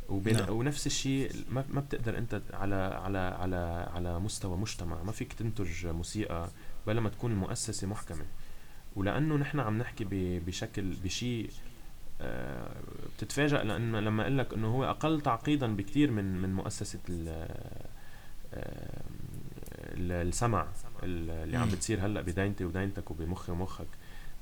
وبين 0.09 0.37
نعم. 0.37 0.49
ونفس 0.49 0.87
الشيء 0.87 1.31
ما 1.49 1.65
ما 1.69 1.81
بتقدر 1.81 2.17
أنت 2.17 2.41
على 2.53 2.75
على 2.75 3.17
على 3.17 3.89
على 3.93 4.19
مستوى 4.19 4.57
مجتمع. 4.57 5.03
ما 5.03 5.11
فيك 5.11 5.33
تنتج 5.33 5.87
موسيقى 5.87 6.49
بلا 6.87 7.01
ما 7.01 7.09
تكون 7.09 7.31
المؤسسة 7.31 7.87
محكمة. 7.87 8.25
ولأنه 8.99 9.35
نحن 9.35 9.59
عم 9.59 9.77
نحكي 9.77 10.05
بشكل 10.39 10.93
بشيء 11.03 11.49
آه، 12.21 12.71
بتتفاجئ 13.17 13.63
لأن 13.63 13.95
لما 13.95 14.21
أقول 14.23 14.37
لك 14.37 14.53
إنه 14.53 14.67
هو 14.67 14.83
أقل 14.83 15.21
تعقيدا 15.21 15.75
بكثير 15.75 16.11
من 16.11 16.41
من 16.41 16.53
مؤسسة 16.53 16.99
آه، 18.53 19.03
السمع 19.99 20.67
اللي 21.03 21.57
عم 21.57 21.69
بتصير 21.69 22.05
هلأ 22.05 22.21
بدينتي 22.21 22.65
ودينتك 22.65 23.11
وبمخي 23.11 23.51
ومخك 23.51 23.87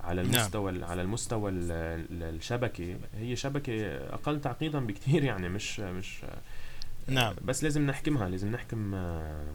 على 0.01 0.23
نعم. 0.23 0.33
المستوى 0.33 0.71
نعم. 0.71 0.83
على 0.83 1.01
المستوى 1.01 1.51
الشبكه 1.51 2.97
هي 3.15 3.35
شبكه 3.35 3.97
أقل 3.97 4.41
تعقيدا 4.41 4.79
بكثير 4.79 5.23
يعني 5.23 5.49
مش 5.49 5.79
مش 5.79 6.25
نعم 7.07 7.35
بس 7.45 7.63
لازم 7.63 7.87
نحكمها 7.87 8.29
لازم 8.29 8.51
نحكم 8.51 8.95
آه، 8.95 9.45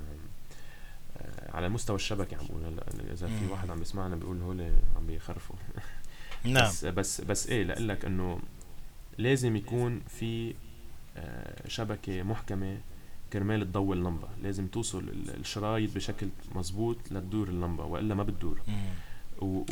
على 1.52 1.66
المستوى 1.66 1.96
الشبكي 1.96 2.34
عم 2.36 2.46
بقول 2.46 2.64
هلا 2.64 3.12
إذا 3.12 3.26
في 3.26 3.46
واحد 3.50 3.70
عم 3.70 3.78
بيسمعنا 3.78 4.16
بيقول 4.16 4.42
هول 4.42 4.60
عم 4.96 5.06
بيخرفوا. 5.06 5.56
نعم. 6.44 6.68
بس 6.68 6.84
بس 6.84 7.20
بس 7.20 7.46
إيه 7.46 7.62
لأقول 7.62 7.88
لك 7.88 8.04
إنه 8.04 8.40
لازم 9.18 9.56
يكون 9.56 10.00
في 10.00 10.54
آه، 11.16 11.68
شبكة 11.68 12.22
محكمة 12.22 12.78
كرمال 13.32 13.60
تضوي 13.70 13.96
اللمبة. 13.96 14.28
لازم 14.42 14.66
توصل 14.66 15.08
الشرايط 15.28 15.94
بشكل 15.94 16.28
مزبوط 16.54 16.96
لتدور 17.10 17.48
اللمبة 17.48 17.84
وإلا 17.84 18.14
ما 18.14 18.22
بتدور. 18.22 18.60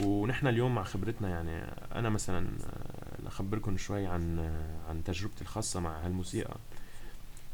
ونحن 0.03 0.47
اليوم 0.47 0.75
مع 0.75 0.83
خبرتنا 0.83 1.29
يعني 1.29 1.65
أنا 1.95 2.11
مثلا 2.11 2.49
آه، 2.49 3.29
اخبركم 3.29 3.77
شوي 3.77 4.07
عن 4.07 4.53
عن 4.89 5.05
تجربتي 5.05 5.43
الخاصة 5.43 5.81
مع 5.81 6.07
هالموسيقى. 6.07 6.57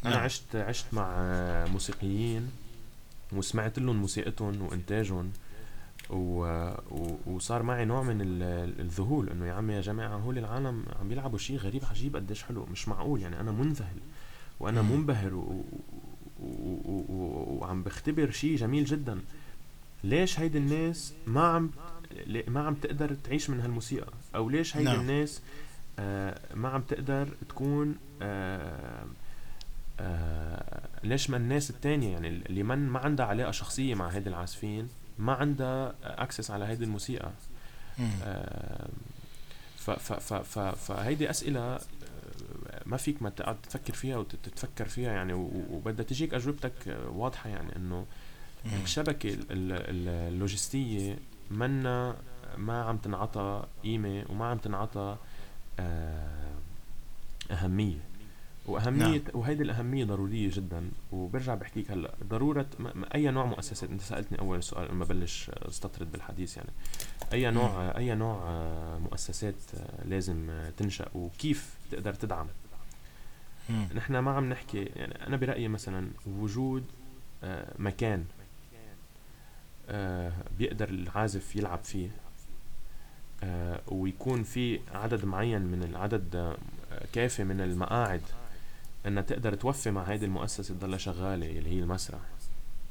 أنا 0.05 0.14
نعم. 0.14 0.24
عشت 0.24 0.57
عشت 0.57 0.87
مع 0.93 1.16
موسيقيين 1.66 2.51
وسمعت 3.33 3.79
لهم 3.79 3.97
موسيقتهم 3.97 4.62
وإنتاجهم 4.62 5.33
و... 6.11 6.41
و... 6.91 7.18
وصار 7.27 7.62
معي 7.62 7.85
نوع 7.85 8.03
من 8.03 8.20
ال... 8.20 8.43
الذهول 8.81 9.31
إنه 9.31 9.47
يا 9.47 9.53
عمي 9.53 9.74
يا 9.74 9.81
جماعة 9.81 10.16
هول 10.16 10.39
العالم 10.39 10.85
عم 11.01 11.09
بيلعبوا 11.09 11.39
شيء 11.39 11.57
غريب 11.57 11.85
عجيب 11.85 12.16
قديش 12.16 12.43
حلو 12.43 12.66
مش 12.66 12.89
معقول 12.89 13.22
يعني 13.22 13.41
أنا 13.41 13.53
منذهل 13.53 13.99
وأنا. 14.61 14.83
منبهر 14.83 15.35
و... 15.35 15.64
و... 16.41 16.45
و... 16.85 17.05
و... 17.09 17.59
وعم 17.61 17.83
بختبر 17.83 18.31
شيء 18.31 18.57
جميل 18.57 18.85
جدا 18.85 19.20
ليش 20.05 20.41
هيدي 20.41 20.59
الناس 20.59 21.14
ما 21.27 21.41
عم 21.41 21.70
ما 22.49 22.61
عم 22.66 22.74
تقدر 22.74 23.14
تعيش 23.14 23.51
من 23.51 23.61
هالموسيقى 23.61 24.12
أو 24.35 24.51
ليش 24.51 24.77
هيدي 24.77 24.89
نعم. 24.89 25.01
الناس 25.01 25.43
آه 25.99 26.55
ما 26.55 26.68
عم 26.68 26.81
تقدر 26.81 27.29
تكون 27.49 27.95
آه 28.22 29.05
آه 30.01 30.89
ليش 31.05 31.31
ما 31.31 31.37
الناس 31.37 31.71
التانية 31.71 32.13
يعني 32.13 32.29
اللي 32.29 32.63
من 32.63 32.79
ما 32.89 32.99
عندها 32.99 33.27
علاقة 33.27 33.51
شخصية 33.51 33.95
مع 33.95 34.09
هيدي 34.09 34.29
العازفين 34.31 34.89
ما 35.19 35.33
عندها 35.33 35.95
اكسس 36.05 36.51
على 36.51 36.65
هيدي 36.65 36.85
الموسيقى. 36.85 37.31
آه 38.25 38.89
ف 39.77 39.91
ف 39.91 40.13
ف 40.13 40.35
ف 40.35 40.59
فهيدي 40.59 41.31
أسئلة 41.31 41.61
آه، 41.61 41.81
ما 42.87 42.97
فيك 42.97 43.23
ما 43.23 43.31
تقعد 43.31 43.57
تفكر 43.63 43.95
فيها 43.95 44.17
وتتفكر 44.17 44.89
فيها 44.89 45.13
يعني 45.13 45.33
وبدها 45.71 46.05
تجيك 46.05 46.35
أجوبتك 46.35 46.89
آه، 46.89 47.09
واضحة 47.09 47.51
يعني 47.51 47.77
إنه 47.77 48.07
مم. 48.65 48.73
الشبكة 48.85 49.29
ال- 49.35 49.47
ال- 49.51 50.09
اللوجستية 50.35 51.19
منا 51.51 52.17
ما 52.57 52.83
عم 52.83 52.97
تنعطى 52.97 53.65
قيمة 53.83 54.25
وما 54.29 54.47
عم 54.47 54.59
تنعطى 54.59 55.17
آه، 55.81 56.51
وأهمية 58.67 59.05
نعم. 59.19 59.21
وهيدي 59.35 59.62
الأهمية 59.62 60.05
ضرورية 60.05 60.51
جدا. 60.53 60.91
وبرجع 61.12 61.55
بحكيك 61.55 61.91
هلأ 61.91 62.14
ضرورة 62.25 62.67
م- 62.79 62.83
م- 62.83 63.05
أي 63.14 63.31
نوع 63.31 63.45
مؤسسات 63.47 63.91
أنت 63.91 64.01
سألتني 64.01 64.39
أول 64.39 64.62
سؤال 64.62 64.91
لما 64.91 65.05
بلش 65.05 65.51
استطرد 65.55 66.12
بالحديث 66.12 66.57
يعني. 66.57 66.71
أي 67.33 67.51
نوع 67.51 67.69
آه، 67.69 67.99
أي 67.99 68.14
نوع 68.14 68.43
آه، 68.49 68.99
مؤسسات 68.99 69.55
آه، 69.75 70.05
لازم 70.05 70.51
آه، 70.51 70.71
تنشأ؟ 70.71 71.07
وكيف 71.14 71.75
تقدر 71.91 72.14
تدعم؟ 72.14 72.47
مم. 73.71 73.89
نحن 73.95 74.19
ما 74.19 74.31
عم 74.31 74.49
نحكي 74.49 74.83
يعني 74.85 75.27
أنا 75.27 75.37
برأيي 75.37 75.69
مثلا 75.69 76.09
وجود 76.27 76.85
مكان 77.79 78.25
بيقدر 80.59 80.89
العازف 80.89 81.57
يلعب 81.57 81.79
فيه 81.85 82.09
ويكون 83.89 84.43
في 84.43 84.81
عدد 84.95 85.25
معين 85.25 85.62
من 85.62 85.83
العدد 85.83 86.57
كافي 87.12 87.45
من 87.45 87.61
المقاعد. 87.61 88.21
إنها 89.07 89.23
تقدر 89.23 89.55
توفي 89.55 89.91
مع 89.91 90.03
هيدي 90.03 90.25
المؤسسة 90.25 90.75
تضلها 90.75 90.99
شغالة 90.99 91.47
اللي 91.59 91.71
هي 91.71 91.79
المسرح. 91.79 92.21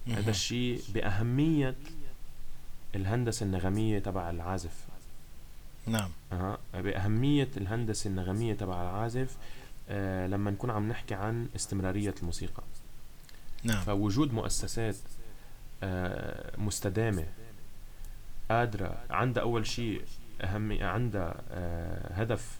هذا. 0.07 0.29
الشيء 0.31 0.81
بأهمية 0.93 1.75
الهندسة 2.95 3.45
النغمية 3.45 3.99
تبع 3.99 4.29
العازف. 4.29 4.85
نعم. 5.87 6.09
أها. 6.31 6.57
بأهمية 6.73 7.49
الهندسة 7.57 8.07
النغمية 8.09 8.53
تبع 8.53 8.81
العازف 8.81 9.37
آه 9.89 10.27
لما 10.27 10.51
نكون 10.51 10.69
عم 10.69 10.89
نحكي 10.89 11.13
عن 11.15 11.47
استمرارية 11.55 12.15
الموسيقى. 12.21 12.63
نعم. 13.63 13.83
فوجود 13.83 14.33
مؤسسات 14.33 14.95
آه 15.83 16.57
مستدامة 16.57 17.25
قادرة 18.49 18.97
عندها 19.09 19.43
أول 19.43 19.67
شيء 19.67 20.01
أهم 20.41 20.83
عندها 20.83 21.41
آه 21.51 22.13
هدف 22.13 22.59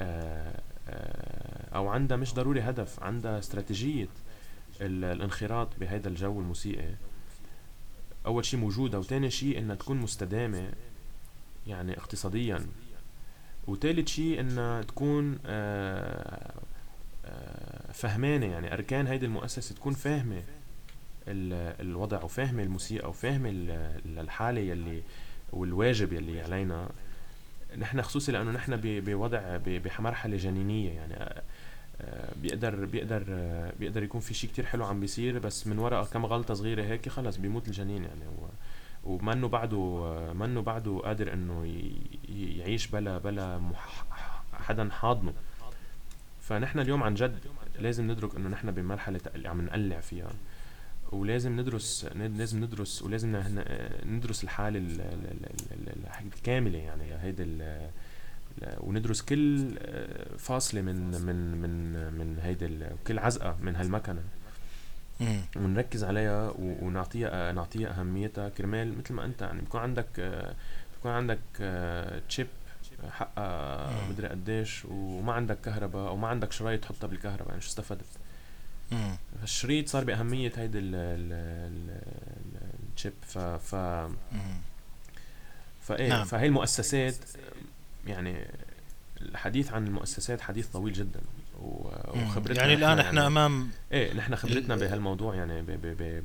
آه 0.00 0.60
آه 0.88 1.74
أو 1.76 1.88
عندها 1.88 2.16
مش 2.16 2.34
ضروري 2.34 2.60
هدف 2.60 3.02
عندها 3.02 3.38
استراتيجية 3.38 4.08
ال- 4.80 5.04
الانخراط 5.04 5.68
بهذا 5.80 6.08
الجو 6.08 6.40
الموسيقي. 6.40 6.94
أول 8.26 8.44
شيء 8.44 8.60
موجودة 8.60 8.98
وتاني 8.98 9.30
شيء 9.30 9.58
إنها 9.58 9.74
تكون 9.76 9.96
مستدامة 9.96 10.72
يعني 11.66 11.98
اقتصاديا. 11.98 12.66
وتالت 13.66 14.08
شيء 14.08 14.40
إنها 14.40 14.82
تكون 14.82 15.38
آه، 15.46 16.54
آه، 17.24 17.92
فهمانة 17.92 18.46
يعني 18.46 18.72
أركان 18.72 19.06
هيدي 19.06 19.26
المؤسسة 19.26 19.74
تكون 19.74 19.92
فاهمة 19.94 20.42
ال- 21.28 21.80
الوضع 21.80 22.22
وفاهمة 22.22 22.62
الموسيقى 22.62 23.08
وفاهمة 23.08 23.48
ال- 23.50 23.70
ال- 24.06 24.18
الحالة 24.18 24.60
يلي 24.60 25.02
والواجب 25.52 26.12
يلي 26.12 26.40
علينا. 26.40 26.88
نحن 27.78 28.02
خصوصي 28.02 28.32
لأنه 28.32 28.50
نحن 28.50 28.76
بوضع 28.82 29.56
ب- 29.56 29.82
بمرحلة 29.98 30.36
جنينية 30.36 30.90
يعني 30.92 31.14
آه، 31.14 31.42
آه، 32.00 32.32
بيقدر 32.42 32.84
بيقدر 32.84 33.24
آه، 33.28 33.72
بيقدر 33.80 34.02
يكون 34.02 34.20
في 34.20 34.34
شيء 34.34 34.50
كتير 34.50 34.66
حلو 34.66 34.84
عم 34.84 35.00
بيصير 35.00 35.38
بس 35.38 35.66
من 35.66 35.78
وراء 35.78 36.04
كم 36.04 36.26
غلطة 36.26 36.54
صغيرة 36.54 36.82
هيك 36.82 37.08
خلص 37.08 37.36
بيموت 37.36 37.68
الجنين 37.68 38.04
يعني. 38.04 38.26
و 38.26 38.48
ومنه 39.04 39.48
بعده 39.48 39.78
منه 40.34 40.60
بعده 40.62 40.98
قادر 41.04 41.32
إنه 41.32 41.64
يعيش 42.28 42.86
بلا 42.86 43.18
بلا 43.18 43.60
حدا 44.52 44.90
حاضنه. 44.90 45.32
فنحن 46.40 46.78
اليوم 46.78 47.02
عن 47.02 47.14
جد 47.14 47.38
لازم 47.78 48.10
ندرك 48.10 48.34
إنه 48.36 48.48
نحن 48.48 48.70
بمرحلة 48.70 49.20
عم 49.44 49.60
نقلع 49.60 50.00
فيها. 50.00 50.30
ولازم 51.12 51.60
ندرس 51.60 52.06
لازم 52.14 52.64
ندرس 52.64 53.02
ولازم 53.02 53.42
ندرس 54.06 54.44
الحاله 54.44 54.78
ال- 54.78 55.00
ال- 55.00 55.26
ال- 55.30 55.46
ال- 55.72 55.88
ال- 55.88 56.26
الكامله 56.36 56.78
يعني 56.78 57.30
ال- 57.42 57.90
وندرس 58.80 59.22
كل 59.22 59.74
آه، 59.78 60.36
فاصلة 60.36 60.80
من 60.82 60.96
من 61.10 61.60
من 61.62 61.92
من 62.18 62.38
هيدي 62.42 62.66
ال- 62.66 62.96
كل 63.06 63.18
عزقة 63.18 63.56
من 63.62 63.76
هالمكنة. 63.76 64.22
ونركز 65.56 66.04
عليها 66.04 66.50
ونعطيها 66.58 67.52
نعطيها 67.52 68.00
أهميتها 68.00 68.48
كرمال 68.48 68.98
مثل 68.98 69.14
ما 69.14 69.24
أنت 69.24 69.42
يعني 69.42 69.60
بيكون 69.60 69.80
عندك 69.80 70.06
آه، 70.18 70.54
بيكون 70.96 71.10
عندك 71.12 71.38
تشيب 72.28 72.46
حقها. 73.10 74.08
مدري 74.10 74.28
قديش 74.28 74.84
وما 74.84 75.32
عندك 75.32 75.58
كهرباء 75.60 76.08
أو 76.08 76.16
ما 76.16 76.28
عندك 76.28 76.52
شرايط 76.52 76.82
تحطها 76.82 77.06
بالكهرباء 77.06 77.48
يعني 77.48 77.60
شو 77.60 77.68
استفدت 77.68 78.04
مم. 78.92 79.16
فالشريط 79.40 79.88
صار 79.88 80.04
بأهمية 80.04 80.52
هيدي 80.56 80.78
ال- 80.78 80.94
ال- 80.94 81.32
ال- 81.32 81.90
ال- 82.54 82.70
التشيب 82.90 83.12
ف 83.22 83.38
ف. 83.38 83.74
فإيه 85.82 86.08
نعم. 86.08 86.24
فهي 86.24 86.46
المؤسسات 86.46 87.14
يعني 88.06 88.46
الحديث 89.22 89.72
عن 89.72 89.86
المؤسسات 89.86 90.40
حديث 90.40 90.66
طويل 90.66 90.92
جدا. 90.92 91.20
وخبرتنا 91.62 92.60
يعني 92.60 92.74
الآن 92.74 92.98
إحنا 92.98 93.26
أمام 93.26 93.68
إيه 93.92 94.12
نحن 94.14 94.34
خبرتنا 94.36 94.74
ال- 94.74 94.80
بهالموضوع 94.80 95.34
يعني 95.34 95.62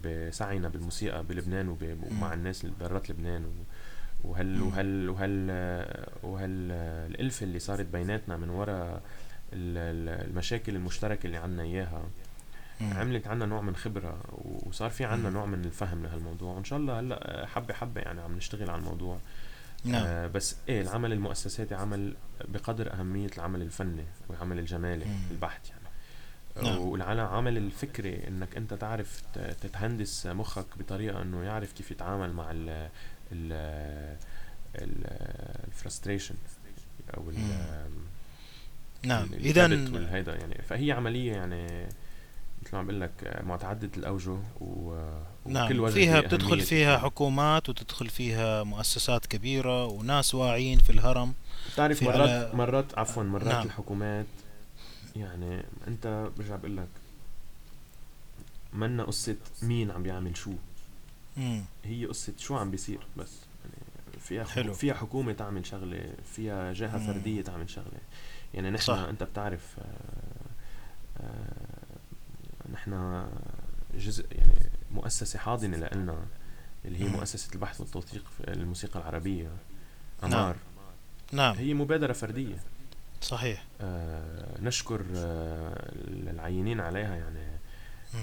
بسعينا 0.04 0.70
بالموسيقى 0.70 1.24
بلبنان 1.24 1.78
ومع 2.12 2.34
الناس 2.34 2.64
اللي 2.66 2.76
برات 2.80 3.10
لبنان 3.10 3.46
وهال. 4.24 4.62
وهال 4.62 5.10
وهال 5.10 5.50
وهال 6.24 6.72
الألفة 7.12 7.44
اللي 7.44 7.60
صارت 7.60 7.86
بيناتنا 7.86 8.38
من 8.38 8.50
وراء 8.50 9.02
ال- 9.54 9.78
ال- 9.78 10.30
المشاكل 10.30 10.76
المشتركة 10.76 11.28
اللي 11.28 11.38
عنا 11.38 11.64
إياها 11.64 12.04
مم. 12.82 12.94
عملت 12.94 13.28
عنا 13.28 13.46
نوع 13.46 13.62
من 13.62 13.76
خبرة 13.76 14.20
وصار 14.66 14.90
في 14.90 15.06
عنا 15.06 15.30
مم. 15.30 15.36
نوع 15.36 15.46
من 15.46 15.66
الفهم 15.66 16.04
لهالموضوع 16.04 16.54
وإن 16.54 16.64
شاء 16.64 16.80
الله 16.80 17.00
هلأ 17.00 17.46
حبة 17.48 17.74
حبة 17.74 18.02
يعني 18.02 18.22
عم 18.22 18.38
نشتغل 18.38 18.70
على 18.70 18.80
الموضوع 18.80 19.20
نعم 19.86 20.04
آه 20.06 20.28
بس 20.28 20.56
إيه 20.70 20.82
العمل 20.82 21.14
المؤسساتي 21.14 21.76
عمل 21.76 22.16
بقدر 22.48 22.94
أهمية 22.94 23.30
العمل 23.38 23.62
الفني 23.62 24.06
والعمل 24.30 24.60
الجمالي 24.60 25.06
مم. 25.06 25.20
البحت 25.32 25.70
يعني 25.70 25.82
نعم. 26.70 26.78
والعمل 26.80 27.58
الفكري 27.58 28.28
إنك 28.28 28.58
أنت 28.58 28.74
تعرف 28.74 29.22
تتهندس 29.62 30.26
مخك 30.26 30.66
بطريقة 30.80 31.22
إنه 31.22 31.44
يعرف 31.44 31.74
كيف 31.74 31.92
يتعامل 31.92 32.34
مع 32.34 32.52
ال 32.52 32.90
ال 33.32 33.54
الفرستريشن 35.68 36.36
أو 37.18 37.30
ال. 37.30 37.36
نعم 39.04 39.34
اذا 39.34 39.64
والهيدا 39.64 40.36
يعني 40.36 40.56
فهي 40.62 40.92
عملية 40.92 41.32
يعني 41.32 41.90
مثل 42.72 42.76
ما 42.76 42.80
عم 42.80 42.86
بقول 42.88 43.02
لك 43.02 43.42
معتعدة 43.44 43.90
الأوجه 43.98 44.38
و 44.62 44.96
نعم 45.46 45.66
وكل 45.66 45.80
وجه 45.80 45.94
فيها 45.94 46.22
فيه 46.22 46.28
بتدخل 46.28 46.52
أهمية 46.52 46.64
فيها 46.64 46.98
حكومات 46.98 47.70
وتدخل 47.70 48.10
فيها 48.10 48.64
مؤسسات 48.64 49.26
كبيرة 49.26 49.86
وناس 49.86 50.36
واعيين 50.36 50.80
في 50.80 50.90
الهرم 50.90 51.34
بتعرف 51.74 51.98
في 52.00 52.06
مرات 52.06 52.52
على- 52.52 52.56
مرات 52.56 52.98
عفوا 53.00 53.24
مرات 53.24 53.44
نعم. 53.48 53.54
نعم. 53.56 53.66
الحكومات 53.66 54.26
يعني 55.16 55.64
أنت 55.88 56.30
برجع 56.38 56.56
بقول 56.56 56.78
لك 56.78 56.88
منا 58.74 59.04
قصة 59.04 59.36
مين 59.62 59.92
عم 59.92 60.04
بيعمل 60.04 60.38
شو 60.38 60.52
مم. 61.38 61.62
هي 61.84 62.06
قصة 62.06 62.34
شو 62.38 62.58
عم 62.58 62.72
بيصير 62.72 63.00
بس 63.18 63.32
يعني 63.64 64.20
فيها 64.22 64.44
حلو. 64.44 64.74
فيها 64.74 64.94
حكومة 64.94 65.34
تعمل 65.34 65.66
شغلة 65.66 66.14
فيها 66.36 66.74
جهة 66.74 66.98
مم. 66.98 67.08
فردية 67.08 67.42
تعمل 67.42 67.70
شغلة 67.70 67.98
يعني 68.54 68.70
نحن 68.70 68.84
صح. 68.84 68.98
أنت 68.98 69.24
بتعرف 69.24 69.62
آه، 69.80 69.84
آه، 71.24 71.61
نحن 72.74 73.24
جزء 73.98 74.26
يعني 74.32 74.70
مؤسسة 74.92 75.40
حاضنة 75.40 75.78
لنا 75.78 76.26
اللي 76.86 77.00
هي. 77.04 77.08
مؤسسة 77.10 77.50
البحث 77.54 77.82
والتوثيق 77.82 78.24
في 78.38 78.52
الموسيقى 78.54 79.00
العربية 79.00 79.50
نعم. 80.24 80.34
أمار. 80.34 80.56
نعم. 81.32 81.56
هي 81.56 81.74
مبادرة 81.74 82.14
فردية. 82.14 82.56
صحيح. 83.22 83.64
آه 83.82 84.62
نشكر 84.62 85.06
آه 85.16 85.92
العينين 86.08 86.80
عليها 86.80 87.16
يعني. 87.16 87.40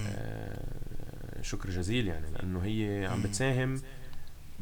آه 0.09 1.43
شكر 1.43 1.71
جزيل 1.71 2.07
يعني 2.09 2.31
لأنه 2.31 2.61
هي 2.65 3.07
عم 3.07 3.23
بتساهم 3.23 3.75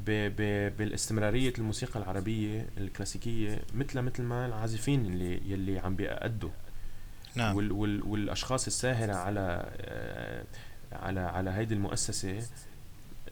ب 0.07 0.11
ب 0.11 0.77
بالاستمرارية 0.77 1.53
الموسيقى 1.59 2.01
العربية 2.01 2.67
الكلاسيكية 2.79 3.63
مثل 3.75 4.01
مثل 4.01 4.23
ما 4.23 4.47
العازفين 4.47 5.07
اللي 5.07 5.53
يلي 5.53 5.79
عم 5.79 5.97
بيأدوا. 5.97 6.51
نعم. 7.37 7.57
وال 7.57 7.73
وال 7.73 8.03
والأشخاص 8.03 8.67
الساهرة 8.67 9.15
على 9.15 9.71
آه 9.77 10.45
على 10.93 11.21
على 11.21 11.51
هيدي 11.51 11.75
المؤسسة 11.75 12.43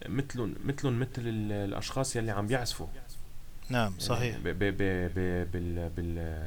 مثلهم 0.09 0.55
مثلهم 0.64 1.00
مثل 1.00 1.22
الأشخاص 1.50 2.16
يلي 2.16 2.30
عم 2.30 2.46
بيعزفوا. 2.46 2.86
نعم 3.68 3.94
صحيح. 3.98 4.36
ب 4.36 4.48
ب 4.48 4.59
ب 4.59 4.82
ب 5.14 5.50
بال 5.52 5.90
بال 5.96 6.44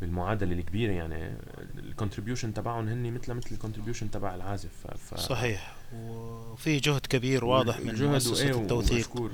بالمعادلة 0.00 0.52
الكبيرة 0.52 0.92
يعني 0.92 1.34
ال 1.78 1.84
contribution 1.84 2.54
تبعهم 2.54 2.88
هن 2.88 3.12
مثل 3.12 3.34
مثل 3.34 3.48
ال 3.52 3.57
contribution 3.57 4.10
تبع 4.10 4.34
العازف 4.34 4.86
ف... 4.96 5.20
صحيح. 5.20 5.74
وفي 5.94 6.78
جهد 6.78 7.06
كبير 7.06 7.44
واضح 7.44 7.80
من 7.80 8.06
مؤسسة 8.06 8.50
التوثيق 8.50 9.30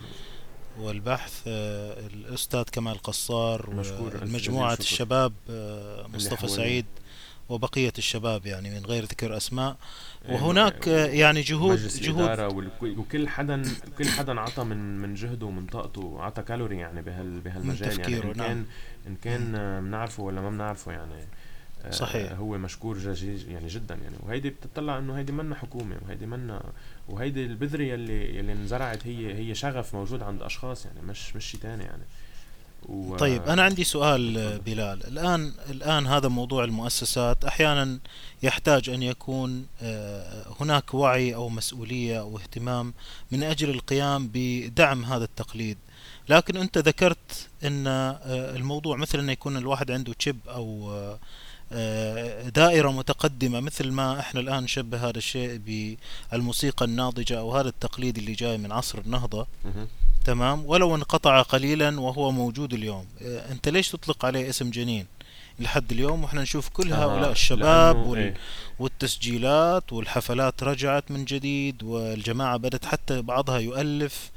والبحث 0.79 1.43
آه، 1.47 2.07
الأستاذ 2.07 2.63
كمال 2.63 2.99
قصار 2.99 3.71
ومجموعة 3.71 4.79
الشباب 4.81 5.33
آه، 5.51 6.07
مصطفى 6.15 6.49
سعيد. 6.49 6.87
وبقية 7.53 7.93
الشباب 7.99 8.47
يعني 8.47 8.71
من 8.71 8.87
غير 8.87 9.05
ذكر 9.05 9.37
أسماء. 9.37 9.77
وهناك 10.29 10.87
يعني 10.87 11.41
جهود 11.41 11.79
جهود 11.79 12.63
وكل 12.83 13.29
حدا 13.29 13.63
كل 13.99 14.09
حدا 14.09 14.41
عطى 14.41 14.65
من 14.65 14.99
من 14.99 15.15
جهده 15.15 15.47
ومن 15.47 15.67
طاقته 15.67 16.23
عطى 16.23 16.43
كالوري 16.43 16.79
يعني 16.79 17.03
بهال 17.03 17.41
بهالمجال 17.41 18.01
يعني. 18.01 18.17
إن 18.17 18.33
كان 18.33 18.37
نعم. 18.37 18.65
إن 19.07 19.17
كان 19.23 19.53
بنعرفه 19.85 20.23
ولا 20.23 20.41
ما 20.41 20.51
بنعرفه 20.51 20.93
يعني 20.93 21.27
آه، 21.85 21.91
صحيح. 21.91 22.33
هو 22.33 22.59
مشكور 22.59 22.99
يعني 23.49 23.67
جدا 23.67 23.95
يعني. 23.95 24.17
وهيدي 24.21 24.51
بتطلع 24.51 24.99
إنه 24.99 25.19
هيدي 25.19 25.33
منا 25.33 25.55
حكومة 25.55 25.97
وهيدي 26.03 26.27
منا 26.27 26.63
وهيدي 27.09 27.45
البذره 27.45 27.83
يلي 27.83 28.39
يلي 28.39 28.53
انزرعت 28.53 29.07
هي 29.07 29.35
هي 29.35 29.55
شغف 29.55 29.95
موجود 29.95 30.23
عند 30.23 30.43
أشخاص 30.43 30.87
يعني 30.87 31.03
مش 31.03 31.37
مش 31.37 31.45
شيء 31.51 31.61
ثاني 31.61 31.85
يعني. 31.85 32.03
و... 32.89 33.17
طيب 33.17 33.43
أنا 33.43 33.63
عندي 33.63 33.85
سؤال 33.85 34.59
بلال. 34.59 35.07
الآن 35.07 35.53
الآن 35.71 36.07
هذا 36.07 36.29
موضوع 36.29 36.65
المؤسسات. 36.65 37.45
أحيانا 37.45 37.99
يحتاج 38.43 38.89
أن 38.89 39.03
يكون 39.03 39.67
آه، 39.83 40.45
هناك 40.61 40.95
وعي 40.95 41.35
أو 41.35 41.49
مسؤولية 41.49 42.21
أو 42.21 42.39
اهتمام 42.39 42.95
من 43.31 43.43
أجل 43.43 43.71
القيام 43.71 44.31
بدعم 44.33 45.05
هذا 45.05 45.25
التقليد. 45.25 45.79
لكن 46.29 46.57
أنت 46.57 46.79
ذكرت 46.79 47.49
إن 47.65 47.87
آه، 47.87 48.57
الموضوع 48.57 48.97
مثل 48.97 49.19
أن 49.19 49.31
يكون 49.31 49.57
الواحد 49.57 49.91
عنده 49.91 50.13
تشيب 50.13 50.37
أو 50.49 50.93
آه، 51.73 52.49
دائرة 52.49 52.91
متقدمة 52.91 53.61
مثل 53.61 53.91
ما 53.91 54.21
إحنا 54.21 54.41
الآن 54.41 54.65
نشبه 54.65 55.09
هذا 55.09 55.19
الشيء 55.19 55.61
بالموسيقى 56.33 56.85
الناضجة 56.85 57.39
أو 57.39 57.57
هذا 57.57 57.69
التقليد 57.69 58.19
اللي 58.19 58.33
جاي 58.33 58.59
من 58.59 58.73
عصر 58.73 58.99
النهضة. 58.99 59.47
تمام؟ 60.23 60.67
ولو 60.67 60.95
انقطع 60.95 61.43
قليلا 61.43 62.01
وهو 62.01 62.31
موجود 62.31 62.75
اليوم. 62.75 63.07
آه، 63.23 63.53
أنت 63.53 63.69
ليش 63.69 63.89
تطلق 63.89 64.25
عليه 64.25 64.49
اسم 64.49 64.71
جنين؟ 64.71 65.07
لحد 65.59 65.93
اليوم 65.93 66.25
وإحنا 66.25 66.43
نشوف 66.43 66.69
كل 66.69 66.93
هؤلاء 66.93 67.29
آه 67.29 67.33
الشباب 67.33 67.97
وال... 67.97 68.19
إيه 68.19 68.35
والتسجيلات 68.79 69.93
والحفلات 69.93 70.63
رجعت 70.63 71.11
من 71.11 71.25
جديد 71.25 71.83
والجماعة 71.83 72.57
بدأت 72.57 72.85
حتى 72.85 73.23
بعضها 73.23 73.59
يؤلف 73.59 74.31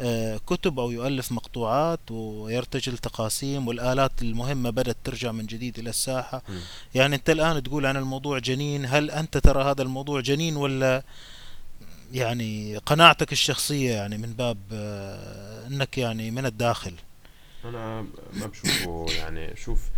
آه 0.00 0.40
كتب 0.46 0.80
أو 0.80 0.90
يؤلف 0.90 1.32
مقطوعات 1.32 2.00
ويرتجل 2.10 2.98
تقاسيم 2.98 3.68
والآلات 3.68 4.12
المهمة 4.22 4.70
بدأت 4.70 4.96
ترجع 5.04 5.32
من 5.32 5.46
جديد 5.46 5.78
إلى 5.78 5.90
الساحة. 5.90 6.42
م. 6.48 6.52
يعني 6.94 7.16
أنت 7.16 7.30
الآن 7.30 7.62
تقول 7.62 7.86
عن 7.86 7.96
الموضوع 7.96 8.38
جنين 8.38 8.86
هل 8.86 9.10
أنت 9.10 9.38
ترى 9.38 9.62
هذا 9.64 9.82
الموضوع 9.82 10.20
جنين 10.20 10.56
ولا 10.56 11.02
يعني 12.12 12.76
قناعتك 12.76 13.32
الشخصية 13.32 13.94
يعني 13.94 14.18
من 14.18 14.32
باب 14.32 14.58
آه، 14.72 15.66
إنك 15.66 15.98
يعني 15.98 16.30
من 16.30 16.46
الداخل. 16.46 16.94
أنا 17.64 18.06
ما 18.32 18.46
بشوفه 18.46 19.06
يعني 19.18 19.56
شوف 19.56 19.88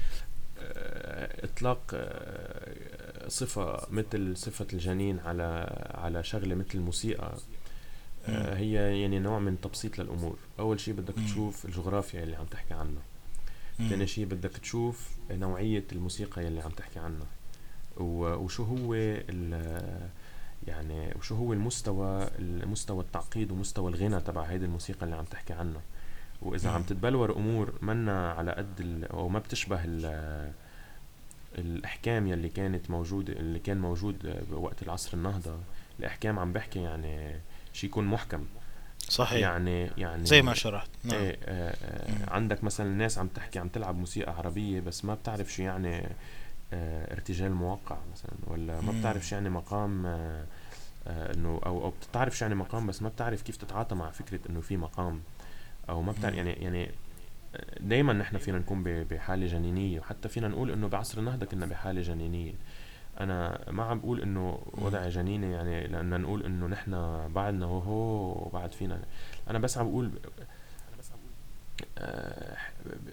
آه، 0.58 1.44
إطلاق 1.44 1.80
آه، 1.94 3.28
صفة 3.28 3.86
مثل 3.90 4.36
صفة 4.36 4.66
الجنين 4.72 5.20
على 5.20 5.76
على 5.94 6.24
شغلة 6.24 6.54
مثل 6.54 6.70
الموسيقى 6.74 7.34
هي 8.28 9.00
يعني 9.00 9.18
نوع 9.18 9.38
من 9.38 9.61
تبسيط 9.61 9.98
للأمور. 9.98 10.38
أول 10.58 10.80
شيء 10.80 10.94
بدك 10.94 11.14
تشوف 11.26 11.64
الجغرافيا 11.64 12.22
اللي 12.22 12.36
عم 12.36 12.44
تحكي 12.44 12.74
عنها. 12.74 13.02
ثاني 13.88 14.06
شيء 14.06 14.24
بدك 14.24 14.50
تشوف 14.50 15.08
نوعية 15.30 15.84
الموسيقى 15.92 16.48
اللي 16.48 16.61
عم 16.61 16.70
تحكي 16.70 16.98
عنها. 16.98 17.26
وشو 17.96 18.64
هو 18.64 18.94
يعني 20.66 21.14
وشو 21.18 21.34
هو 21.34 21.52
المستوى 21.52 22.28
المستوى 22.38 23.00
التعقيد 23.00 23.52
ومستوى 23.52 23.90
الغنى 23.90 24.20
تبع 24.20 24.42
هيدي 24.42 24.64
الموسيقى 24.64 25.04
اللي 25.04 25.16
عم 25.16 25.24
تحكي 25.24 25.52
عنها؟ 25.52 25.80
وإذا 26.42 26.70
عم 26.70 26.82
تتبلور 26.82 27.36
أمور 27.36 27.72
منا 27.82 28.32
على 28.32 28.52
قد 28.52 29.06
أو 29.11 29.28
ما 29.28 29.38
بتشبه 29.38 29.80
الأحكام 31.58 32.26
يلي 32.26 32.48
كانت 32.48 32.90
موجوده 32.90 33.32
اللي 33.32 33.58
كان 33.58 33.78
موجود 33.80 34.44
بوقت 34.50 34.82
العصر 34.82 35.16
النهضة 35.16 35.56
الأحكام 36.00 36.38
عم 36.38 36.52
بحكي 36.52 36.82
يعني 36.82 37.40
شيء 37.72 37.90
يكون 37.90 38.04
محكم. 38.04 38.46
صحيح. 39.08 39.40
يعني 39.40 39.90
يعني 39.98 40.26
زي 40.26 40.42
ما 40.42 40.54
شرحت. 40.54 40.90
نعم. 41.04 41.16
إيه 41.16 41.38
آه 41.44 41.74
آه 41.84 42.30
عندك 42.30 42.64
مثلا 42.64 42.86
الناس 42.86 43.18
عم 43.18 43.28
تحكي 43.28 43.58
عم 43.58 43.68
تلعب 43.68 43.98
موسيقى 43.98 44.32
عربية 44.32 44.80
بس 44.80 45.04
ما 45.04 45.14
بتعرف 45.14 45.52
شو 45.52 45.62
يعني 45.62 46.08
ارتجال 46.73 47.53
موقع 47.53 47.97
مثلا 48.12 48.33
ولا 48.47 48.81
ما 48.81 49.01
بتعرف 49.01 49.27
شو 49.27 49.35
يعني 49.35 49.51
مقام 49.51 50.07
آه، 50.07 50.45
آه، 51.07 51.35
إنه 51.35 51.61
أو 51.66 51.85
أو 51.85 51.93
بتعرف 52.11 52.39
شو 52.39 52.45
يعني 52.45 52.55
مقام 52.55 52.87
بس 52.87 53.03
ما 53.03 53.09
بتعرف 53.09 53.43
كيف 53.43 53.57
تتعاطى 53.57 53.95
مع 53.95 54.11
فكرة 54.11 54.41
إنه 54.51 54.61
في 54.61 54.77
مقام 54.77 55.21
أو 55.89 56.03
ما 56.03 56.12
بتعرف 56.12 56.35
يعني 56.35 56.53
يعني 56.53 56.91
دائما 57.81 58.12
نحن 58.12 58.39
فينا 58.39 58.59
نكون 58.59 58.83
بحالة 58.83 59.47
جنينية 59.47 60.01
وحتى 60.01 60.29
فينا 60.29 60.49
نقول 60.49 60.71
إنه 60.71 60.89
بعصر 60.89 61.18
النهضة 61.18 61.47
كنا 61.47 61.66
بحالة 61.66 62.01
جنينية. 62.01 62.53
أنا 63.21 63.61
ما 63.71 63.85
عم 63.85 64.01
بقول 64.01 64.23
إنه 64.23 64.62
وضع 64.73 65.09
جنيني 65.09 65.53
يعني 65.53 65.87
لأن 65.87 66.21
نقول 66.21 66.43
إنه 66.45 66.66
نحن 66.66 66.93
بعدنا 67.33 67.66
هو 67.66 68.33
وبعد 68.47 68.73
فينا. 68.73 69.01
أنا 69.51 69.59
بس 69.59 69.79
عم 69.79 69.91
بقول 69.91 70.11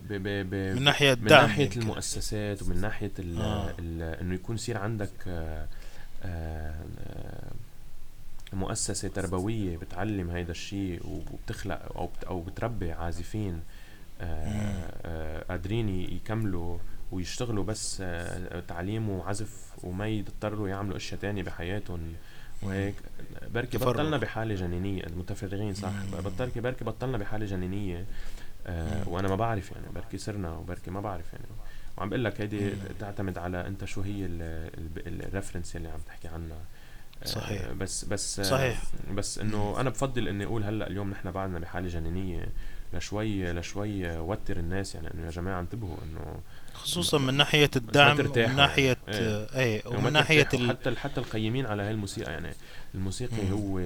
ب 0.10 0.14
ب 0.14 0.50
ب 0.50 0.56
من 0.56 0.84
ناحية 0.84 1.16
من 1.16 1.28
ناحية 1.28 1.70
المؤسسات 1.78 2.62
ومن 2.64 2.82
ناحية 2.82 3.12
آه. 3.20 3.74
إنه 4.22 4.36
يكون 4.36 4.56
يصير 4.56 4.78
عندك 4.78 5.12
آه 5.28 5.68
آه 6.24 6.74
مؤسسة 8.54 9.08
تربوية 9.08 9.78
بتعلم 9.78 10.30
هيدا 10.30 10.52
الشيء 10.52 11.02
وبتخلق 11.06 11.80
أو 11.96 12.10
أو 12.28 12.42
بتربي 12.42 12.92
عازفين 12.92 13.62
آه، 14.22 14.92
آه، 15.06 15.44
قادرين 15.50 15.90
يكملوا 15.90 16.78
ويشتغلوا 17.12 17.64
بس 17.64 17.98
آه، 18.02 18.60
تعليم 18.68 19.10
وعزف 19.10 19.74
وما 19.84 20.08
يضطروا 20.08 20.70
يعملوا 20.70 20.98
أشياء 20.98 21.20
تانية 21.22 21.44
بحياتهم 21.44 22.00
وهيك. 22.62 22.96
بركي 23.54 23.78
بطلنا 23.78 24.18
بحالة 24.18 24.56
جنينية 24.56 25.04
المتفرغين 25.04 25.74
صح؟ 25.74 25.92
بركي 26.38 26.60
بركي 26.60 26.86
بطلنا 26.86 27.18
بحالة 27.18 27.46
جنينية. 27.46 28.06
آه 28.68 29.10
وأنا 29.10 29.28
ما 29.28 29.36
بعرف 29.36 29.72
يعني 29.72 29.86
بركي 29.96 30.18
صرنا 30.18 30.52
وبركي 30.52 30.92
ما 30.92 31.02
بعرف 31.02 31.34
يعني. 31.34 31.46
وعم 31.98 32.10
بقول 32.10 32.24
لك 32.24 32.42
هيدي 32.42 32.72
تعتمد 33.00 33.38
على 33.38 33.68
أنت 33.68 33.86
شو 33.86 34.02
هي 34.02 34.26
الريفرنس 35.08 35.76
اللي 35.76 35.90
عم 35.90 36.00
تحكي 36.00 36.28
عنها. 36.28 36.58
آه، 37.24 37.26
صحيح. 37.26 37.72
بس 37.72 38.06
بس 38.06 38.42
صحيح. 38.42 38.82
بس 39.14 39.40
إنه 39.40 39.76
أنا 39.80 39.90
بفضل 39.90 40.28
إني 40.28 40.46
أقول 40.46 40.64
هلأ 40.64 40.88
اليوم 40.88 41.10
نحن 41.10 41.32
بعدنا 41.32 41.60
بحالة 41.60 41.88
جنينية 41.88 42.48
لشوي 42.94 43.54
لشوي 43.54 44.18
وتر 44.18 44.58
الناس 44.58 44.96
يعني 44.96 45.14
إنه 45.14 45.26
يا 45.26 45.30
جماعة 45.32 45.60
انتبهوا 45.60 45.98
إنه 46.04 46.40
خصوصا 46.74 47.18
من 47.18 47.34
ناحية 47.34 47.70
الدعم 47.76 48.20
ومن 48.20 48.56
ناحية 48.56 48.98
إيه, 49.08 49.48
إيه 49.56 49.88
ومن 49.88 50.14
ناحية 50.14 50.48
ال... 50.54 50.70
حتى 50.70 50.96
حتى 50.96 51.20
القيمين 51.20 51.66
على 51.66 51.84
هاي 51.84 51.92
الموسيقى 51.92 52.32
يعني. 52.32 52.54
الموسيقي 52.96 53.44
مم. 53.44 53.52
هو 53.52 53.80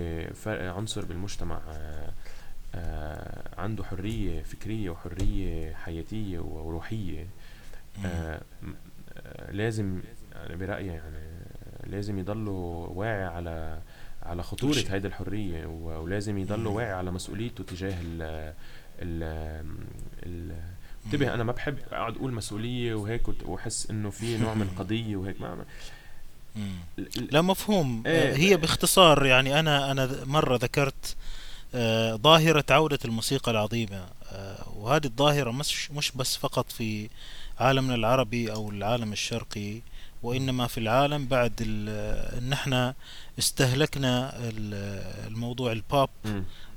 عنصر 0.47 1.05
بالمجتمع 1.05 1.55
آه 1.55 1.71
آه 1.71 2.13
عنده 3.57 3.83
حرية 3.83 4.41
فكرية 4.43 4.89
وحرية 4.89 5.73
حياتية 5.73 6.39
وروحية. 6.39 7.27
آه 8.05 8.41
لازم 9.51 10.01
يعني 10.35 10.55
برأيي 10.55 10.87
يعني 10.87 11.17
لازم 11.83 12.19
يضلوا 12.19 12.87
واعي 12.87 13.23
على 13.23 13.79
على 14.23 14.43
خطورة 14.43 14.83
هيدي 14.89 15.07
الحرية 15.07 15.65
ولازم 15.65 16.37
يضلوا 16.37 16.71
واعي 16.75 16.91
على 16.93 17.11
مسؤوليته 17.11 17.63
تجاه 17.63 17.95
ال 18.01 18.53
ال 19.01 19.23
ال 20.25 20.55
انتبه 21.05 21.33
أنا 21.33 21.43
ما 21.43 21.51
بحب 21.51 21.77
أقعد 21.91 22.15
أقول 22.15 22.33
مسؤولية 22.33 22.93
وهيك 22.93 23.21
وأحس 23.45 23.89
إنه 23.89 24.09
في 24.09 24.37
نوع 24.43 24.53
من 24.53 24.69
قضية 24.79 25.15
وهيك. 25.15 25.41
ما 25.41 25.65
لا 27.31 27.41
مفهوم. 27.41 28.03
إيه. 28.05 28.33
هي 28.35 28.57
باختصار 28.57 29.25
يعني 29.25 29.59
أنا 29.59 29.91
أنا 29.91 30.25
مرة 30.25 30.55
ذكرت 30.57 31.15
آه، 31.15 31.40
ظاهرة 32.15 32.65
عودة 32.69 32.99
الموسيقى 33.05 33.51
العظيمة. 33.51 34.05
آه، 34.31 34.69
وهذه 34.75 35.05
الظاهرة 35.05 35.51
مش 35.51 35.91
مش 35.91 36.11
بس 36.11 36.37
فقط 36.37 36.71
في 36.71 37.09
عالمنا 37.59 37.95
العربي 37.95 38.51
أو 38.51 38.69
العالم 38.69 39.13
الشرقي 39.13 39.81
وإنما 40.23 40.67
في 40.67 40.77
العالم 40.77 41.27
بعد 41.27 41.53
إن 42.37 42.53
إحنا 42.53 42.93
استهلكنا 43.39 44.33
الموضوع 45.27 45.71
البوب 45.71 46.09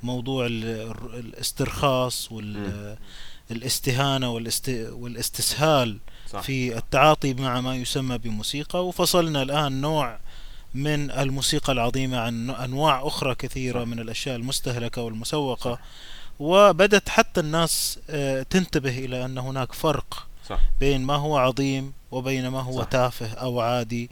موضوع 0.03 0.47
الاسترخاص 0.47 2.29
والاستهانة 3.51 4.31
والاستسهال. 4.93 5.99
في 6.43 6.79
التعاطي 6.79 7.35
مع 7.35 7.61
ما 7.61 7.77
يسمى 7.77 8.19
بموسيقى. 8.19 8.87
وفصلنا 8.87 9.43
الآن 9.43 9.81
نوع 9.81 10.19
من 10.75 11.11
الموسيقى 11.11 11.73
العظيمة 11.73 12.19
عن 12.19 12.51
أنواع 12.51 13.07
أخرى 13.07 13.35
كثيرة. 13.35 13.85
من 13.85 13.99
الأشياء 13.99 14.37
المستهلكة 14.37 15.03
والمسوقة. 15.03 15.79
وبدت 16.39 17.09
حتى 17.09 17.41
الناس 17.41 17.99
آه، 18.11 18.43
تنتبه 18.43 18.99
إلى 18.99 19.25
أن 19.25 19.39
هناك 19.39 19.73
فرق 19.73 20.27
صح. 20.49 20.61
بين 20.81 21.03
ما 21.03 21.15
هو 21.15 21.37
عظيم 21.37 21.93
وبين 22.11 22.49
ما 22.49 22.61
هو 22.61 22.83
صح. 22.83 22.89
تافه 22.89 23.35
أو 23.35 23.61
عادي 23.61 24.11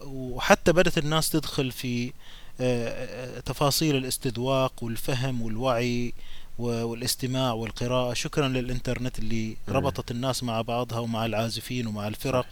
وحتى 0.00 0.72
بدأت 0.72 0.98
الناس 0.98 1.30
تدخل 1.30 1.72
في 1.72 2.12
آه، 2.60 3.40
تفاصيل 3.40 3.96
الاستذواق 3.96 4.72
والفهم 4.82 5.42
والوعي 5.42 6.14
والاستماع 6.58 7.52
والقراءة 7.52 8.14
شكرا 8.14 8.48
للإنترنت 8.48 9.18
اللي 9.18 9.56
ربطت 9.68 10.10
الناس 10.10 10.42
مع 10.42 10.60
بعضها 10.60 10.98
ومع 10.98 11.26
العازفين 11.26 11.86
ومع 11.86 12.08
الفرق 12.08 12.46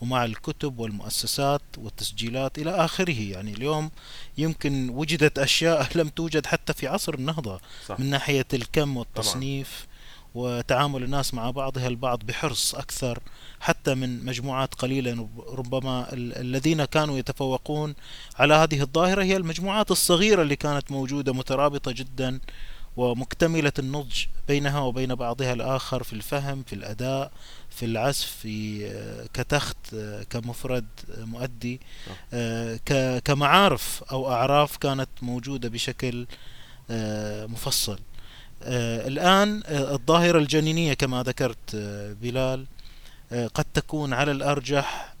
ومع 0.00 0.24
الكتب 0.24 0.78
والمؤسسات 0.78 1.62
والتسجيلات 1.78 2.58
إلى 2.58 2.70
آخره 2.70 3.20
يعني 3.20 3.52
اليوم 3.52 3.90
يمكن 4.38 4.90
وجدت 4.90 5.38
أشياء 5.38 5.88
لم 5.98 6.08
توجد 6.08 6.46
حتى 6.46 6.72
في 6.72 6.86
عصر 6.86 7.14
النهضة 7.14 7.60
صح. 7.86 8.00
من 8.00 8.10
ناحية 8.10 8.46
الكم 8.54 8.96
والتصنيف 8.96 9.80
طبعا. 9.80 9.98
وتعامل 10.34 11.02
الناس 11.02 11.34
مع 11.34 11.50
بعضها 11.50 11.88
البعض 11.88 12.18
بحرص 12.24 12.74
أكثر 12.74 13.18
حتى 13.60 13.94
من 13.94 14.24
مجموعات 14.24 14.74
قليلة 14.74 15.28
ربما 15.48 16.12
الذين 16.12 16.84
كانوا 16.84 17.18
يتفوقون 17.18 17.94
على 18.36 18.54
هذه 18.54 18.80
الظاهرة 18.80 19.22
هي 19.22 19.36
المجموعات 19.36 19.90
الصغيرة 19.90 20.42
اللي 20.42 20.56
كانت 20.56 20.90
موجودة 20.90 21.32
مترابطة 21.32 21.92
جدا 21.92 22.40
ومكتملة 22.96 23.72
النضج 23.78 24.24
بينها 24.48 24.80
وبين 24.80 25.14
بعضها 25.14 25.52
الآخر 25.52 26.02
في 26.02 26.12
الفهم 26.12 26.62
في 26.62 26.72
الأداء 26.72 27.32
في 27.78 27.84
العزف 27.84 28.26
في 28.26 28.86
آه، 28.86 29.26
كتخت 29.34 29.76
آه، 29.94 30.22
كمفرد 30.22 30.86
آه، 31.10 31.24
مؤدي 31.24 31.80
كمعارف 33.24 34.02
أو 34.12 34.32
أعراف 34.32 34.76
كانت 34.76 35.08
موجودة 35.22 35.68
بشكل 35.68 36.26
مفصل. 37.48 37.98
الآن 38.62 39.62
الظاهرة 39.68 40.38
الجنينية 40.38 40.94
كما 40.94 41.22
ذكرت 41.22 41.76
بلال 42.22 42.66
قد 43.54 43.64
تكون 43.74 44.12
على 44.12 44.32
الأرجح 44.32 45.14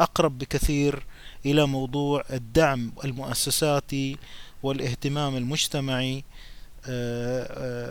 أقرب 0.00 0.38
بكثير 0.38 1.06
إلى 1.46 1.66
موضوع 1.66 2.24
الدعم 2.30 2.92
المؤسساتي 3.04 4.16
والإهتمام 4.62 5.36
المجتمعي 5.36 6.24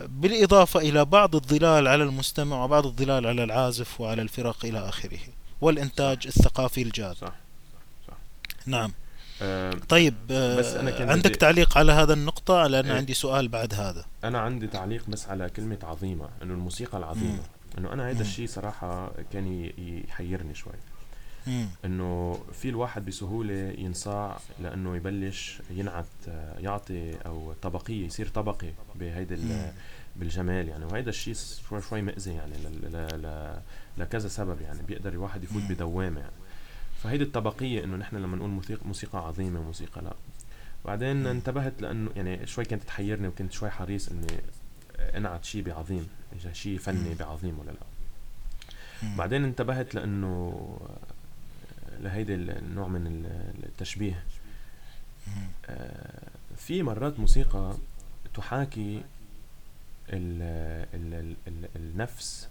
بالإضافة 0.07 0.79
إلى 0.79 1.05
بعض 1.05 1.35
الظلال 1.35 1.87
على 1.87 2.03
المستمع 2.03 2.63
وبعض 2.63 2.85
الظلال 2.85 3.27
على 3.27 3.43
العازف 3.43 4.01
وعلى 4.01 4.21
الفرق 4.21 4.65
إلى 4.65 4.89
آخره 4.89 5.19
والإنتاج 5.61 6.21
صح. 6.21 6.27
الثقافي 6.27 6.81
الجاد 6.81 7.15
صح. 7.15 7.33
صح. 8.07 8.13
نعم 8.65 8.91
أه 9.41 9.71
طيب 9.89 10.13
بس 10.27 10.65
أنا 10.65 10.91
كان 10.91 11.09
عندك. 11.09 11.35
تعليق 11.35 11.77
على 11.77 11.91
هذا 11.91 12.13
النقطة 12.13 12.67
لأن 12.67 12.85
إيه؟ 12.85 12.97
عندي 12.97 13.13
سؤال 13.13 13.47
بعد 13.47 13.73
هذا 13.73 14.05
أنا 14.23 14.39
عندي 14.39 14.67
تعليق 14.67 15.09
بس 15.09 15.27
على 15.27 15.49
كلمة 15.49 15.77
عظيمة 15.83 16.29
إنه 16.43 16.53
الموسيقى 16.53 16.97
العظيمة 16.97 17.39
إنه 17.77 17.93
أنا 17.93 18.09
هذا 18.09 18.21
الشيء 18.21 18.47
صراحة 18.47 19.11
كان 19.33 19.71
يحيرني 20.07 20.55
شوي 20.55 20.73
إنه 21.85 22.39
في 22.53 22.69
الواحد 22.69 23.05
بسهولة 23.05 23.53
ينصاع 23.77 24.39
لأنه 24.59 24.95
يبلش 24.95 25.61
ينعت 25.69 26.05
يعطي 26.57 27.15
أو 27.25 27.53
طبقية 27.61 28.05
يصير 28.05 28.27
طبقي 28.27 28.71
بهيدي 28.95 29.37
بالجمال 30.15 30.67
يعني. 30.67 30.85
وهيدا 30.85 31.09
الشيء 31.09 31.33
شوي 31.69 31.81
شوي 31.81 32.01
مأذي 32.01 32.31
يعني 32.33 32.53
ل 32.53 32.91
ل 33.21 33.61
لكذا 33.97 34.27
سبب 34.27 34.61
يعني 34.61 34.81
بيقدر 34.81 35.09
الواحد 35.09 35.43
يفوت 35.43 35.63
بدوامة 35.69 36.19
يعني. 36.19 36.33
فهيدي 37.03 37.23
الطبقية 37.23 37.83
إنه 37.83 37.97
نحن 37.97 38.15
لما 38.15 38.37
نقول 38.37 38.49
موسيقى 38.49 38.81
موسيقى 38.85 39.27
عظيمة 39.27 39.61
موسيقى 39.61 40.01
لا. 40.01 40.13
بعدين 40.85 41.27
انتبهت 41.27 41.81
لأنه 41.81 42.09
يعني 42.15 42.47
شوي 42.47 42.65
كانت 42.65 42.83
تحيرني 42.83 43.27
وكنت 43.27 43.51
شوي 43.51 43.69
حريص 43.69 44.09
إني 44.09 44.27
أنعت 44.99 45.43
شيء 45.43 45.63
بعظيم 45.63 46.07
شيء 46.51 46.77
فني 46.77 47.15
بعظيم 47.15 47.59
ولا 47.59 47.71
لا. 47.71 47.77
بعدين 49.17 49.43
انتبهت 49.43 49.95
لأنه 49.95 50.77
لهيدي 52.01 52.35
النوع 52.35 52.87
من 52.87 53.25
التشبيه. 53.63 54.23
آه، 55.65 56.27
في 56.57 56.83
مرات 56.83 57.19
موسيقى 57.19 57.75
تحاكي 58.33 59.01
ال 60.09 60.41
ال 60.93 61.35
ال 61.47 61.67
النفس 61.75 62.47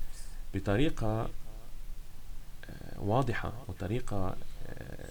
بطريقة 0.54 1.22
آه، 1.22 3.00
واضحة 3.00 3.52
وطريقة 3.68 4.36
آه، 4.68 5.06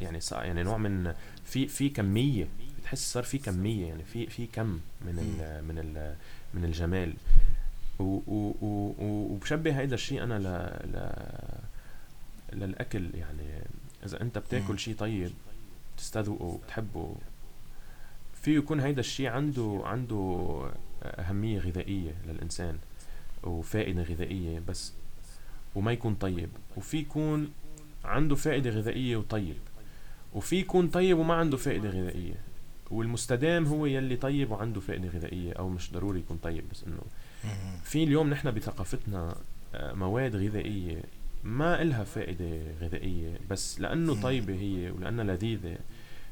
يعني 0.00 0.18
يعني 0.32 0.62
نوع 0.62 0.76
من 0.76 1.14
في 1.44 1.68
في 1.68 1.88
كمية 1.88 2.46
بتحس 2.80 3.12
صار 3.12 3.22
في 3.22 3.38
كمية 3.38 3.86
يعني 3.86 4.04
في 4.04 4.26
في 4.26 4.46
كم 4.46 4.80
من 5.00 5.18
ال 5.18 5.64
من 5.64 5.78
ال 5.78 6.14
من 6.54 6.64
الجمال. 6.64 7.14
وبشبه 8.00 9.78
هيدا 9.78 9.94
الشيء 9.94 10.22
أنا 10.22 10.38
ل, 10.38 10.46
ل 10.92 11.12
للأكل 12.52 13.10
يعني 13.14 13.62
إذا 14.06 14.22
أنت 14.22 14.38
بتاكل 14.38 14.78
شيء 14.78 14.94
طيب 14.94 15.30
تستذوقه 15.96 16.44
وبتحبه 16.44 17.14
فيه 18.42 18.58
يكون 18.58 18.80
هيدا 18.80 19.00
الشيء 19.00 19.26
عنده 19.26 19.80
عنده 19.84 20.60
أهمية 21.02 21.58
غذائية 21.58 22.14
للإنسان 22.26 22.78
وفائدة 23.42 24.02
غذائية 24.02 24.62
بس 24.68 24.92
وما 25.74 25.92
يكون 25.92 26.14
طيب. 26.14 26.48
وفي 26.76 26.98
يكون 26.98 27.52
عنده 28.04 28.34
فائدة 28.34 28.70
غذائية 28.70 29.16
وطيب. 29.16 29.56
وفي 30.34 30.56
يكون 30.56 30.88
طيب 30.88 31.18
وما 31.18 31.34
عنده 31.34 31.56
فائدة 31.56 31.88
غذائية. 31.88 32.34
والمستدام 32.90 33.66
هو 33.66 33.86
يلي 33.86 34.16
طيب 34.16 34.50
وعنده 34.50 34.80
فائدة 34.80 35.08
غذائية 35.08 35.52
أو 35.52 35.68
مش 35.68 35.92
ضروري 35.92 36.18
يكون 36.18 36.36
طيب 36.36 36.64
بس 36.72 36.84
إنه 36.84 37.00
في 37.84 38.04
اليوم 38.04 38.30
نحن 38.30 38.50
بثقافتنا 38.50 39.34
آه، 39.74 39.92
مواد 39.92 40.36
غذائية 40.36 41.02
ما 41.44 41.82
إلها 41.82 42.04
فائدة 42.04 42.60
غذائية 42.80 43.38
بس 43.50 43.80
لأنه 43.80 44.22
طيبة 44.22 44.54
هي 44.54 44.90
ولأنها 44.90 45.24
لذيذة 45.24 45.78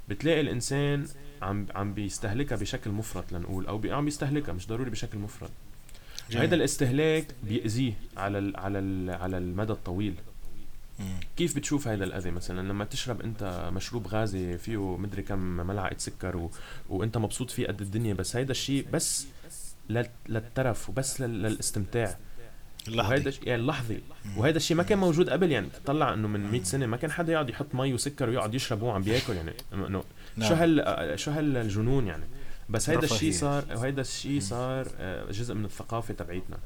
بتلاقي 0.08 0.40
الإنسان 0.40 1.06
عم 1.42 1.66
عم 1.74 1.94
بيستهلكها 1.94 2.56
بشكل 2.56 2.90
مفرط 2.90 3.32
لنقول 3.32 3.66
أو 3.66 3.80
عم 3.84 4.04
بيستهلكها 4.04 4.52
مش 4.52 4.66
ضروري 4.68 4.90
بشكل 4.90 5.18
مفرط. 5.18 5.50
هذا 6.36 6.54
الاستهلاك 6.54 7.26
بيأذيه 7.42 7.92
على 8.16 8.38
ال 8.38 8.56
على 8.56 8.78
ال 8.78 9.10
على 9.10 9.38
المدى 9.38 9.72
الطويل. 9.72 10.14
كيف 11.36 11.56
بتشوف 11.56 11.88
هذا 11.88 12.04
الأذى 12.04 12.30
مثلا؟ 12.30 12.68
لما 12.68 12.84
تشرب 12.84 13.22
أنت 13.22 13.70
مشروب 13.72 14.06
غازي 14.06 14.58
فيه 14.58 14.96
مدري 14.96 15.22
كم 15.22 15.38
ملعقة 15.38 15.96
سكر 15.98 16.36
و... 16.36 16.50
وأنت 16.88 17.18
مبسوط 17.18 17.50
فيه 17.50 17.66
قد 17.66 17.80
الدنيا 17.80 18.14
بس 18.14 18.36
هيدا 18.36 18.50
الشيء 18.50 18.86
بس 18.92 19.26
للترف 20.28 20.90
وبس 20.90 21.20
للاستمتاع. 21.20 22.18
اللحظي. 22.88 23.14
وهيدا 23.14 23.32
يعني 23.42 23.62
اللحظي. 23.62 24.00
وهذا 24.36 24.56
الشيء 24.56 24.76
ما 24.76 24.82
كان 24.82 24.98
موجود 24.98 25.30
قبل 25.30 25.52
يعني 25.52 25.68
تطلع 25.84 26.14
إنه 26.14 26.28
من 26.28 26.50
100 26.50 26.62
سنة 26.62 26.86
ما 26.86 26.96
كان 26.96 27.10
حدا 27.10 27.32
يقعد 27.32 27.50
يحط 27.50 27.74
مي 27.74 27.94
وسكر 27.94 28.28
ويقعد 28.28 28.54
يشرب 28.54 28.82
وهو 28.82 28.90
عم 28.90 29.02
بياكل 29.02 29.32
يعني 29.32 29.52
انه 29.74 30.04
نعم. 30.36 30.48
شو 30.48 30.54
هال 30.54 31.20
شو 31.20 31.30
هالجنون 31.30 32.06
يعني. 32.06 32.24
بس 32.68 32.90
هيدا 32.90 33.04
الشيء 33.04 33.32
صار 33.32 33.64
وهيدا 33.76 34.00
الشيء 34.00 34.40
صار 34.40 34.88
آه، 34.98 35.30
جزء 35.30 35.54
من 35.54 35.64
الثقافة 35.64 36.14
تبعيتنا. 36.14 36.58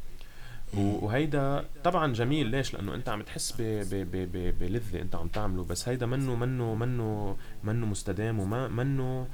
وهيدا 0.75 1.65
طبعا 1.85 2.13
جميل 2.13 2.47
ليش؟ 2.47 2.75
لأنه 2.75 2.95
أنت 2.95 3.09
عم 3.09 3.23
تحس 3.23 3.55
بلذة 4.61 5.01
أنت 5.01 5.15
عم 5.15 5.29
تعمله. 5.29 5.65
بس 5.65 5.89
هيدا 5.89 6.07
منه 6.07 6.35
منه 6.35 6.75
منه 6.75 7.37
منه 7.65 7.87
مستدام 7.87 8.41
وما 8.41 8.69
منه 8.69 9.29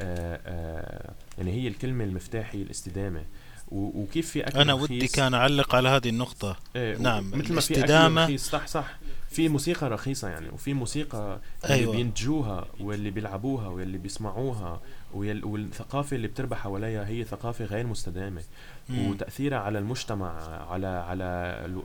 آآ 0.00 0.40
آآ 0.46 1.14
يعني 1.38 1.52
هي 1.52 1.68
الكلمة 1.68 2.04
المفتاحي 2.04 2.62
الاستدامة. 2.62 3.24
وكيف 3.70 4.30
في 4.30 4.48
أكل 4.48 4.58
أنا 4.58 4.74
ودي 4.74 5.08
كان 5.08 5.34
أعلق 5.34 5.74
على 5.74 5.88
هذه 5.88 6.08
النقطة. 6.08 6.56
إيه 6.76 6.96
نعم 6.96 7.30
مثل 7.34 7.52
ما 7.52 7.60
في 7.60 7.84
أكل 7.84 8.18
رخيص 8.18 8.50
صح 8.50 8.66
صح. 8.66 8.98
في 9.30 9.48
موسيقى 9.48 9.88
رخيصة 9.88 10.28
يعني 10.28 10.48
وفي 10.48 10.74
موسيقى 10.74 11.40
اللي 11.64 11.74
أيوة. 11.74 11.92
بينتجوها 11.96 12.66
واللي 12.80 13.10
بيلعبوها 13.10 13.68
واللي 13.68 13.98
بيسمعوها 13.98 14.80
والثقافة 15.14 16.16
اللي 16.16 16.28
بتربح 16.28 16.58
حواليها 16.58 17.06
هي 17.06 17.24
ثقافة 17.24 17.64
غير 17.64 17.86
مستدامة 17.86 18.42
مم. 18.88 19.10
وتأثيرها 19.10 19.58
على 19.58 19.78
المجتمع 19.78 20.30
على 20.70 20.86
على 20.86 21.24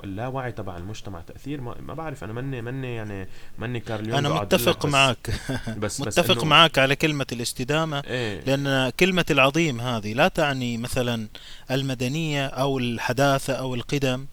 اللاوعي 0.04 0.52
تبع 0.52 0.78
المجتمع 0.78 1.22
تأثير 1.22 1.62
ما, 1.62 1.76
ما 1.82 1.94
بعرف 1.94 2.24
أنا 2.24 2.34
مني 2.34 2.62
مني 2.62 2.96
يعني 2.96 3.28
مني 3.58 3.80
كارليون 3.80 4.18
أنا 4.18 4.30
متفق 4.30 4.86
معك 4.86 5.30
بس 5.82 6.02
متفق 6.02 6.38
بس 6.38 6.44
معك 6.44 6.80
على 6.80 6.96
كلمة 6.96 7.28
الاستدامة 7.32 8.00
إيه؟ 8.08 8.42
لأن 8.46 8.90
كلمة 8.90 9.26
العظيم 9.30 9.82
هذه 9.82 10.14
لا 10.14 10.28
تعني 10.28 10.78
مثلا 10.78 11.28
المدنية 11.72 12.48
أو 12.48 12.78
الحداثة 12.78 13.54
أو 13.54 13.76
القدم 13.76 14.26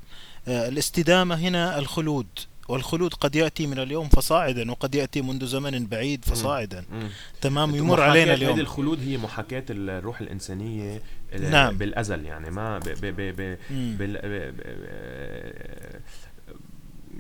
آه، 0.49 0.69
الاستدامة 0.69 1.35
هنا 1.35 1.79
الخلود 1.79 2.27
والخلود 2.71 3.15
قد 3.15 3.37
يأتي 3.37 3.67
من 3.67 3.79
اليوم 3.79 4.09
فصاعدا 4.09 4.71
وقد 4.71 4.95
يأتي 4.95 5.23
منذ 5.23 5.47
زمن 5.47 5.87
بعيد 5.87 6.25
فصاعدا 6.25 6.85
مم. 6.93 7.09
تمام 7.41 7.75
يمر 7.75 8.01
علينا 8.01 8.35
اليوم 8.35 8.61
الخلود 8.61 9.01
هي 9.01 9.17
محاكاة 9.19 9.65
الروح 9.71 10.21
الإنسانية 10.21 11.03
ال- 11.33 11.51
نعم. 11.51 11.79
بالأزل 11.79 12.25
يعني 12.25 12.51
ما 12.51 12.79
ب 12.79 12.83
ب 12.83 13.07
ب 13.07 13.21
ب 13.41 13.59
مم. 13.71 13.97
بال 13.99 14.13
ب- 14.23 14.55
ب- 14.57 16.01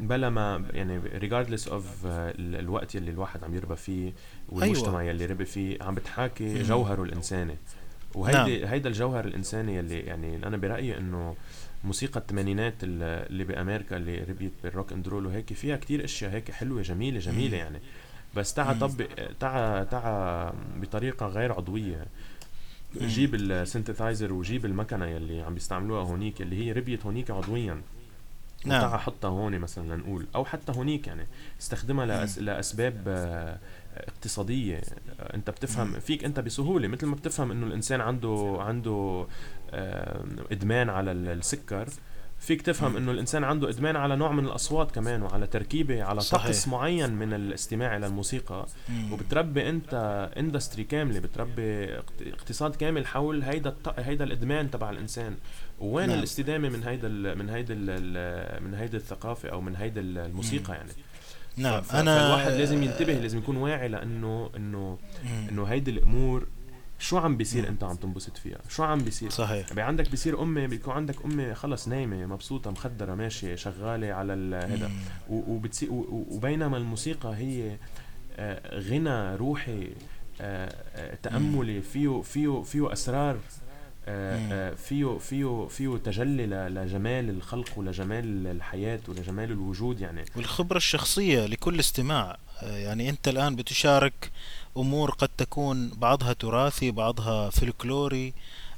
بلا 0.08 0.30
ما 0.30 0.64
يعني 0.72 1.00
regardless 1.02 1.66
of 1.68 1.82
ال- 2.04 2.56
الوقت 2.56 2.94
يلي 2.94 3.10
الواحد 3.10 3.44
عم 3.44 3.54
يربى 3.54 3.76
فيه 3.76 4.12
والمجتمع 4.48 5.02
يلي 5.02 5.26
ربي 5.26 5.44
فيه 5.44 5.78
عم 5.80 5.94
بتحاكي 5.94 6.44
أيوة. 6.46 6.58
مم. 6.58 6.62
جوهره 6.62 7.02
الإنساني 7.02 7.56
وهيدي 8.14 8.58
نعم. 8.60 8.68
هيدا 8.70 8.88
الجوهر 8.88 9.24
الإنساني 9.24 9.76
يلي 9.76 9.98
يعني 10.00 10.36
أنا 10.46 10.56
برأيي 10.56 10.98
إنه 10.98 11.34
موسيقى 11.84 12.20
الثمانينات 12.20 12.74
ال- 12.82 13.02
اللي 13.30 13.44
بأمريكا 13.44 13.96
اللي 13.96 14.18
ربيت 14.24 14.52
بال 14.62 14.72
rock 14.72 14.92
and 14.92 15.08
roll 15.08 15.26
وهيك 15.26 15.52
فيها 15.52 15.76
كتير 15.76 16.04
أشياء 16.04 16.30
هيك 16.32 16.50
حلوة 16.50 16.82
جميلة 16.82 17.18
جميلة 17.18 17.48
مم. 17.56 17.62
يعني 17.62 17.78
بس 18.36 18.54
تعا. 18.54 18.72
طبق 18.72 19.06
تعا 19.40 19.84
تعا 19.84 20.52
بطريقة 20.76 21.26
غير 21.26 21.52
عضوية 21.52 22.06
مم. 23.00 23.06
جيب 23.06 23.34
ال 23.34 23.42
synthesizer 23.42 24.32
وجيب 24.32 24.66
المكنة 24.66 25.06
يلي 25.06 25.42
عم 25.42 25.54
بيستعملوها 25.54 26.02
هونيك 26.02 26.42
اللي 26.42 26.64
هي 26.66 26.72
ربيت 26.72 27.06
هونيك 27.06 27.30
عضويا 27.30 27.80
نعم. 28.64 28.84
وتعا 28.84 28.98
حطها 28.98 29.28
هون 29.28 29.58
مثلا 29.58 29.94
لنقول 29.94 30.26
أو 30.34 30.44
حتى 30.44 30.72
هونيك 30.72 31.06
يعني 31.06 31.26
استخدمها 31.60 32.06
لأس... 32.06 32.38
لأسباب 32.38 33.04
آه، 33.08 33.58
اقتصادية 33.96 34.76
آه، 35.20 35.34
أنت 35.36 35.50
بتفهم. 35.50 36.00
فيك 36.00 36.24
أنت 36.24 36.40
بسهولة 36.40 36.88
مثل 36.88 37.06
ما 37.06 37.14
بتفهم 37.14 37.50
إنه 37.50 37.66
الإنسان 37.66 38.00
عنده 38.00 38.56
عنده 38.60 39.26
إدمان 40.52 40.88
على 40.90 41.12
ال- 41.12 41.28
السكر 41.28 41.88
فيك 42.38 42.62
تفهم. 42.62 42.96
إنه 42.96 43.12
الإنسان 43.12 43.44
عنده 43.44 43.68
إدمان 43.70 43.96
على 43.96 44.16
نوع 44.16 44.32
من 44.32 44.44
الأصوات 44.44 44.90
كمان 44.94 45.22
وعلى 45.22 45.46
تركيبة 45.46 46.02
على 46.04 46.20
صحيح. 46.20 46.44
طقس 46.46 46.68
معين 46.68 47.12
من 47.12 47.32
الاستماع 47.34 47.96
إلى 47.96 48.06
الموسيقى 48.06 48.66
مم. 48.88 49.12
وبتربي 49.12 49.68
أنت 49.68 49.94
اندستري 50.36 50.84
كاملة 50.84 51.20
بتربي 51.20 51.84
اقت- 51.98 52.22
اقتصاد 52.26 52.74
كامل 52.76 53.06
حول 53.06 53.42
هيدا 53.42 53.70
الط... 53.70 53.88
هيدا 53.98 54.24
الإدمان 54.24 54.70
تبع 54.70 54.90
الإنسان 54.90 55.36
وين 55.80 56.08
نعم. 56.08 56.18
الاستدامة 56.18 56.68
من 56.68 56.82
هيدا 56.84 57.08
ال... 57.08 57.38
من 57.38 57.48
هيدا 57.50 57.74
ال... 57.78 58.62
من 58.64 58.74
هيدا 58.74 58.96
الثقافة 58.96 59.48
أو 59.48 59.60
من 59.60 59.76
هيدا 59.76 60.00
ال- 60.00 60.18
الموسيقى 60.18 60.74
يعني 60.74 60.90
نعم 61.56 61.82
ف... 61.82 61.94
أنا 61.96 62.18
فالواحد 62.18 62.52
لازم 62.52 62.82
ينتبه 62.82 63.12
لازم 63.12 63.38
يكون 63.38 63.56
واعي 63.56 63.88
لأنه 63.88 64.50
إنه. 64.56 64.98
إنه 65.50 65.64
هيدي 65.64 65.90
الأمور 65.90 66.46
شو 67.00 67.18
عم 67.18 67.36
بيصير 67.36 67.62
مم. 67.62 67.68
انت 67.68 67.84
عم 67.84 67.96
تنبسط 67.96 68.36
فيها؟ 68.36 68.58
شو 68.68 68.82
عم 68.82 68.98
بيصير؟ 68.98 69.30
صحيح. 69.30 69.68
يعني 69.68 69.82
عندك 69.82 70.10
بيصير 70.10 70.42
أمي 70.42 70.66
بيكون 70.66 70.94
عندك 70.94 71.24
أمي 71.24 71.54
خلص 71.54 71.88
نايمة 71.88 72.26
مبسوطة 72.26 72.70
مخدرة 72.70 73.14
ماشية 73.14 73.54
شغالة 73.54 74.12
على 74.12 74.32
و- 75.90 76.24
وبينما 76.36 76.76
الموسيقى 76.76 77.34
هي 77.36 77.76
آه، 78.36 78.78
غنى 78.80 79.36
روحي 79.36 79.88
آه، 80.40 80.74
آه، 80.96 81.14
تأملي 81.22 81.80
فيه 81.82 82.22
فيه 82.22 82.62
فيه. 82.62 84.52
آه، 84.52 84.74
فيه 84.74 85.18
فيه 85.18 85.66
فيه 85.68 85.96
تجلي 86.04 86.46
لجمال 86.46 87.30
الخلق 87.30 87.68
ولجمال 87.78 88.46
الحياة 88.46 89.00
ولجمال 89.08 89.50
الوجود 89.52 90.00
يعني. 90.00 90.24
والخبرة 90.36 90.76
الشخصية 90.76 91.46
لكل 91.46 91.80
استماع. 91.80 92.38
يعني 92.62 93.10
أنت 93.10 93.28
الآن 93.28 93.56
بتشارك 93.56 94.30
أمور 94.76 95.10
قد 95.10 95.28
تكون 95.28 95.90
بعضها 95.90 96.32
تراثي 96.32 96.90
بعضها 96.90 97.50
فلكلوري 97.50 98.32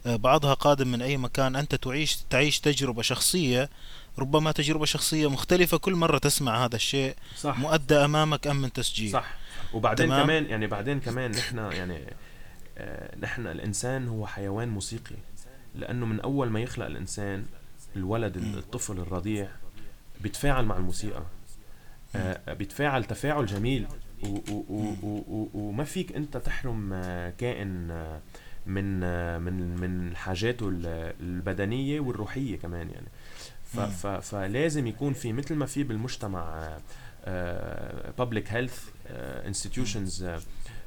آه، 0.07 0.17
بعضها 0.17 0.55
قادم 0.55 0.89
من 0.89 1.03
أي 1.03 1.17
مكان. 1.17 1.57
أنت 1.57 1.75
تعيش 1.75 2.17
تعيش 2.31 2.61
تجربة 2.61 3.03
شخصية 3.03 3.71
ربما 4.19 4.53
تجربة 4.53 4.85
شخصية 4.85 5.31
مختلفة 5.31 5.77
كل 5.77 5.95
مرة 5.95 6.19
تسمع 6.19 6.65
هذا 6.65 6.77
الشيء. 6.77 7.15
صح. 7.37 7.59
مؤدى 7.59 7.95
أمامك 7.95 8.47
أم 8.47 8.57
من 8.57 8.73
تسجيل؟ 8.73 9.13
صح. 9.13 9.35
وبعدين 9.75 10.07
تمام. 10.07 10.23
كمان 10.23 10.47
يعني 10.47 10.67
بعدين 10.67 11.01
كمان 11.01 11.31
نحن 11.31 11.59
يعني 11.59 12.15
آه، 12.79 13.17
نحن 13.19 13.47
الإنسان 13.47 14.09
هو 14.09 14.27
حيوان 14.27 14.69
موسيقي. 14.69 15.17
لأنه 15.75 16.07
من 16.07 16.21
أول 16.21 16.51
ما 16.51 16.61
يخلق 16.61 16.87
الإنسان 16.87 17.47
الولد. 17.97 18.37
الطفل 18.37 18.99
الرضيع 18.99 19.49
بيتفاعل 20.21 20.65
مع 20.65 20.77
الموسيقى. 20.77 21.23
آه، 22.17 22.53
بيتفاعل 22.53 23.05
تفاعل 23.05 23.47
جميل. 23.47 23.87
وما 25.55 25.85
فيك 25.85 26.13
أنت 26.17 26.37
تحرم 26.37 26.93
آه، 26.93 27.31
كائن 27.39 27.91
آه، 27.91 28.21
من 28.67 29.01
آه، 29.05 29.39
من 29.39 29.77
من 29.77 30.17
حاجاته 30.17 30.69
ال- 30.69 31.15
البدنية 31.21 32.01
والروحية 32.01 32.57
كمان 32.59 32.91
يعني. 32.91 33.09
فلازم 34.23 34.87
يكون 34.87 35.13
في 35.13 35.33
مثل 35.33 35.55
ما 35.55 35.67
في 35.67 35.83
بالمجتمع 35.83 36.69
public 38.19 38.53
health 38.53 38.85
institutions 39.47 40.27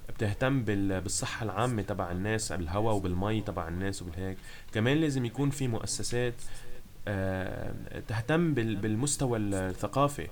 بتهتم 0.10 0.64
بال- 0.64 1.02
بالصحة 1.02 1.44
العامة 1.44 1.82
تبع 1.82 2.12
الناس 2.12 2.52
بالهواء 2.52 2.96
وبالمي 2.96 3.42
تبع 3.42 3.68
الناس 3.68 4.02
وبالهيك. 4.02 4.38
كمان 4.74 4.98
لازم 4.98 5.26
يكون 5.26 5.50
في 5.50 5.68
مؤسسات 5.68 6.34
تهتم 8.08 8.54
بال- 8.54 8.76
بالمستوى 8.76 9.40
الثقافي. 9.40 10.28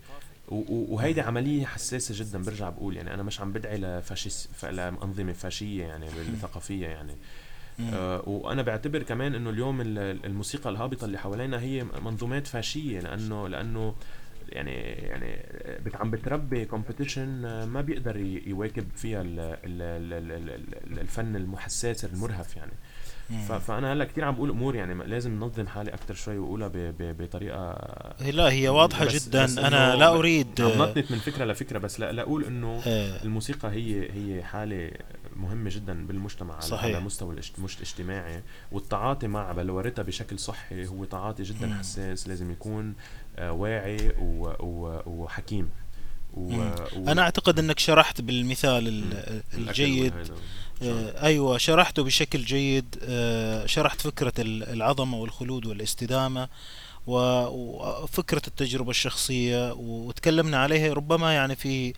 وهيدي 0.70 1.22
عملية 1.22 1.66
حساسة 1.66 2.26
جدا 2.26 2.43
برجع 2.43 2.70
بقول 2.70 2.97
يعني 2.97 3.14
أنا 3.14 3.24
مش 3.24 3.41
عم 3.41 3.51
بدعي 3.51 3.78
ل 3.78 3.86
fascist 3.86 4.49
ف- 4.54 4.66
لأنظمة 4.66 5.34
فاشية 5.34 5.84
يعني 5.84 6.06
بالثقافية 6.18 6.88
يعني. 6.88 7.16
آه 7.93 8.30
وأنا 8.30 8.62
بعتبر 8.62 9.04
كمان 9.04 9.36
إنه 9.36 9.49
اليوم 9.49 9.82
ال- 9.82 10.26
الموسيقى 10.26 10.70
الهابطة 10.70 11.06
اللي 11.06 11.18
حوالينا 11.18 11.60
هي 11.62 11.84
منظومات 12.06 12.47
فاشية 12.47 12.99
لأنه 12.99 13.47
لأنه 13.47 13.95
يعني 14.49 14.72
يعني 14.82 15.38
عم 15.95 16.12
بتربي 16.12 16.66
competition 16.66 17.28
ما 17.64 17.82
بيقدر 17.82 18.18
يواكب 18.47 18.86
فيها 18.95 19.22
ال- 19.22 19.39
ال- 19.39 19.82
ال- 19.82 20.32
ال- 20.32 20.49
ال- 20.93 20.99
الفن 20.99 21.36
المحساس 21.36 22.06
المرهف 22.06 22.56
يعني. 22.58 22.72
فأنا 23.67 23.93
هلأ 23.93 24.05
كثير 24.05 24.24
عم 24.26 24.36
بقول 24.36 24.49
أمور 24.49 24.76
يعني 24.76 24.93
لازم 24.93 25.32
ننظم 25.32 25.67
حالي 25.67 25.93
أكثر 25.93 26.13
شوي 26.13 26.38
وأقولها 26.38 26.67
ب- 26.67 26.78
ب- 26.78 27.21
بطريقة 27.21 27.74
لا 28.32 28.51
هي 28.51 28.69
واضحة 28.69 29.05
بس- 29.05 29.28
جدا. 29.30 29.43
بس 29.43 29.57
إنه 29.57 29.69
لا 29.95 30.09
أريد 30.15 30.61
عم 30.61 30.67
نطنط 30.67 31.11
من 31.11 31.17
فكرة 31.17 31.45
لفكرة 31.45 31.78
بس 31.80 31.99
لأ, 31.99 32.11
لا 32.11 32.21
أقول 32.21 32.45
إنه 32.45 32.82
آه، 32.88 33.24
الموسيقى 33.24 33.69
هي 33.71 34.09
هي 34.11 34.43
حالة 34.43 34.91
مهمة 35.36 35.69
جدا 35.74 36.07
بالمجتمع 36.07 36.59
على- 36.59 36.63
صحيح. 36.63 36.95
على 36.95 37.05
مستوى 37.05 37.36
الاجتماعي 37.59 38.41
والتعاطي 38.71 39.28
مع 39.28 39.51
بلورتها 39.51 40.03
بشكل 40.03 40.39
صحي 40.39 40.88
هو 40.88 41.05
تعاطي 41.05 41.43
جدا. 41.43 41.76
حساس 41.80 42.28
لازم 42.28 42.51
يكون 42.51 42.93
آه، 43.38 43.51
واعي 43.51 43.97
و- 44.19 44.53
و- 44.59 45.01
وحكيم. 45.05 45.69
و... 46.34 46.61
أنا 47.07 47.21
أعتقد 47.21 47.59
أنك 47.59 47.79
شرحت 47.79 48.21
بالمثال 48.21 49.03
الجيد. 49.53 50.13
آه، 50.81 51.23
أيوة 51.23 51.57
شرحته 51.57 52.03
بشكل 52.03 52.43
جيد 52.45 52.95
آه، 53.03 53.65
شرحت 53.65 54.01
فكرة 54.01 54.34
ال- 54.39 54.63
العظمة 54.63 55.17
والخلود 55.17 55.65
والاستدامة 55.65 56.47
و- 57.07 57.45
وفكرة 57.47 58.41
التجربة 58.47 58.89
الشخصية 58.89 59.73
وتكلمنا 59.73 60.57
عليها 60.57 60.93
ربما 60.93 61.34
يعني 61.34 61.55
في 61.55 61.93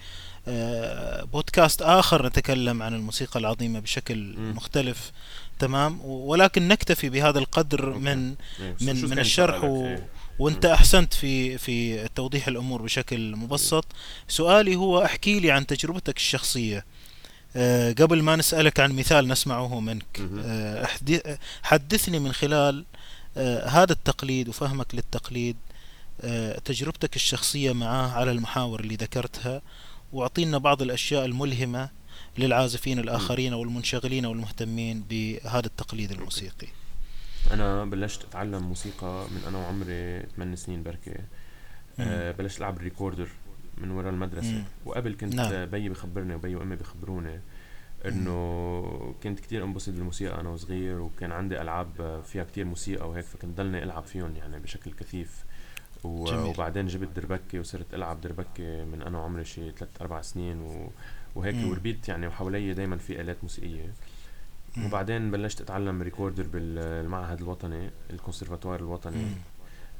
آه، 0.47 1.23
بودكاست 1.23 1.81
آخر 1.81 2.25
نتكلم 2.27 2.83
عن 2.83 2.93
الموسيقى 2.93 3.39
العظيمة 3.39 3.79
بشكل. 3.79 4.35
مختلف 4.37 5.11
تمام 5.59 5.99
ولكن 6.05 6.67
نكتفي 6.67 7.09
بهذا 7.09 7.39
القدر. 7.39 7.89
من 7.93 8.35
إيه، 8.59 8.75
من- 8.81 9.09
من 9.09 9.19
الشرح؟ 9.19 9.63
و- 9.63 9.85
إيه. 9.85 10.07
وانت 10.39 10.65
أحسنت 10.65 11.13
في 11.13 11.57
في 11.57 12.07
توضيح 12.07 12.47
الأمور 12.47 12.81
بشكل 12.81 13.35
مبسط. 13.35 13.85
سؤالي 14.27 14.75
هو 14.75 15.03
احكي 15.05 15.39
لي 15.39 15.51
عن 15.51 15.67
تجربتك 15.67 16.17
الشخصية. 16.17 16.85
آه، 17.55 17.91
قبل 17.91 18.21
ما 18.21 18.35
نسألك 18.35 18.79
عن 18.79 18.91
مثال 18.91 19.27
نسمعه 19.27 19.79
منك. 19.79 20.21
آه، 20.45 20.87
حدثني 21.63 22.19
من 22.19 22.33
خلال 22.33 22.85
آه، 23.37 23.67
هذا 23.67 23.91
التقليد 23.91 24.49
وفهمك 24.49 24.95
للتقليد 24.95 25.55
تجربتك 26.65 27.15
الشخصية 27.15 27.71
معاه 27.71 28.09
على 28.09 28.31
المحاور 28.31 28.79
اللي 28.79 28.95
ذكرتها 28.95 29.61
واعطينا 30.13 30.57
بعض 30.57 30.81
الأشياء 30.81 31.25
الملهمة 31.25 31.89
للعازفين 32.37 32.99
الآخرين 32.99 33.53
والمنشغلين 33.53 34.25
والمهتمين 34.25 35.03
بهذا 35.09 35.65
التقليد 35.65 36.11
الموسيقي. 36.11 36.67
أنا 37.51 37.85
بلشت 37.85 38.23
أتعلم 38.23 38.63
موسيقى 38.63 39.25
من 39.31 39.41
أنا 39.47 39.57
وعمري 39.57 40.25
8 40.35 40.55
سنين 40.55 40.83
بركي 40.83 41.15
آه 41.99 42.31
بلشت 42.31 42.59
ألعب 42.59 42.77
الريكوردر 42.77 43.27
من 43.77 43.91
ورا 43.91 44.09
المدرسة 44.09 44.51
مم. 44.51 44.63
وقبل 44.85 45.13
كنت 45.13 45.35
نعم. 45.35 45.65
بيي 45.65 45.89
بخبرني 45.89 46.35
وبيي 46.35 46.55
وأمي 46.55 46.75
بخبروني 46.75 47.39
إنه 48.05 49.15
كنت 49.23 49.39
كتير 49.39 49.63
انبسط 49.63 49.93
بالموسيقى 49.93 50.41
أنا 50.41 50.49
وصغير 50.49 51.01
وكان 51.01 51.31
عندي 51.31 51.61
ألعاب 51.61 52.21
فيها 52.25 52.43
كتير 52.43 52.65
موسيقى 52.65 53.09
وهيك 53.09 53.25
فكنت 53.25 53.57
ضلني 53.57 53.83
ألعب 53.83 54.03
فيهم 54.03 54.35
يعني 54.35 54.59
بشكل 54.59 54.91
كثيف 54.91 55.43
و... 56.03 56.25
جميل. 56.25 56.45
وبعدين 56.45 56.87
جبت 56.87 57.07
دربكة 57.15 57.59
وصرت 57.59 57.93
ألعب 57.93 58.21
دربكة 58.21 58.85
من 58.85 59.01
أنا 59.01 59.17
وعمري 59.17 59.45
شي 59.45 59.71
3 59.71 59.87
4 60.01 60.21
سنين 60.21 60.61
و... 60.61 60.89
وهيك. 61.35 61.67
وربيت 61.67 62.09
يعني 62.09 62.27
وحوالي 62.27 62.73
دائما 62.73 62.97
في 62.97 63.21
آلات 63.21 63.37
موسيقية. 63.43 63.93
وبعدين 64.85 65.31
بلشت 65.31 65.61
أتعلم 65.61 66.01
recorder 66.01 66.43
بالمعهد 66.43 67.41
الوطني 67.41 67.89
الكونسرفاتوار 68.09 68.79
الوطني. 68.79 69.25
مم. 69.25 69.35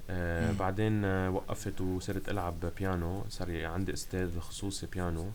آه 0.09 0.51
بعدين 0.51 1.05
آه 1.05 1.29
وقفت 1.29 1.81
وصرت 1.81 2.29
ألعب 2.29 2.65
بيانو. 2.77 3.23
صار 3.29 3.65
عندي 3.65 3.93
أستاذ 3.93 4.39
خصوصي 4.39 4.87
بيانو. 4.87 5.31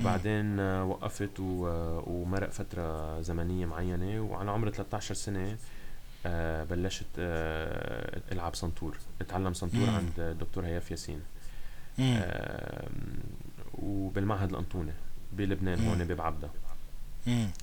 وبعدين 0.00 0.60
آه 0.60 0.84
وقفت 0.84 1.40
ومرق 1.40 2.50
فترة 2.50 3.20
زمنية 3.20 3.66
معينة. 3.66 4.20
وعلى 4.20 4.50
عمر 4.50 4.70
13 4.70 5.14
سنة 5.14 5.56
آه 6.26 6.64
بلشت 6.64 7.06
آه 7.18 8.20
ألعب 8.32 8.54
سنتور. 8.54 8.96
أتعلم 9.20 9.52
سنتور 9.52 9.90
عند 9.90 10.12
الدكتور 10.18 10.66
هياف 10.66 10.90
ياسين. 10.90 11.20
آه 12.00 12.88
وبالمعهد 13.74 14.50
الأنطوني 14.50 14.92
بلبنان 15.32 15.86
هون 15.88 16.04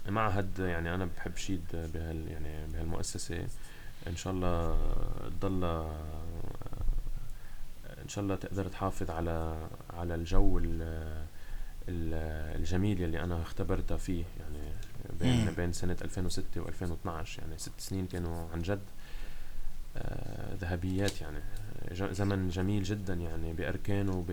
معهد 0.09 0.59
يعني 0.59 0.95
أنا 0.95 1.09
بحب 1.17 1.37
شيد 1.37 1.63
بهال 1.73 2.27
يعني 2.27 2.67
بهالمؤسسة. 2.67 3.47
إن 4.07 4.15
شاء 4.15 4.33
الله 4.33 4.77
تضل 5.41 5.63
إن 8.03 8.09
شاء 8.09 8.23
الله 8.23 8.35
تقدر 8.35 8.67
تحافظ 8.67 9.11
على 9.11 9.67
على 9.89 10.15
الجو 10.15 10.61
الجميل 11.89 13.03
اللي 13.03 13.23
أنا 13.23 13.41
اختبرتها 13.41 13.97
فيه. 13.97 14.23
يعني 14.39 14.71
بين 15.19 15.53
بين 15.57 15.73
سنة 15.73 15.97
2006 16.01 16.65
و2012 16.65 17.07
يعني 17.39 17.57
ست 17.57 17.79
سنين 17.79 18.07
كانوا 18.07 18.49
عن 18.53 18.61
جد 18.61 18.81
آه، 19.97 20.53
ذهبيات 20.55 21.21
يعني. 21.21 21.39
زمن 21.93 22.49
جميل 22.49 22.83
جدا 22.83 23.13
يعني 23.13 23.53
بأركانه 23.53 24.25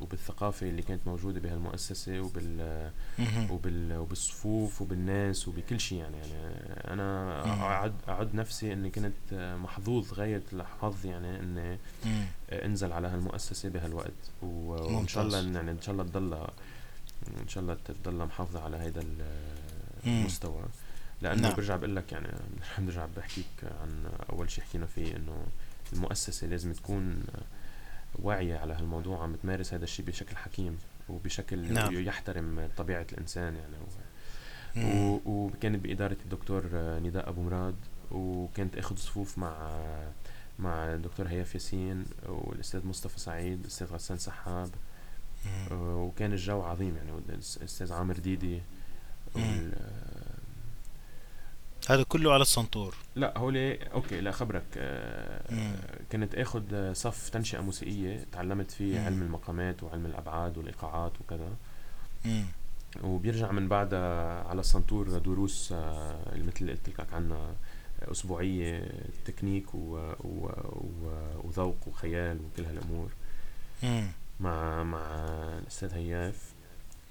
وبالثقافة 0.00 0.68
اللي 0.68 0.82
كانت 0.82 1.06
موجودة 1.06 1.40
بهالمؤسسة 1.40 2.20
وبال 2.20 2.90
وبال 3.50 3.96
وبالصفوف 3.96 4.82
وبالناس 4.82 5.48
وبكل 5.48 5.80
شيء 5.80 5.98
يعني. 5.98 6.16
يعني 6.16 6.34
أنا 6.92 7.42
اعد 7.62 7.94
أعد 8.08 8.34
نفسي 8.34 8.72
إني 8.72 8.90
كنت 8.90 9.12
محظوظ 9.62 10.12
غاية 10.12 10.42
الحظ 10.52 11.06
يعني 11.06 11.40
إني 11.40 11.78
أنزل 12.52 12.92
على 12.92 13.08
هالمؤسسة 13.08 13.68
بهالوقت. 13.68 14.30
وإن 14.42 15.08
شاء 15.08 15.24
الله 15.24 15.38
يعني 15.38 15.70
إن 15.70 15.82
شاء 15.82 15.92
الله 15.92 16.04
تضل 16.04 16.34
إن 17.42 17.48
شاء 17.48 17.62
الله 17.62 17.76
تضل 18.04 18.24
محافظة 18.24 18.62
على 18.62 18.76
هذا 18.76 19.04
المستوى. 20.06 20.62
لأنه 21.22 21.42
نعم. 21.42 21.56
برجع 21.56 21.76
بقول 21.76 21.96
لك 21.96 22.12
يعني 22.12 22.28
برجع 22.78 23.06
بحكيك 23.16 23.46
عن 23.62 24.04
أول 24.32 24.50
شيء 24.50 24.64
حكينا 24.64 24.86
فيه 24.86 25.16
إنه 25.16 25.46
المؤسسة 25.92 26.46
لازم 26.46 26.72
تكون 26.72 27.22
واعية 28.14 28.56
على 28.58 28.74
هالموضوع 28.74 29.22
عم 29.22 29.36
تمارس 29.36 29.74
هذا 29.74 29.84
الشيء 29.84 30.06
بشكل 30.06 30.36
حكيم 30.36 30.78
وبشكل 31.08 31.72
نعم. 31.72 31.94
يحترم 31.94 32.68
طبيعة 32.76 33.06
الإنسان 33.12 33.56
يعني. 33.56 33.76
وكانت 35.26 35.84
بإدارة 35.84 36.16
الدكتور 36.24 36.62
نداء 36.74 37.28
أبو 37.28 37.42
مراد 37.42 37.74
وكانت 38.10 38.76
أخذ 38.78 38.96
صفوف 38.96 39.38
مع 39.38 39.80
مع 40.58 40.94
الدكتور 40.94 41.28
هياف 41.28 41.54
ياسين 41.54 42.04
والأستاذ 42.26 42.86
مصطفى 42.86 43.20
سعيد 43.20 43.60
الأستاذ 43.60 43.86
غسان 43.86 44.18
سحاب. 44.18 44.70
وكان 45.72 46.32
الجو 46.32 46.62
عظيم 46.62 46.96
يعني 46.96 47.12
الأستاذ 47.28 47.92
عامر 47.92 48.18
ديدي 48.18 48.62
هذا 51.88 52.02
كله 52.02 52.32
على 52.32 52.42
السنتور 52.42 52.94
لا 53.16 53.38
هولي 53.38 53.74
okay 53.74 54.20
لا 54.20 54.30
خبرك 54.30 54.64
آه 54.76 55.42
كنت 56.12 56.34
آخذ 56.34 56.92
صف 56.92 57.28
تنشئة 57.28 57.60
موسيقية 57.60 58.26
تعلمت 58.32 58.70
فيه 58.70 58.98
مم. 58.98 59.04
علم 59.06 59.22
المقامات 59.22 59.82
وعلم 59.82 60.06
الأبعاد 60.06 60.58
والإيقاعات 60.58 61.12
وكذا 61.20 61.48
مم. 62.24 62.44
وبيرجع 63.02 63.52
من 63.52 63.68
بعدها 63.68 64.42
على 64.48 64.60
السنتور 64.60 65.18
دروس 65.18 65.72
آه 65.72 66.20
مثل 66.34 66.52
اللي 66.60 66.72
قلت 66.72 66.88
لك 66.88 67.14
عنها 67.14 67.54
أسبوعية 68.02 68.92
تكنيك 69.24 69.74
و... 69.74 69.96
و... 70.20 70.46
و... 70.72 71.10
وذوق 71.44 71.76
وخيال 71.86 72.38
وكل 72.40 72.64
هالأمور 72.64 73.08
مم. 73.82 74.06
مع 74.40 74.82
مع 74.82 75.06
الأستاذ 75.58 75.94
هياف 75.94 76.52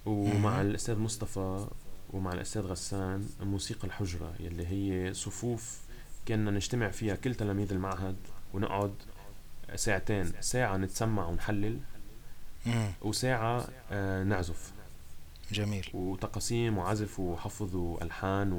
ومع 0.05 0.55
مم. 0.55 0.69
الأستاذ 0.69 0.99
مصطفى 0.99 1.65
ومع 2.09 2.33
الأستاذ 2.33 2.61
غسان 2.61 3.29
موسيقى 3.41 3.87
الحجرة 3.87 4.33
يلي 4.39 4.67
هي 4.67 5.13
صفوف 5.13 5.79
كنا 6.27 6.51
نجتمع 6.51 6.89
فيها 6.89 7.15
كل 7.15 7.35
تلاميذ 7.35 7.71
المعهد 7.73 8.15
ونقعد 8.53 8.93
ساعتين 9.75 10.31
ساعة 10.41 10.77
نتسمع 10.77 11.27
ونحلل 11.27 11.79
وساعة 13.01 13.67
آه 13.91 14.23
نعزف. 14.23 14.71
جميل. 15.51 15.89
وتقاسيم 15.93 16.77
وعزف 16.77 17.19
وحفظ 17.19 17.75
وألحان 17.75 18.51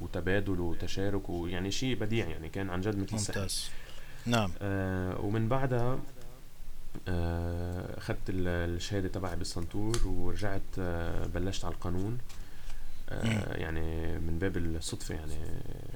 وتبادل 0.00 0.60
وتشارك 0.60 1.30
ويعني 1.30 1.70
شيء 1.70 1.96
بديع 1.96 2.28
يعني 2.28 2.48
كان 2.48 2.70
عن 2.70 2.80
جد 2.80 2.96
مثل 2.96 3.14
ممتاز. 3.16 3.70
نعم. 4.26 4.52
آه 4.62 5.20
ومن 5.20 5.48
بعدها 5.48 5.98
آه، 7.08 7.98
أخذت 7.98 8.18
الشهادة 8.28 9.08
تبعي 9.08 9.36
بالسنتور 9.36 10.06
ورجعت 10.06 10.62
آه 10.78 11.26
بلشت 11.26 11.64
على 11.64 11.74
القانون. 11.74 12.18
آه، 12.18 12.47
يعني 13.54 14.18
من 14.18 14.38
باب 14.38 14.56
الصدفة 14.56 15.14
يعني. 15.14 15.34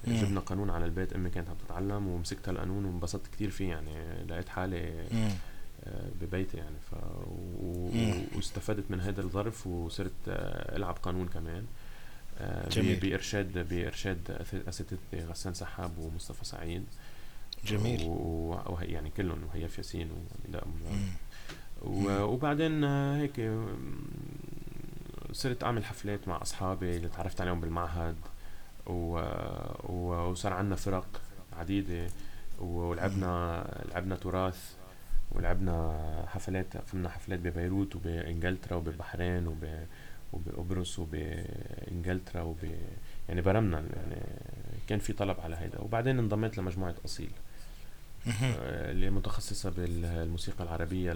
جبنا 0.07 0.41
قانون 0.41 0.71
على 0.71 0.85
البيت 0.85 1.13
أمي 1.13 1.31
كانت 1.31 1.49
عم 1.49 1.57
تتعلم 1.67 2.09
ومسكت 2.09 2.49
القانون 2.49 2.85
وانبسطت 2.85 3.27
كثير 3.33 3.51
فيه 3.51 3.69
يعني 3.69 4.25
لقيت 4.29 4.49
حالي 4.49 5.07
آه، 5.85 6.09
ببيتي 6.21 6.57
يعني. 6.57 6.77
ف 6.91 6.95
و... 7.27 7.91
واستفدت 8.37 8.91
من 8.91 9.01
هذا 9.01 9.21
الظرف 9.21 9.67
وصرت 9.67 10.13
آه، 10.29 10.77
ألعب 10.77 10.95
قانون 10.95 11.29
كمان. 11.29 11.67
جميل. 12.71 13.01
بإرشاد 13.01 13.69
بإرشاد 13.69 14.47
أساتذتي 14.69 15.25
غسان 15.25 15.55
سحاب 15.55 15.99
ومصطفى 15.99 16.45
سعيد. 16.45 16.85
جميل. 17.65 18.03
ويعني 18.05 19.11
كلهم 19.11 19.45
وهياف 19.45 19.79
ياسين 19.79 20.11
ونداء 20.47 20.67
وبعدين 21.85 22.85
هيك 22.85 23.41
صرت 25.33 25.65
أعمل 25.65 25.85
حفلات 25.85 26.29
مع 26.29 26.43
أصحابي 26.43 26.97
اللي 26.97 27.09
تعرفت 27.09 27.41
عليهم 27.41 27.61
بالمعهد 27.61 28.17
و... 28.87 29.19
و... 29.85 30.31
وصار 30.31 30.53
عندنا 30.53 30.77
فرق 30.77 31.21
عديدة 31.53 32.07
ولعبنا 32.61 33.65
لعبنا 33.91 34.17
تراث 34.17 34.75
ولعبنا 35.31 36.25
حفلات 36.29 36.77
قمنا 36.77 37.09
حفلات 37.09 37.39
ببيروت 37.39 37.97
وبإنجلترا 37.97 38.77
وببحرين 38.77 39.47
وب 39.47 39.87
وبقبرص 40.33 40.99
وبإنجلترا 40.99 42.43
وب 42.43 42.59
يعني 43.29 43.41
برمنا 43.41 43.79
يعني 43.79 44.23
كان 44.89 44.99
في 44.99 45.13
طلب 45.13 45.41
على 45.41 45.57
هيدا. 45.57 45.81
وبعدين 45.81 46.19
انضميت 46.19 46.59
لمجموعة 46.59 46.95
أصيل 47.05 47.31
آه، 48.27 48.91
اللي 48.91 49.11
متخصصة 49.11 49.71
بالموسيقى 49.71 50.65
العربية 50.65 51.13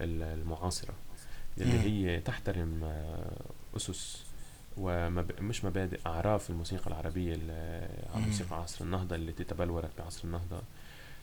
المعاصرة. 0.00 0.94
اللي 1.58 1.80
هي 1.80 2.20
تحترم 2.20 2.84
آه، 2.84 3.40
أسس 3.76 4.26
ومش 4.76 5.64
مبادئ 5.64 6.00
أعراف 6.06 6.50
الموسيقى 6.50 6.86
العربية 6.86 7.38
الموسيقى 8.14 8.62
عصر 8.62 8.84
النهضة 8.84 9.16
التي 9.16 9.44
تبلورت 9.44 9.90
بعصر 9.98 10.24
النهضة 10.24 10.62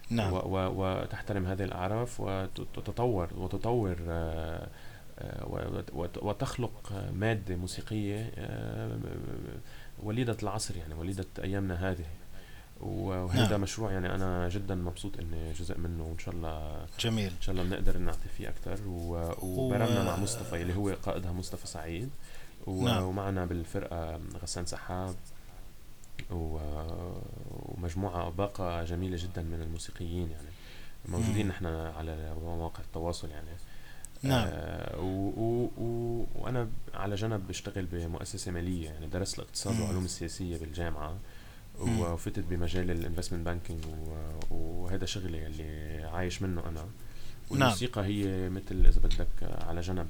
نعم. 0.10 0.34
وتحترم 0.54 1.46
هذه 1.46 1.64
الأعراف 1.64 2.20
وتتطور 2.20 3.30
وتطور 3.38 3.98
آه، 4.10 4.68
آه، 5.20 5.84
وتخلق 6.22 6.94
مادة 7.14 7.56
موسيقية 7.56 8.32
وليدة 10.04 10.38
العصر 10.44 10.78
يعني 10.78 10.94
وليدة 10.94 11.26
أيامنا 11.44 11.92
هذه 11.92 12.06
وهذا 12.84 13.50
نعم. 13.50 13.62
مشروع 13.62 13.92
يعني 13.92 14.16
أنا 14.16 14.50
جدا 14.50 14.76
مبسوط 14.76 15.20
إني 15.20 15.54
جزء 15.54 15.78
منه 15.78 16.04
وإن 16.04 16.20
شاء 16.20 16.36
الله 16.36 16.86
جميل. 17.00 17.32
إن 17.38 17.42
شاء 17.42 17.56
الله 17.56 17.64
بنقدر 17.64 17.98
نعطي 17.98 18.30
فيه 18.38 18.50
أكثر 18.50 18.80
وبرمنا 18.88 20.02
و... 20.02 20.06
مع 20.06 20.16
مصطفى 20.16 20.62
اللي 20.62 20.76
هو 20.76 20.96
قائدها 21.04 21.32
مصطفى 21.32 21.68
سعيد. 21.68 22.10
و... 22.68 22.86
نعم. 22.86 23.04
ومعنا 23.04 23.46
بالفرقة 23.46 24.20
غسان 24.44 24.66
سحاب. 24.66 25.16
و... 26.32 26.60
ومجموعة 27.50 28.30
باقة 28.30 28.84
جميلة 28.84 29.18
جدا 29.18 29.42
من 29.42 29.62
الموسيقيين 29.62 30.32
يعني. 30.32 30.50
موجودين 31.06 31.48
نحن 31.48 31.66
على 31.66 32.36
مواقع 32.42 32.84
التواصل 32.84 33.30
يعني. 33.30 33.50
نعم. 34.24 34.48
آه 34.52 35.00
و 35.00 35.30
و 35.38 35.70
و 35.78 36.26
وأنا 36.36 36.70
على 36.94 37.16
جنب 37.16 37.48
بشتغل 37.48 37.86
بمؤسسة 37.86 38.52
مالية 38.52 38.90
يعني. 38.90 39.08
درست 39.08 39.40
الاقتصاد 39.40 39.80
والعلوم 39.80 40.06
السياسية 40.06 40.58
بالجامعة. 40.58 41.18
وفتت 41.84 42.44
بمجال 42.50 42.92
ال 42.92 42.97
investment 42.97 43.46
banking 43.46 43.84
وهذا 44.52 45.06
شغلي 45.06 45.48
اللي 45.48 46.04
عايش 46.14 46.42
منه 46.42 46.62
أنا. 46.62 46.72
نعم. 46.72 46.90
والموسيقى 47.50 48.02
نعم. 48.02 48.12
هي 48.12 48.50
مثل 48.50 48.86
إذا 48.86 49.00
بدك 49.00 49.28
على 49.68 49.82
جنب 49.82 50.08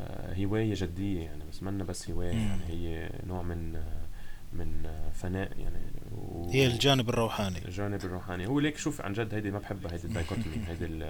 آه، 0.00 0.34
هواية 0.34 0.74
جدية 0.74 1.20
يعني 1.20 1.44
بس 1.50 1.62
منا 1.62 1.84
بس 1.84 2.10
هواية 2.10 2.28
يعني 2.28 2.64
هي 2.68 3.10
نوع 3.26 3.42
من 3.42 3.82
من 4.52 4.90
فناء 5.14 5.58
يعني. 5.58 5.78
هي 6.50 6.66
الجانب 6.66 7.08
الروحاني. 7.08 7.64
الجانب 7.64 8.04
الروحاني. 8.04 8.46
هو 8.46 8.60
ليك 8.60 8.76
شوف 8.76 9.00
عن 9.00 9.12
جد 9.12 9.34
هيدي 9.34 9.50
ما 9.50 9.58
بحبها 9.58 9.92
هيدي 9.92 10.04
الدايكوتومي 10.04 10.56
هيدي 10.68 11.06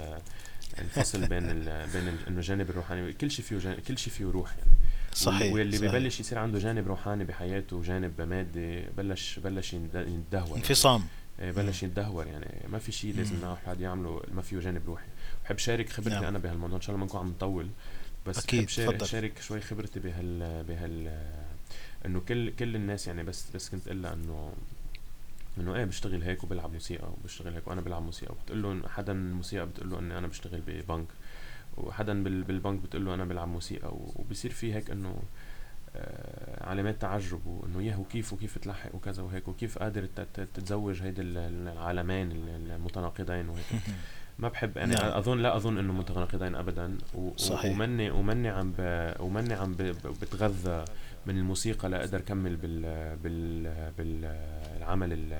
الفصل 0.79 1.27
بين 1.27 1.51
ال 1.51 1.87
بين 1.93 2.09
إنه 2.29 2.39
الجانب 2.39 2.71
الروحاني 2.71 3.13
كل 3.13 3.31
شيء 3.31 3.45
فيه 3.45 3.75
كل 3.89 3.99
شيء 3.99 4.13
فيه 4.13 4.25
روح 4.25 4.57
يعني. 4.57 4.71
صحيح 5.13 5.53
واللي 5.53 5.77
صحيح. 5.79 5.91
ببلش 5.91 6.21
يصير 6.21 6.39
عنده 6.39 6.59
جانب 6.59 6.89
روحاني 6.89 7.25
بحياته 7.25 7.77
وجانب 7.77 8.21
مادي 8.21 8.83
بلش 8.97 9.39
بلش 9.39 9.73
يندهور. 9.73 10.57
انفصام. 10.57 11.05
آه، 11.41 11.51
بلش 11.51 11.83
يتدهور 11.83 12.27
يعني. 12.27 12.69
ما 12.69 12.79
في 12.79 12.93
شيء 12.93 13.17
لازم 13.17 13.37
الواحد 13.37 13.81
يعمله 13.81 14.23
ما 14.35 14.43
فيه 14.43 14.59
جانب 14.61 14.87
روحي. 14.87 15.07
بحب 15.45 15.59
شارك 15.59 15.89
خبرتي 15.89 16.15
نعم. 16.15 16.25
أنا 16.25 16.39
بهالموضوع 16.39 16.77
إن 16.77 16.83
شاء 16.83 16.95
الله 16.97 17.05
ما 17.07 17.11
نكون 17.11 17.21
عم 17.21 17.29
نطول. 17.29 17.69
بس 18.27 18.39
أكيد، 18.45 18.61
بحب 18.61 18.69
شارك, 18.69 18.97
تفضل. 18.97 19.07
شارك 19.07 19.41
شوي 19.41 19.61
خبرتي 19.61 20.01
بهال 20.01 20.65
بهال 20.65 21.21
إنه 22.07 22.21
كل 22.21 22.51
كل 22.51 22.77
الناس 22.77 23.07
يعني 23.07 23.23
بس 23.23 23.45
بس 23.55 23.69
كنت 23.69 23.87
أقول 23.89 24.07
إنه 24.07 24.53
إنه 25.59 25.77
إيه 25.77 25.85
بشتغل 25.85 26.23
هيك 26.23 26.45
وبلعب 26.45 26.73
موسيقى 26.73 27.09
وبشتغل 27.09 27.55
هيك 27.55 27.69
وأنا 27.69 27.81
بلعب 27.81 28.03
موسيقى. 28.03 28.35
بتقول 28.45 28.63
له 28.63 28.89
حدا 28.89 29.13
من 29.13 29.31
الموسيقى 29.31 29.67
بتقول 29.67 29.91
له 29.91 29.99
إني 29.99 30.19
أنا 30.19 30.27
بشتغل 30.27 30.61
ببنك. 30.67 31.07
وحدا 31.77 32.23
بال- 32.25 32.43
بالبنك 32.43 32.81
بتقول 32.81 33.05
له 33.05 33.15
أنا 33.15 33.25
بلعب 33.25 33.49
موسيقى 33.49 33.89
و- 33.89 34.13
وبصير 34.17 34.51
في 34.51 34.75
هيك 34.75 34.91
إنه 34.91 35.23
آه، 35.97 36.65
علامات 36.69 37.03
تعجب 37.03 37.47
وإنه 37.47 37.83
ياه 37.83 38.01
وكيف 38.01 38.33
وكيف 38.33 38.59
تلحق 38.59 38.95
وكذا 38.95 39.23
وهيك 39.23 39.49
وكيف 39.49 39.79
قادر 39.79 40.07
ت- 40.07 40.21
ت- 40.21 40.49
تتزوج 40.55 41.03
هيدي 41.03 41.23
ال- 41.23 41.69
العالمين 41.69 42.33
ال- 42.33 42.71
المتناقضين 42.71 43.49
وهيك 43.49 43.65
ما 44.39 44.49
بحب 44.49 44.77
يعني 44.77 44.95
نعم. 44.95 45.05
أظن 45.13 45.39
لا 45.39 45.57
أظن 45.57 45.79
إنه 45.79 45.93
متناقضين 45.93 46.55
ابدا 46.55 46.99
و- 47.15 47.19
و- 47.29 47.37
صحيح. 47.37 47.73
ومني 47.73 48.11
ومني 48.11 48.49
عم 48.49 48.73
ب 48.79 49.13
ومني 49.21 49.55
عم 49.55 49.73
ب- 49.75 49.83
ب- 49.83 50.17
بتغذى 50.23 50.85
من 51.27 51.39
الموسيقى 51.39 51.89
لاقدر 51.89 52.21
كمل 52.21 52.57
بال 52.57 52.83
بال 53.17 53.93
بالعمل 53.99 55.13
ال- 55.13 55.33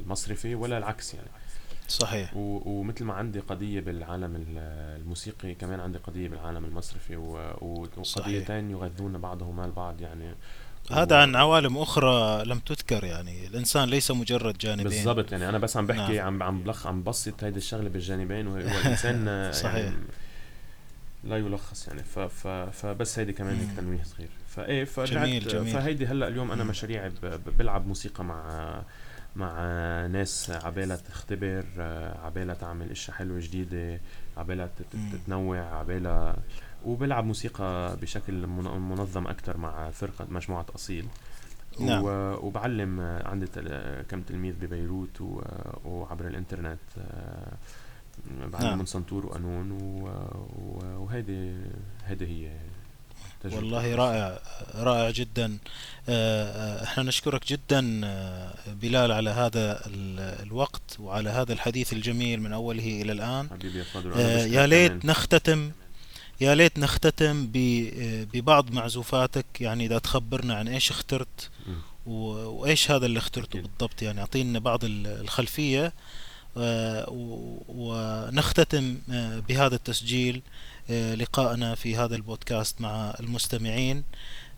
المصرفي 0.00 0.54
ولا 0.54 0.78
العكس 0.78 1.14
يعني 1.14 1.28
صحيح 1.92 2.36
و- 2.36 2.62
ومثل 2.66 3.04
ما 3.04 3.14
عندي 3.14 3.40
قضية 3.40 3.80
بالعالم 3.80 4.36
ال- 4.36 4.98
الموسيقي 5.00 5.54
كمان 5.54 5.80
عندي 5.80 5.98
قضية 5.98 6.28
بالعالم 6.28 6.64
المصرفي 6.64 7.16
و- 7.16 7.54
و- 7.60 8.02
صحيح. 8.02 8.26
وقضيتين 8.26 8.70
يغذون 8.70 9.18
بعضهما 9.18 9.64
البعض 9.64 10.00
يعني 10.00 10.34
هذا 10.90 11.16
عن 11.22 11.36
عوالم 11.36 11.78
أخرى 11.78 12.44
لم 12.44 12.58
تذكر 12.58 13.04
يعني 13.04 13.46
الإنسان 13.46 13.88
ليس 13.88 14.10
مجرد 14.10 14.58
جانبين 14.58 14.84
بالضبط 14.88 15.32
يعني 15.32 15.48
أنا 15.48 15.58
بس 15.58 15.76
عم 15.76 15.86
بحكي 15.86 16.16
نعم. 16.16 16.26
عم 16.26 16.42
عم 16.42 16.62
بلخ 16.62 16.86
عم 16.86 17.02
بسط 17.02 17.44
هيدي 17.44 17.58
الشغلة 17.58 17.88
بالجانبين 17.88 18.46
وهو 18.46 18.56
الإنسان 18.80 19.28
آه، 19.28 19.52
صحيح. 19.52 19.74
يعني 19.84 19.96
لا 21.24 21.36
يلخص 21.38 21.88
يعني 21.88 22.02
ف 22.02 22.18
ف 22.18 22.46
فبس 22.48 23.18
هيدي 23.18 23.32
كمان 23.32 23.56
هيك. 23.56 23.68
تنويه 23.76 24.02
صغير 24.04 24.28
فإيه 24.48 24.84
فرجعت 24.84 25.26
جميل، 25.26 25.48
جميل. 25.48 25.72
فهيدي 25.72 26.06
هلأ 26.06 26.28
اليوم 26.28 26.52
أنا. 26.52 26.64
مشاريعي 26.64 27.12
بلعب 27.58 27.86
موسيقى 27.86 28.24
مع 28.24 28.82
مع 29.36 29.52
ناس 30.06 30.50
عبالها 30.50 30.96
تختبر 30.96 31.64
عبالها 32.24 32.54
تعمل 32.54 32.90
اشياء 32.90 33.16
حلوة 33.16 33.40
جديدة 33.40 34.00
عبالها 34.36 34.66
تت- 34.66 34.96
مم. 34.96 35.10
تتنوع 35.12 35.58
عبالها 35.58 36.36
وبلعب 36.84 37.24
موسيقى 37.24 37.96
بشكل 38.02 38.46
من- 38.46 38.80
منظم 38.88 39.26
أكثر 39.26 39.56
مع 39.56 39.90
فرقة 39.90 40.26
مجموعة 40.30 40.66
أصيل 40.74 41.06
نعم. 41.80 42.02
وبعلم 42.42 43.00
عندي 43.00 43.46
كم 44.08 44.22
تلميذ 44.22 44.54
ببيروت 44.60 45.20
وعبر 45.84 46.26
الإنترنت 46.26 46.78
آه، 46.98 47.52
بعلم 48.46 48.66
نعم. 48.66 48.78
من 48.78 48.86
سنتور 48.86 49.26
وقانون 49.26 49.70
وهيدي 50.98 51.56
هيدي 52.06 52.26
هي 52.26 52.52
تجربتي. 53.42 53.56
والله 53.56 53.94
رائع 53.94 54.38
رائع 54.74 55.10
جدا. 55.10 55.58
آه، 56.08 56.80
آه، 56.80 56.84
إحنا 56.84 57.02
نشكرك 57.02 57.46
جدا 57.46 58.00
آه، 58.04 58.54
بلال 58.82 59.12
على 59.12 59.30
هذا 59.30 59.86
ال- 59.86 60.42
الوقت 60.46 60.96
وعلى 60.98 61.30
هذا 61.30 61.52
الحديث 61.52 61.92
الجميل 61.92 62.40
من 62.42 62.52
أوله 62.52 63.02
إلى 63.02 63.12
الآن. 63.12 63.48
حبيبي 63.50 63.78
يا 63.78 63.84
فاضل 63.84 64.10
يا 64.54 64.66
ليت 64.66 65.04
نختتم 65.04 65.70
يا 66.40 66.54
ليت 66.54 66.78
نختتم 66.78 67.48
ببعض 68.32 68.70
معزوفاتك. 68.72 69.46
يعني 69.60 69.86
إذا 69.86 69.98
تخبرنا 69.98 70.54
عن 70.54 70.68
إيش 70.68 70.90
اخترت 70.90 71.50
و- 72.06 72.10
وإيش 72.60 72.90
هذا 72.90 73.06
اللي 73.06 73.18
اخترته. 73.18 73.60
بالضبط. 73.60 74.02
يعني 74.02 74.20
أعطينا 74.20 74.58
بعض 74.58 74.84
ال- 74.84 75.06
الخلفية 75.06 75.92
و- 76.56 77.62
ونختتم 77.68 78.96
بهذا 79.48 79.74
التسجيل. 79.74 80.42
لقائنا 80.90 81.74
في 81.74 81.96
هذا 81.96 82.16
البودكاست 82.16 82.80
مع 82.80 83.14
المستمعين. 83.20 84.04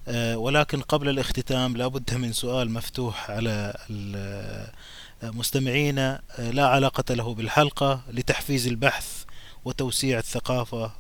آه، 0.08 0.38
ولكن 0.38 0.80
قبل 0.80 1.08
الاختتام 1.08 1.76
لابد 1.76 2.14
من 2.14 2.32
سؤال 2.32 2.70
مفتوح 2.70 3.30
على 3.30 3.76
آه، 4.16 5.30
مستمعينا 5.30 6.22
آه، 6.38 6.50
لا 6.50 6.66
علاقة 6.66 7.14
له 7.14 7.34
بالحلقة 7.34 8.02
لتحفيز 8.12 8.66
البحث 8.66 9.24
وتوسيع 9.64 10.18
الثقافة 10.18 10.90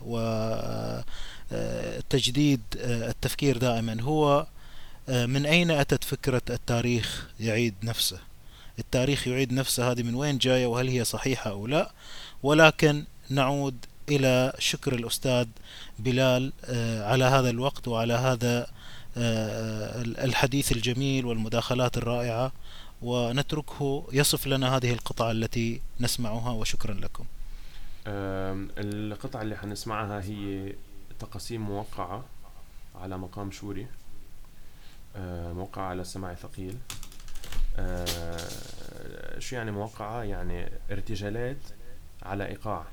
وتجديد 1.52 2.60
التفكير 2.76 3.58
دائما. 3.58 4.02
هو 4.02 4.46
آه، 5.08 5.26
من 5.26 5.46
أين 5.46 5.70
أتت 5.70 6.04
فكرة 6.04 6.42
التاريخ 6.50 7.28
يعيد 7.40 7.74
نفسه؟ 7.82 8.18
التاريخ 8.78 9.28
يعيد 9.28 9.52
نفسه 9.52 9.90
هذه 9.90 10.02
من 10.02 10.14
وين 10.14 10.38
جاية؟ 10.38 10.66
وهل 10.66 10.88
هي 10.88 11.04
صحيحة 11.04 11.50
أو 11.50 11.66
لا؟ 11.66 11.92
ولكن 12.42 13.04
نعود 13.30 13.76
إلى 14.08 14.52
شكر 14.58 14.94
الأستاذ 14.94 15.46
بلال 15.98 16.52
آه، 16.64 17.10
على 17.12 17.24
هذا 17.24 17.50
الوقت 17.50 17.88
وعلى 17.88 18.14
هذا 18.14 18.66
آه، 19.16 20.02
الحديث 20.02 20.72
الجميل 20.72 21.26
والمداخلات 21.26 21.96
الرائعة 21.96 22.52
ونتركه 23.02 24.06
يصف 24.12 24.46
لنا 24.46 24.76
هذه 24.76 24.92
القطعة 24.92 25.30
التي 25.30 25.80
نسمعها 26.00 26.50
وشكرا 26.50 26.94
لكم. 26.94 27.24
القطعة 28.06 29.42
اللي 29.42 29.56
حنسمعها 29.56 30.20
هي 30.22 30.72
تقاسيم 31.20 31.60
موقعة 31.60 32.24
على 32.94 33.18
مقام 33.18 33.50
شوري 33.50 33.86
موقعة 35.54 35.82
على 35.82 36.02
السماع 36.02 36.34
ثقيل 36.34 36.76
شو 39.38 39.56
يعني 39.56 39.70
موقعة؟ 39.70 40.22
يعني 40.22 40.68
ارتجالات 40.90 41.56
على 42.22 42.46
إيقاع. 42.46 42.84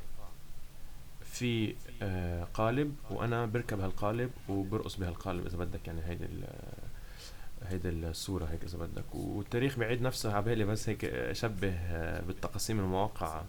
في 1.41 1.75
آه، 2.01 2.43
قالب 2.43 2.95
وأنا 3.09 3.45
بركب 3.45 3.79
هالقالب 3.79 4.31
وبرقص 4.49 4.95
بهالقالب 4.95 5.45
إذا 5.45 5.57
بدك 5.57 5.87
يعني 5.87 6.01
هيدي 6.05 6.27
هيدي 7.67 7.89
الصورة 7.89 8.45
هيك 8.45 8.63
إذا 8.63 8.77
بدك. 8.77 9.15
والتاريخ 9.15 9.79
بيعيد 9.79 10.01
نفسه 10.01 10.33
على 10.33 10.41
بالي 10.41 10.65
بس 10.65 10.89
هيك 10.89 11.05
أشبه 11.05 11.73
آه، 11.73 12.21
بالتقاسيم 12.21 12.79
الموقعة 12.79 13.45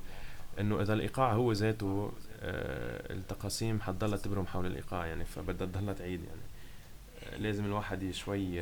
إنه 0.61 0.83
إذا 0.83 0.95
الإيقاع 0.95 1.33
هو 1.33 1.53
ذاته 1.53 2.13
آه، 2.41 3.13
التقاسيم 3.13 3.81
حتضلها 3.81 4.17
تبرم 4.17 4.47
حول 4.47 4.67
الإيقاع 4.67 5.07
يعني 5.07 5.25
فبدها 5.25 5.67
تضلها 5.67 5.95
تعيد 5.95 6.21
يعني. 6.25 7.43
لازم 7.43 7.65
الواحد 7.65 8.11
شوي 8.11 8.61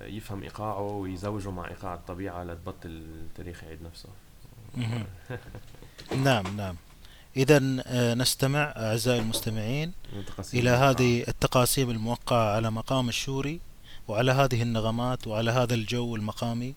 يفهم 0.00 0.42
إيقاعه 0.42 0.80
ويزوجه 0.80 1.50
مع 1.50 1.68
إيقاع 1.68 1.94
الطبيعة 1.94 2.44
لتبطل 2.44 2.88
التاريخ 2.88 3.64
يعيد 3.64 3.82
نفسه. 3.82 4.08
نعم 6.24 6.56
نعم. 6.56 6.76
إذا 7.36 7.58
نستمع 8.14 8.62
أعزائي 8.76 9.18
المستمعين 9.18 9.92
إلى. 10.54 10.70
هذه 10.70 11.24
التقاسيم 11.28 11.90
الموقعة 11.90 12.54
على 12.56 12.70
مقام 12.70 13.08
الشوري 13.08 13.60
وعلى 14.08 14.32
هذه 14.32 14.62
النغمات 14.62 15.26
وعلى 15.26 15.50
هذا 15.50 15.74
الجو 15.74 16.16
المقامي 16.16 16.74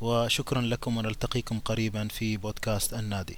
وشكرا 0.00 0.60
لكم 0.60 0.96
ونلتقيكم 0.96 1.58
قريبا 1.60 2.08
في 2.08 2.36
بودكاست 2.36 2.94
النادي 2.94 3.36